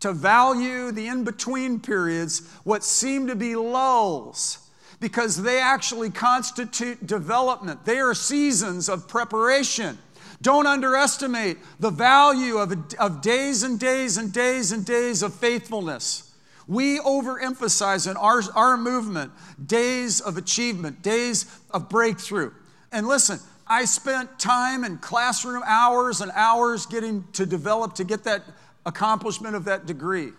to 0.00 0.12
value 0.12 0.90
the 0.90 1.06
in 1.06 1.22
between 1.22 1.78
periods, 1.80 2.48
what 2.64 2.82
seem 2.82 3.28
to 3.28 3.36
be 3.36 3.54
lulls, 3.54 4.68
because 5.00 5.40
they 5.40 5.60
actually 5.60 6.10
constitute 6.10 7.06
development. 7.06 7.84
They 7.84 7.98
are 7.98 8.14
seasons 8.14 8.88
of 8.88 9.06
preparation. 9.06 9.96
Don't 10.42 10.66
underestimate 10.66 11.58
the 11.78 11.90
value 11.90 12.58
of, 12.58 12.94
of 12.98 13.22
days 13.22 13.62
and 13.62 13.78
days 13.78 14.16
and 14.16 14.32
days 14.32 14.72
and 14.72 14.84
days 14.84 15.22
of 15.22 15.34
faithfulness. 15.34 16.27
We 16.68 16.98
overemphasize 17.00 18.08
in 18.08 18.16
our, 18.18 18.42
our 18.54 18.76
movement 18.76 19.32
days 19.64 20.20
of 20.20 20.36
achievement, 20.36 21.02
days 21.02 21.46
of 21.70 21.88
breakthrough. 21.88 22.52
And 22.92 23.08
listen, 23.08 23.40
I 23.66 23.86
spent 23.86 24.38
time 24.38 24.84
in 24.84 24.98
classroom 24.98 25.62
hours 25.66 26.20
and 26.20 26.30
hours 26.34 26.84
getting 26.84 27.24
to 27.32 27.46
develop 27.46 27.94
to 27.94 28.04
get 28.04 28.24
that 28.24 28.42
accomplishment 28.84 29.56
of 29.56 29.64
that 29.64 29.86
degree. 29.86 30.32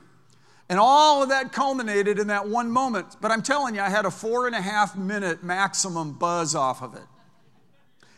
And 0.69 0.80
all 0.80 1.23
of 1.23 1.30
that 1.30 1.51
culminated 1.51 2.19
in 2.19 2.27
that 2.27 2.47
one 2.47 2.69
moment. 2.69 3.17
But 3.19 3.32
I'm 3.32 3.41
telling 3.41 3.73
you, 3.73 3.82
I 3.82 3.89
had 3.89 4.05
a 4.05 4.11
four 4.11 4.45
and 4.45 4.55
a 4.55 4.61
half 4.61 4.95
minute 4.95 5.43
maximum 5.43 6.13
buzz 6.13 6.53
off 6.53 6.84
of 6.84 6.93
it. 6.93 7.03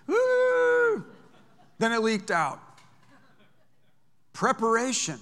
Woo! 0.07 1.05
Then 1.79 1.93
it 1.93 2.01
leaked 2.01 2.29
out. 2.29 2.59
Preparation 4.33 5.19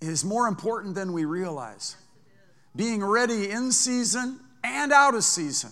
is 0.00 0.24
more 0.24 0.46
important 0.46 0.94
than 0.94 1.12
we 1.12 1.24
realize. 1.24 1.96
Being 2.74 3.02
ready 3.02 3.50
in 3.50 3.72
season 3.72 4.40
and 4.62 4.92
out 4.92 5.14
of 5.14 5.24
season 5.24 5.70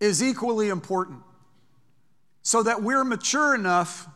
is 0.00 0.22
equally 0.22 0.68
important 0.68 1.20
so 2.42 2.62
that 2.62 2.82
we're 2.82 3.04
mature 3.04 3.54
enough 3.54 4.08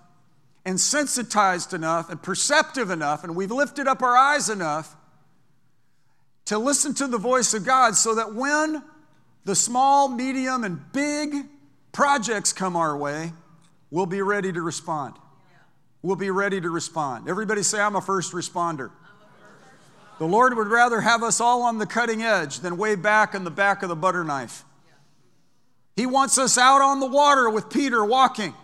and 0.65 0.81
sensitized 0.81 1.73
enough 1.73 2.11
and 2.11 2.21
perceptive 2.21 2.91
enough, 2.91 3.23
and 3.23 3.37
we've 3.37 3.53
lifted 3.53 3.87
up 3.87 4.03
our 4.03 4.17
eyes 4.17 4.51
enough 4.51 4.97
to 6.47 6.59
listen 6.59 6.93
to 6.95 7.07
the 7.07 7.19
voice 7.19 7.55
of 7.55 7.65
God 7.65 7.95
so 7.95 8.17
that 8.17 8.35
when 8.35 8.83
the 9.45 9.55
small, 9.55 10.09
medium, 10.09 10.65
and 10.65 10.93
big 10.93 11.47
projects 11.93 12.53
come 12.53 12.75
our 12.77 12.97
way, 12.97 13.33
we'll 13.91 14.07
be 14.07 14.23
ready 14.23 14.53
to 14.53 14.61
respond. 14.61 15.15
We'll 16.03 16.17
be 16.17 16.31
ready 16.31 16.61
to 16.61 16.71
respond. 16.71 17.29
Everybody 17.29 17.63
say, 17.63 17.81
I'm 17.81 17.97
a 17.97 18.01
first 18.01 18.33
responder. 18.33 18.91
The 20.19 20.27
Lord 20.27 20.57
would 20.57 20.69
rather 20.69 21.01
have 21.01 21.23
us 21.23 21.41
all 21.41 21.63
on 21.63 21.79
the 21.79 21.87
cutting 21.87 22.23
edge 22.23 22.61
than 22.61 22.77
way 22.77 22.95
back 22.95 23.35
in 23.35 23.45
the 23.45 23.51
back 23.51 23.83
of 23.83 23.89
the 23.89 23.97
butter 23.97 24.25
knife. 24.25 24.65
He 25.95 26.07
wants 26.07 26.39
us 26.39 26.57
out 26.59 26.81
on 26.81 27.01
the 27.01 27.07
water 27.07 27.51
with 27.51 27.71
Peter 27.71 28.05
walking. 28.05 28.55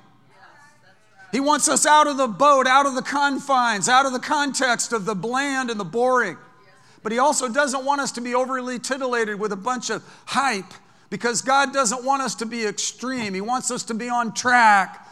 He 1.31 1.41
wants 1.41 1.67
us 1.67 1.87
out 1.87 2.07
of 2.07 2.19
the 2.19 2.29
boat, 2.29 2.67
out 2.67 2.85
of 2.85 2.95
the 2.95 3.03
confines, 3.03 3.89
out 3.89 4.05
of 4.05 4.13
the 4.13 4.19
context 4.19 4.93
of 4.93 5.07
the 5.07 5.15
bland 5.15 5.71
and 5.71 5.81
the 5.81 5.85
boring. 5.85 6.37
But 7.03 7.11
He 7.11 7.19
also 7.19 7.49
doesn't 7.49 7.85
want 7.85 8.03
us 8.03 8.13
to 8.13 8.21
be 8.21 8.35
overly 8.35 8.79
titillated 8.79 9.41
with 9.41 9.51
a 9.51 9.57
bunch 9.57 9.89
of 9.91 10.05
hype 10.27 10.73
because 11.09 11.43
God 11.43 11.73
doesn't 11.73 12.05
want 12.05 12.23
us 12.23 12.35
to 12.37 12.47
be 12.47 12.67
extreme. 12.67 13.35
He 13.35 13.41
wants 13.41 13.71
us 13.71 13.83
to 13.85 13.95
be 13.95 14.09
on 14.09 14.35
track, 14.35 15.09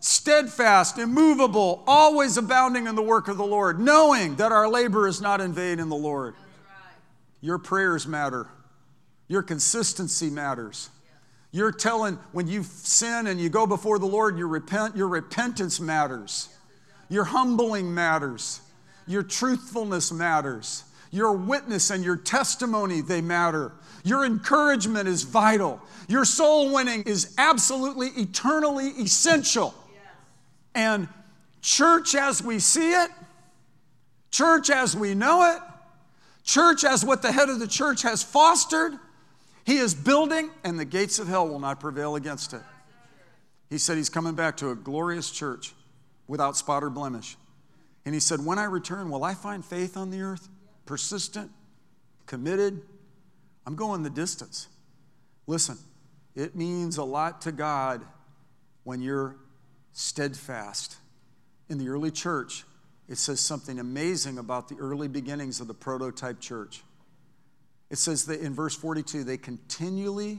steadfast, 0.00 0.98
immovable, 0.98 1.82
always 1.86 2.36
abounding 2.36 2.86
in 2.86 2.94
the 2.94 3.02
work 3.02 3.28
of 3.28 3.36
the 3.36 3.46
Lord, 3.46 3.80
knowing 3.80 4.36
that 4.36 4.52
our 4.52 4.68
labor 4.68 5.06
is 5.06 5.20
not 5.20 5.40
in 5.40 5.52
vain 5.52 5.78
in 5.78 5.88
the 5.88 5.96
Lord. 5.96 6.34
Your 7.40 7.58
prayers 7.58 8.06
matter, 8.06 8.48
your 9.28 9.42
consistency 9.42 10.30
matters. 10.30 10.90
You're 11.50 11.72
telling 11.72 12.18
when 12.32 12.46
you 12.46 12.62
sin 12.62 13.26
and 13.26 13.40
you 13.40 13.48
go 13.48 13.66
before 13.66 13.98
the 13.98 14.06
Lord, 14.06 14.36
you 14.38 14.46
repent, 14.46 14.96
your 14.96 15.08
repentance 15.08 15.80
matters. 15.80 16.50
Your 17.08 17.24
humbling 17.24 17.94
matters. 17.94 18.60
Your 19.06 19.22
truthfulness 19.22 20.12
matters. 20.12 20.84
Your 21.10 21.32
witness 21.32 21.90
and 21.90 22.04
your 22.04 22.16
testimony, 22.16 23.00
they 23.00 23.22
matter. 23.22 23.72
Your 24.04 24.26
encouragement 24.26 25.08
is 25.08 25.22
vital. 25.22 25.80
Your 26.06 26.26
soul 26.26 26.72
winning 26.74 27.02
is 27.04 27.34
absolutely 27.38 28.08
eternally 28.08 28.88
essential. 29.00 29.74
And 30.78 31.08
church 31.60 32.14
as 32.14 32.40
we 32.40 32.60
see 32.60 32.92
it, 32.92 33.10
church 34.30 34.70
as 34.70 34.96
we 34.96 35.12
know 35.12 35.56
it, 35.56 35.60
church 36.44 36.84
as 36.84 37.04
what 37.04 37.20
the 37.20 37.32
head 37.32 37.48
of 37.48 37.58
the 37.58 37.66
church 37.66 38.02
has 38.02 38.22
fostered, 38.22 38.92
he 39.64 39.78
is 39.78 39.92
building, 39.92 40.50
and 40.62 40.78
the 40.78 40.84
gates 40.84 41.18
of 41.18 41.26
hell 41.26 41.48
will 41.48 41.58
not 41.58 41.80
prevail 41.80 42.14
against 42.14 42.54
it. 42.54 42.60
He 43.68 43.76
said 43.76 43.96
he's 43.96 44.08
coming 44.08 44.36
back 44.36 44.56
to 44.58 44.70
a 44.70 44.76
glorious 44.76 45.32
church 45.32 45.74
without 46.28 46.56
spot 46.56 46.84
or 46.84 46.90
blemish. 46.90 47.36
And 48.04 48.14
he 48.14 48.20
said, 48.20 48.46
When 48.46 48.60
I 48.60 48.64
return, 48.64 49.10
will 49.10 49.24
I 49.24 49.34
find 49.34 49.64
faith 49.64 49.96
on 49.96 50.10
the 50.10 50.20
earth? 50.22 50.48
Persistent, 50.86 51.50
committed. 52.26 52.82
I'm 53.66 53.74
going 53.74 54.04
the 54.04 54.10
distance. 54.10 54.68
Listen, 55.48 55.76
it 56.36 56.54
means 56.54 56.98
a 56.98 57.04
lot 57.04 57.40
to 57.42 57.52
God 57.52 58.04
when 58.84 59.02
you're 59.02 59.34
steadfast. 59.98 60.96
In 61.68 61.76
the 61.78 61.88
early 61.88 62.12
church, 62.12 62.64
it 63.08 63.18
says 63.18 63.40
something 63.40 63.80
amazing 63.80 64.38
about 64.38 64.68
the 64.68 64.76
early 64.76 65.08
beginnings 65.08 65.60
of 65.60 65.66
the 65.66 65.74
prototype 65.74 66.38
church. 66.38 66.84
It 67.90 67.98
says 67.98 68.26
that 68.26 68.40
in 68.40 68.54
verse 68.54 68.76
42, 68.76 69.24
they 69.24 69.36
continually 69.36 70.38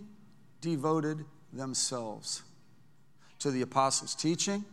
devoted 0.61 1.25
themselves 1.51 2.41
to 3.39 3.51
the 3.51 3.61
apostles' 3.61 4.15
teaching, 4.15 4.63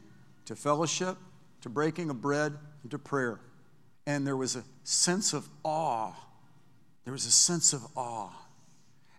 to 0.45 0.55
fellowship, 0.55 1.17
to 1.63 1.69
breaking 1.69 2.09
of 2.09 2.21
bread, 2.21 2.57
and 2.83 2.91
to 2.93 2.99
prayer. 2.99 3.41
And 4.07 4.25
there 4.25 4.37
was 4.37 4.55
a 4.55 4.63
sense 4.85 5.33
of 5.33 5.49
awe. 5.65 6.13
There 7.05 7.13
was 7.13 7.27
a 7.27 7.33
sense 7.33 7.73
of 7.73 7.85
awe. 7.97 8.31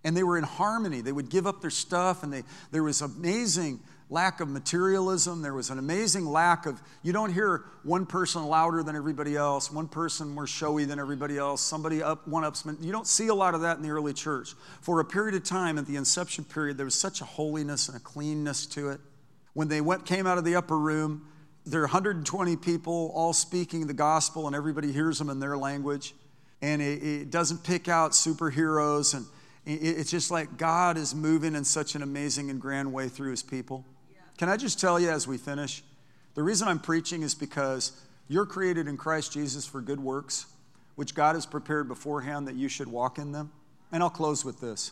And 0.05 0.15
they 0.15 0.23
were 0.23 0.37
in 0.37 0.45
harmony. 0.45 1.01
They 1.01 1.11
would 1.11 1.29
give 1.29 1.45
up 1.45 1.59
their 1.59 1.69
stuff, 1.69 2.23
and 2.23 2.31
they, 2.31 2.43
there 2.71 2.83
was 2.83 3.01
amazing 3.01 3.81
lack 4.09 4.39
of 4.39 4.47
materialism. 4.47 5.41
There 5.41 5.53
was 5.53 5.69
an 5.69 5.79
amazing 5.79 6.25
lack 6.25 6.65
of, 6.65 6.81
you 7.03 7.11
don't 7.11 7.33
hear 7.33 7.65
one 7.83 8.05
person 8.05 8.45
louder 8.45 8.83
than 8.83 8.95
everybody 8.95 9.35
else, 9.35 9.71
one 9.71 9.87
person 9.87 10.29
more 10.29 10.47
showy 10.47 10.85
than 10.85 10.99
everybody 10.99 11.37
else, 11.37 11.61
somebody 11.61 12.01
up, 12.01 12.27
one 12.27 12.43
ups. 12.43 12.65
You 12.79 12.91
don't 12.91 13.07
see 13.07 13.27
a 13.27 13.35
lot 13.35 13.53
of 13.53 13.61
that 13.61 13.77
in 13.77 13.83
the 13.83 13.89
early 13.89 14.13
church. 14.13 14.53
For 14.81 14.99
a 14.99 15.05
period 15.05 15.35
of 15.35 15.43
time, 15.43 15.77
at 15.77 15.85
the 15.85 15.97
inception 15.97 16.45
period, 16.45 16.77
there 16.77 16.85
was 16.85 16.95
such 16.95 17.21
a 17.21 17.25
holiness 17.25 17.89
and 17.89 17.97
a 17.97 17.99
cleanness 17.99 18.65
to 18.67 18.89
it. 18.89 19.01
When 19.53 19.67
they 19.67 19.81
went, 19.81 20.05
came 20.05 20.27
out 20.27 20.37
of 20.37 20.45
the 20.45 20.55
upper 20.55 20.77
room, 20.77 21.27
there 21.65 21.81
are 21.81 21.83
120 21.83 22.55
people 22.57 23.11
all 23.13 23.33
speaking 23.33 23.87
the 23.87 23.93
gospel, 23.93 24.47
and 24.47 24.55
everybody 24.55 24.93
hears 24.93 25.19
them 25.19 25.29
in 25.29 25.39
their 25.39 25.57
language. 25.57 26.13
And 26.61 26.81
it, 26.81 27.03
it 27.03 27.31
doesn't 27.31 27.63
pick 27.63 27.87
out 27.87 28.11
superheroes, 28.11 29.13
and 29.13 29.25
it's 29.65 30.09
just 30.09 30.31
like 30.31 30.57
God 30.57 30.97
is 30.97 31.13
moving 31.13 31.55
in 31.55 31.65
such 31.65 31.93
an 31.95 32.01
amazing 32.01 32.49
and 32.49 32.61
grand 32.61 32.93
way 32.93 33.09
through 33.09 33.31
his 33.31 33.43
people. 33.43 33.85
Can 34.37 34.49
I 34.49 34.57
just 34.57 34.79
tell 34.79 34.99
you 34.99 35.09
as 35.09 35.27
we 35.27 35.37
finish? 35.37 35.83
The 36.35 36.43
reason 36.43 36.67
I'm 36.67 36.79
preaching 36.79 37.23
is 37.23 37.33
because 37.33 37.91
you're 38.27 38.45
created 38.45 38.87
in 38.87 38.95
Christ 38.95 39.33
Jesus 39.33 39.65
for 39.65 39.81
good 39.81 39.99
works, 39.99 40.45
which 40.95 41.15
God 41.15 41.35
has 41.35 41.45
prepared 41.45 41.87
beforehand 41.87 42.47
that 42.47 42.55
you 42.55 42.69
should 42.69 42.87
walk 42.87 43.17
in 43.17 43.31
them. 43.31 43.51
And 43.91 44.03
I'll 44.03 44.09
close 44.09 44.45
with 44.45 44.59
this. 44.59 44.91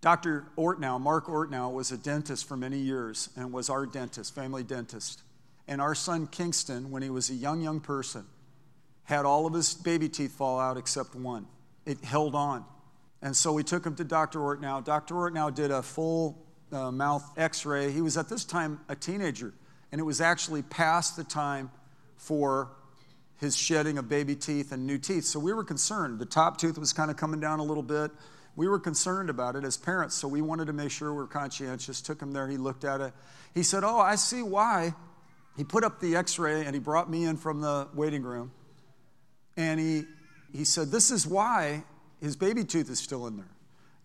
Dr. 0.00 0.46
Ortnow, 0.56 1.00
Mark 1.00 1.26
Ortnow, 1.26 1.72
was 1.72 1.92
a 1.92 1.98
dentist 1.98 2.46
for 2.46 2.56
many 2.56 2.78
years 2.78 3.28
and 3.36 3.52
was 3.52 3.68
our 3.68 3.86
dentist, 3.86 4.34
family 4.34 4.62
dentist. 4.62 5.22
And 5.68 5.80
our 5.80 5.94
son 5.94 6.26
Kingston, 6.28 6.90
when 6.90 7.02
he 7.02 7.10
was 7.10 7.28
a 7.28 7.34
young, 7.34 7.60
young 7.60 7.80
person, 7.80 8.24
had 9.04 9.24
all 9.24 9.46
of 9.46 9.52
his 9.52 9.74
baby 9.74 10.08
teeth 10.08 10.32
fall 10.32 10.58
out 10.58 10.76
except 10.76 11.14
one. 11.14 11.46
It 11.84 12.02
held 12.04 12.34
on. 12.34 12.64
And 13.20 13.36
so 13.36 13.52
we 13.52 13.62
took 13.62 13.84
him 13.84 13.96
to 13.96 14.04
Dr. 14.04 14.38
Ortnow. 14.38 14.84
Dr. 14.84 15.14
Ortnow 15.14 15.54
did 15.54 15.70
a 15.70 15.82
full 15.82 16.45
uh, 16.72 16.90
mouth 16.90 17.24
x 17.36 17.64
ray. 17.64 17.92
He 17.92 18.00
was 18.00 18.16
at 18.16 18.28
this 18.28 18.44
time 18.44 18.80
a 18.88 18.96
teenager, 18.96 19.52
and 19.92 20.00
it 20.00 20.04
was 20.04 20.20
actually 20.20 20.62
past 20.62 21.16
the 21.16 21.24
time 21.24 21.70
for 22.16 22.70
his 23.38 23.56
shedding 23.56 23.98
of 23.98 24.08
baby 24.08 24.34
teeth 24.34 24.72
and 24.72 24.86
new 24.86 24.98
teeth. 24.98 25.24
So 25.24 25.38
we 25.38 25.52
were 25.52 25.64
concerned. 25.64 26.18
The 26.18 26.26
top 26.26 26.58
tooth 26.58 26.78
was 26.78 26.92
kind 26.92 27.10
of 27.10 27.16
coming 27.16 27.40
down 27.40 27.58
a 27.58 27.62
little 27.62 27.82
bit. 27.82 28.10
We 28.56 28.68
were 28.68 28.78
concerned 28.78 29.28
about 29.28 29.54
it 29.54 29.64
as 29.64 29.76
parents, 29.76 30.14
so 30.14 30.26
we 30.26 30.40
wanted 30.40 30.66
to 30.68 30.72
make 30.72 30.90
sure 30.90 31.10
we 31.10 31.18
were 31.18 31.26
conscientious. 31.26 32.00
Took 32.00 32.20
him 32.20 32.32
there, 32.32 32.48
he 32.48 32.56
looked 32.56 32.84
at 32.84 33.02
it. 33.02 33.12
He 33.54 33.62
said, 33.62 33.84
Oh, 33.84 33.98
I 33.98 34.16
see 34.16 34.42
why. 34.42 34.94
He 35.56 35.64
put 35.64 35.84
up 35.84 36.00
the 36.00 36.16
x 36.16 36.38
ray 36.38 36.64
and 36.64 36.74
he 36.74 36.80
brought 36.80 37.10
me 37.10 37.24
in 37.24 37.36
from 37.36 37.60
the 37.60 37.88
waiting 37.94 38.22
room. 38.22 38.52
And 39.56 39.80
he, 39.80 40.04
he 40.52 40.64
said, 40.64 40.90
This 40.90 41.10
is 41.10 41.26
why 41.26 41.84
his 42.20 42.36
baby 42.36 42.64
tooth 42.64 42.90
is 42.90 42.98
still 42.98 43.26
in 43.26 43.36
there. 43.36 43.55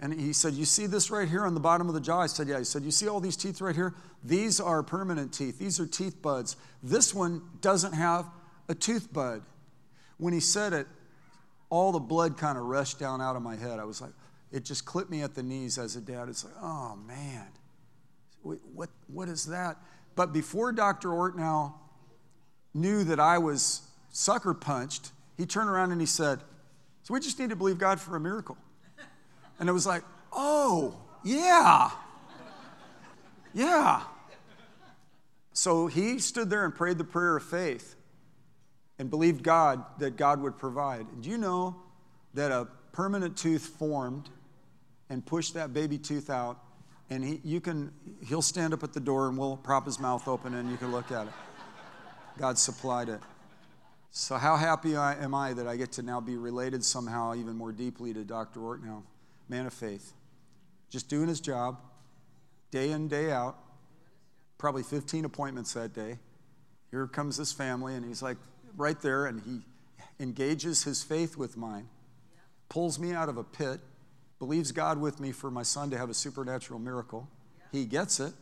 And 0.01 0.19
he 0.19 0.33
said, 0.33 0.53
You 0.53 0.65
see 0.65 0.87
this 0.87 1.11
right 1.11 1.29
here 1.29 1.45
on 1.45 1.53
the 1.53 1.59
bottom 1.59 1.87
of 1.87 1.93
the 1.93 2.01
jaw? 2.01 2.21
I 2.21 2.27
said, 2.27 2.47
Yeah. 2.47 2.57
He 2.57 2.63
said, 2.63 2.83
You 2.83 2.91
see 2.91 3.07
all 3.07 3.19
these 3.19 3.37
teeth 3.37 3.61
right 3.61 3.75
here? 3.75 3.93
These 4.23 4.59
are 4.59 4.81
permanent 4.81 5.31
teeth. 5.31 5.59
These 5.59 5.79
are 5.79 5.85
teeth 5.85 6.21
buds. 6.21 6.55
This 6.81 7.13
one 7.13 7.41
doesn't 7.61 7.93
have 7.93 8.25
a 8.67 8.73
tooth 8.73 9.13
bud. 9.13 9.43
When 10.17 10.33
he 10.33 10.39
said 10.39 10.73
it, 10.73 10.87
all 11.69 11.91
the 11.91 11.99
blood 11.99 12.37
kind 12.37 12.57
of 12.57 12.65
rushed 12.65 12.99
down 12.99 13.21
out 13.21 13.35
of 13.35 13.41
my 13.41 13.55
head. 13.55 13.79
I 13.79 13.85
was 13.85 14.01
like, 14.01 14.11
it 14.51 14.65
just 14.65 14.85
clipped 14.85 15.09
me 15.09 15.21
at 15.21 15.35
the 15.35 15.43
knees 15.43 15.77
as 15.77 15.95
a 15.95 16.01
dad. 16.01 16.29
It's 16.29 16.43
like, 16.43 16.53
oh 16.61 16.95
man, 17.07 17.47
what, 18.41 18.89
what 19.07 19.29
is 19.29 19.45
that? 19.45 19.77
But 20.15 20.33
before 20.33 20.71
Dr. 20.71 21.09
Ortnow 21.09 21.73
knew 22.73 23.03
that 23.03 23.19
I 23.19 23.37
was 23.37 23.81
sucker 24.11 24.53
punched, 24.53 25.11
he 25.37 25.45
turned 25.45 25.69
around 25.69 25.91
and 25.91 26.01
he 26.01 26.07
said, 26.07 26.39
So 27.03 27.13
we 27.13 27.19
just 27.19 27.39
need 27.39 27.49
to 27.49 27.55
believe 27.55 27.77
God 27.77 27.99
for 27.99 28.15
a 28.15 28.19
miracle. 28.19 28.57
And 29.61 29.69
it 29.69 29.71
was 29.71 29.85
like, 29.85 30.03
Oh, 30.33 30.97
yeah. 31.23 31.91
Yeah. 33.53 34.01
So 35.53 35.87
he 35.87 36.19
stood 36.19 36.49
there 36.49 36.65
and 36.65 36.73
prayed 36.73 36.97
the 36.97 37.03
prayer 37.03 37.37
of 37.37 37.43
faith 37.43 37.95
and 38.97 39.09
believed 39.09 39.43
God 39.43 39.83
that 39.99 40.15
God 40.15 40.41
would 40.41 40.57
provide. 40.57 41.01
And 41.01 41.23
do 41.23 41.29
you 41.29 41.37
know 41.37 41.75
that 42.33 42.51
a 42.51 42.67
permanent 42.91 43.37
tooth 43.37 43.61
formed 43.65 44.29
and 45.09 45.25
pushed 45.25 45.53
that 45.53 45.73
baby 45.73 45.97
tooth 45.97 46.29
out? 46.29 46.57
And 47.09 47.23
he, 47.23 47.41
you 47.43 47.59
can, 47.59 47.91
he'll 48.25 48.41
stand 48.41 48.73
up 48.73 48.83
at 48.83 48.93
the 48.93 48.99
door 48.99 49.27
and 49.27 49.37
we'll 49.37 49.57
prop 49.57 49.85
his 49.85 49.99
mouth 49.99 50.27
open 50.27 50.53
and 50.53 50.71
you 50.71 50.77
can 50.77 50.91
look 50.91 51.11
at 51.11 51.27
it. 51.27 51.33
God 52.37 52.57
supplied 52.57 53.09
it. 53.09 53.19
So, 54.11 54.35
how 54.37 54.55
happy 54.55 54.95
am 54.95 55.35
I 55.35 55.53
that 55.53 55.67
I 55.67 55.75
get 55.77 55.93
to 55.93 56.01
now 56.01 56.19
be 56.19 56.35
related 56.37 56.83
somehow 56.83 57.35
even 57.35 57.55
more 57.55 57.71
deeply 57.71 58.13
to 58.13 58.23
Dr. 58.23 58.59
Ortnow, 58.59 59.03
man 59.49 59.65
of 59.65 59.73
faith. 59.73 60.13
Just 60.89 61.09
doing 61.09 61.27
his 61.27 61.39
job, 61.39 61.79
day 62.71 62.91
in, 62.91 63.07
day 63.07 63.31
out, 63.31 63.57
probably 64.57 64.83
15 64.83 65.25
appointments 65.25 65.73
that 65.73 65.93
day. 65.93 66.19
Here 66.89 67.07
comes 67.07 67.37
this 67.37 67.51
family, 67.51 67.95
and 67.95 68.05
he's 68.05 68.21
like 68.21 68.37
right 68.75 68.99
there, 69.01 69.25
and 69.25 69.41
he 69.41 69.61
engages 70.21 70.83
his 70.83 71.03
faith 71.03 71.37
with 71.37 71.57
mine, 71.57 71.87
pulls 72.69 72.99
me 72.99 73.11
out 73.11 73.29
of 73.29 73.37
a 73.37 73.43
pit, 73.43 73.79
believes 74.39 74.71
God 74.71 74.99
with 74.99 75.19
me 75.19 75.31
for 75.31 75.49
my 75.49 75.63
son 75.63 75.89
to 75.91 75.97
have 75.97 76.09
a 76.09 76.13
supernatural 76.13 76.79
miracle. 76.79 77.27
He 77.71 77.85
gets 77.85 78.19
it, 78.19 78.33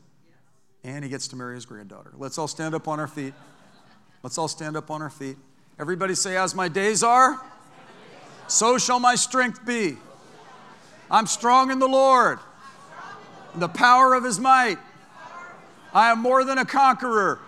and 0.84 1.04
he 1.04 1.10
gets 1.10 1.28
to 1.30 1.36
marry 1.36 1.56
his 1.56 1.66
granddaughter. 1.66 2.14
Let's 2.18 2.38
all 2.38 2.48
stand 2.48 2.74
up 2.74 2.88
on 2.88 3.00
our 3.00 3.08
feet. 3.08 3.34
Let's 4.24 4.38
all 4.38 4.48
stand 4.48 4.76
up 4.76 4.92
on 4.92 5.02
our 5.02 5.10
feet. 5.10 5.38
Everybody 5.80 6.16
say, 6.16 6.36
As 6.36 6.54
my 6.54 6.68
days 6.68 7.04
are, 7.04 7.42
so 8.48 8.78
shall 8.78 9.00
my 9.00 9.16
strength 9.16 9.66
be. 9.66 9.98
I'm 11.12 11.28
strong 11.28 11.72
in 11.72 11.80
the 11.80 11.88
Lord, 11.88 12.40
the 13.56 13.68
power 13.68 14.14
of 14.14 14.24
his 14.24 14.40
might. 14.40 14.78
I 15.94 16.12
am 16.12 16.20
more 16.20 16.44
than 16.44 16.58
a 16.58 16.66
conqueror. 16.66 17.40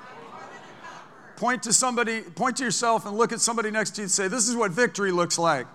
Point 1.36 1.64
to 1.64 1.74
somebody, 1.74 2.22
point 2.22 2.57
to 2.57 2.64
yourself 2.64 3.05
and 3.05 3.18
look 3.18 3.32
at 3.32 3.39
somebody 3.39 3.72
next 3.72 3.91
to 3.91 4.01
you 4.01 4.03
and 4.03 4.12
say, 4.12 4.28
This 4.28 4.47
is 4.47 4.55
what 4.55 4.72
victory 4.72 5.12
looks 5.12 5.38
like. 5.38 5.68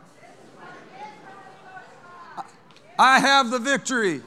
I 2.99 3.19
have 3.21 3.51
the 3.51 3.59
victory. 3.59 4.23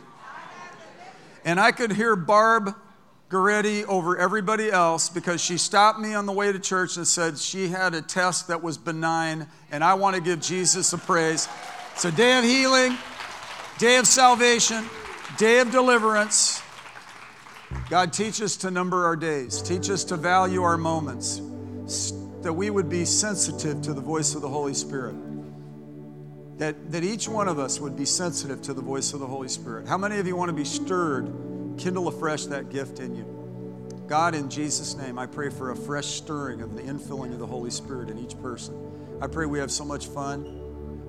And 1.45 1.60
I 1.60 1.72
could 1.72 1.93
hear 1.93 2.16
Barb 2.16 2.76
Goretti 3.30 3.86
over 3.86 4.18
everybody 4.18 4.72
else 4.72 5.10
because 5.10 5.41
she 5.41 5.57
stopped 5.57 5.99
me 5.99 6.14
on 6.14 6.26
the 6.26 6.32
way 6.32 6.51
to 6.51 6.60
church 6.60 6.97
and 6.97 7.07
said 7.07 7.38
she 7.38 7.70
had 7.70 7.93
a 7.93 8.01
test 8.01 8.47
that 8.47 8.62
was 8.62 8.78
benign, 8.78 9.47
and 9.72 9.84
I 9.84 9.93
want 9.93 10.16
to 10.16 10.22
give 10.22 10.41
Jesus 10.41 10.93
a 10.93 10.97
praise. 10.97 11.47
It's 11.93 12.05
a 12.05 12.12
day 12.12 12.38
of 12.38 12.43
healing, 12.43 12.97
day 13.80 13.97
of 13.97 14.05
salvation, 14.05 14.88
day 15.38 15.59
of 15.59 15.71
deliverance. 15.71 16.61
God, 17.89 18.13
teach 18.13 18.41
us 18.41 18.55
to 18.57 18.71
number 18.71 19.05
our 19.05 19.15
days, 19.15 19.61
teach 19.61 19.89
us 19.89 20.03
to 20.05 20.15
value 20.15 20.61
our 20.61 20.77
moments, 20.77 21.41
that 22.43 22.53
we 22.53 22.69
would 22.69 22.89
be 22.89 23.05
sensitive 23.05 23.82
to 23.82 23.93
the 23.93 24.01
voice 24.01 24.36
of 24.36 24.41
the 24.41 24.49
Holy 24.49 24.75
Spirit. 24.75 25.15
That, 26.59 26.91
that 26.91 27.03
each 27.03 27.27
one 27.27 27.47
of 27.47 27.57
us 27.57 27.80
would 27.80 27.95
be 27.95 28.05
sensitive 28.05 28.61
to 28.63 28.73
the 28.73 28.82
voice 28.82 29.13
of 29.13 29.19
the 29.19 29.27
Holy 29.27 29.47
Spirit. 29.47 29.88
How 29.88 29.97
many 29.97 30.17
of 30.17 30.27
you 30.27 30.36
want 30.36 30.49
to 30.49 30.55
be 30.55 30.65
stirred 30.65 31.34
kindle 31.80 32.09
afresh 32.09 32.45
that 32.47 32.69
gift 32.69 32.99
in 32.99 33.15
you. 33.15 33.25
God, 34.07 34.36
in 34.36 34.49
Jesus' 34.49 34.95
name, 34.95 35.17
I 35.17 35.25
pray 35.25 35.49
for 35.49 35.71
a 35.71 35.75
fresh 35.75 36.07
stirring 36.07 36.61
of 36.61 36.75
the 36.75 36.82
infilling 36.82 37.32
of 37.32 37.39
the 37.39 37.47
Holy 37.47 37.71
Spirit 37.71 38.09
in 38.09 38.19
each 38.19 38.39
person. 38.41 38.75
I 39.21 39.27
pray 39.27 39.45
we 39.45 39.59
have 39.59 39.71
so 39.71 39.86
much 39.86 40.07
fun. 40.07 40.59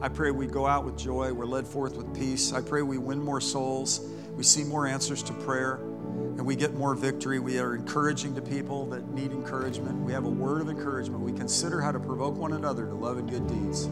I 0.02 0.08
pray 0.08 0.30
we 0.30 0.46
go 0.46 0.66
out 0.66 0.84
with 0.84 0.96
joy. 0.96 1.32
We're 1.32 1.44
led 1.44 1.66
forth 1.66 1.96
with 1.96 2.14
peace. 2.14 2.52
I 2.52 2.62
pray 2.62 2.82
we 2.82 2.96
win 2.96 3.22
more 3.22 3.40
souls. 3.40 4.00
We 4.34 4.42
see 4.42 4.64
more 4.64 4.86
answers 4.86 5.22
to 5.24 5.34
prayer 5.34 5.74
and 5.74 6.46
we 6.46 6.56
get 6.56 6.72
more 6.72 6.94
victory. 6.94 7.38
We 7.38 7.58
are 7.58 7.74
encouraging 7.74 8.34
to 8.36 8.40
people 8.40 8.86
that 8.86 9.10
need 9.10 9.30
encouragement. 9.30 9.98
We 9.98 10.12
have 10.12 10.24
a 10.24 10.30
word 10.30 10.62
of 10.62 10.70
encouragement. 10.70 11.20
We 11.20 11.32
consider 11.32 11.82
how 11.82 11.92
to 11.92 12.00
provoke 12.00 12.34
one 12.36 12.54
another 12.54 12.86
to 12.86 12.94
love 12.94 13.18
and 13.18 13.28
good 13.28 13.46
deeds. 13.46 13.90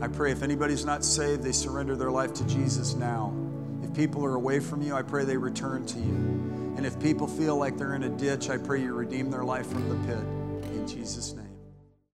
I 0.00 0.08
pray 0.08 0.32
if 0.32 0.42
anybody's 0.42 0.86
not 0.86 1.04
saved, 1.04 1.42
they 1.42 1.52
surrender 1.52 1.96
their 1.96 2.10
life 2.10 2.32
to 2.34 2.46
Jesus 2.46 2.94
now 2.94 3.34
If 3.82 3.94
people 3.94 4.24
are 4.24 4.34
away 4.34 4.60
from 4.60 4.80
you, 4.80 4.94
I 4.94 5.02
pray 5.02 5.24
they 5.24 5.36
return 5.36 5.84
to 5.86 5.98
you. 5.98 6.74
And 6.76 6.84
if 6.86 6.98
people 6.98 7.26
feel 7.26 7.56
like 7.56 7.76
they're 7.76 7.94
in 7.94 8.04
a 8.04 8.08
ditch, 8.08 8.48
I 8.48 8.56
pray 8.56 8.82
you 8.82 8.94
redeem 8.94 9.30
their 9.30 9.44
life 9.44 9.66
from 9.66 9.88
the 9.88 9.94
pit. 10.06 10.24
In 10.74 10.86
Jesus' 10.88 11.34
name. 11.34 11.45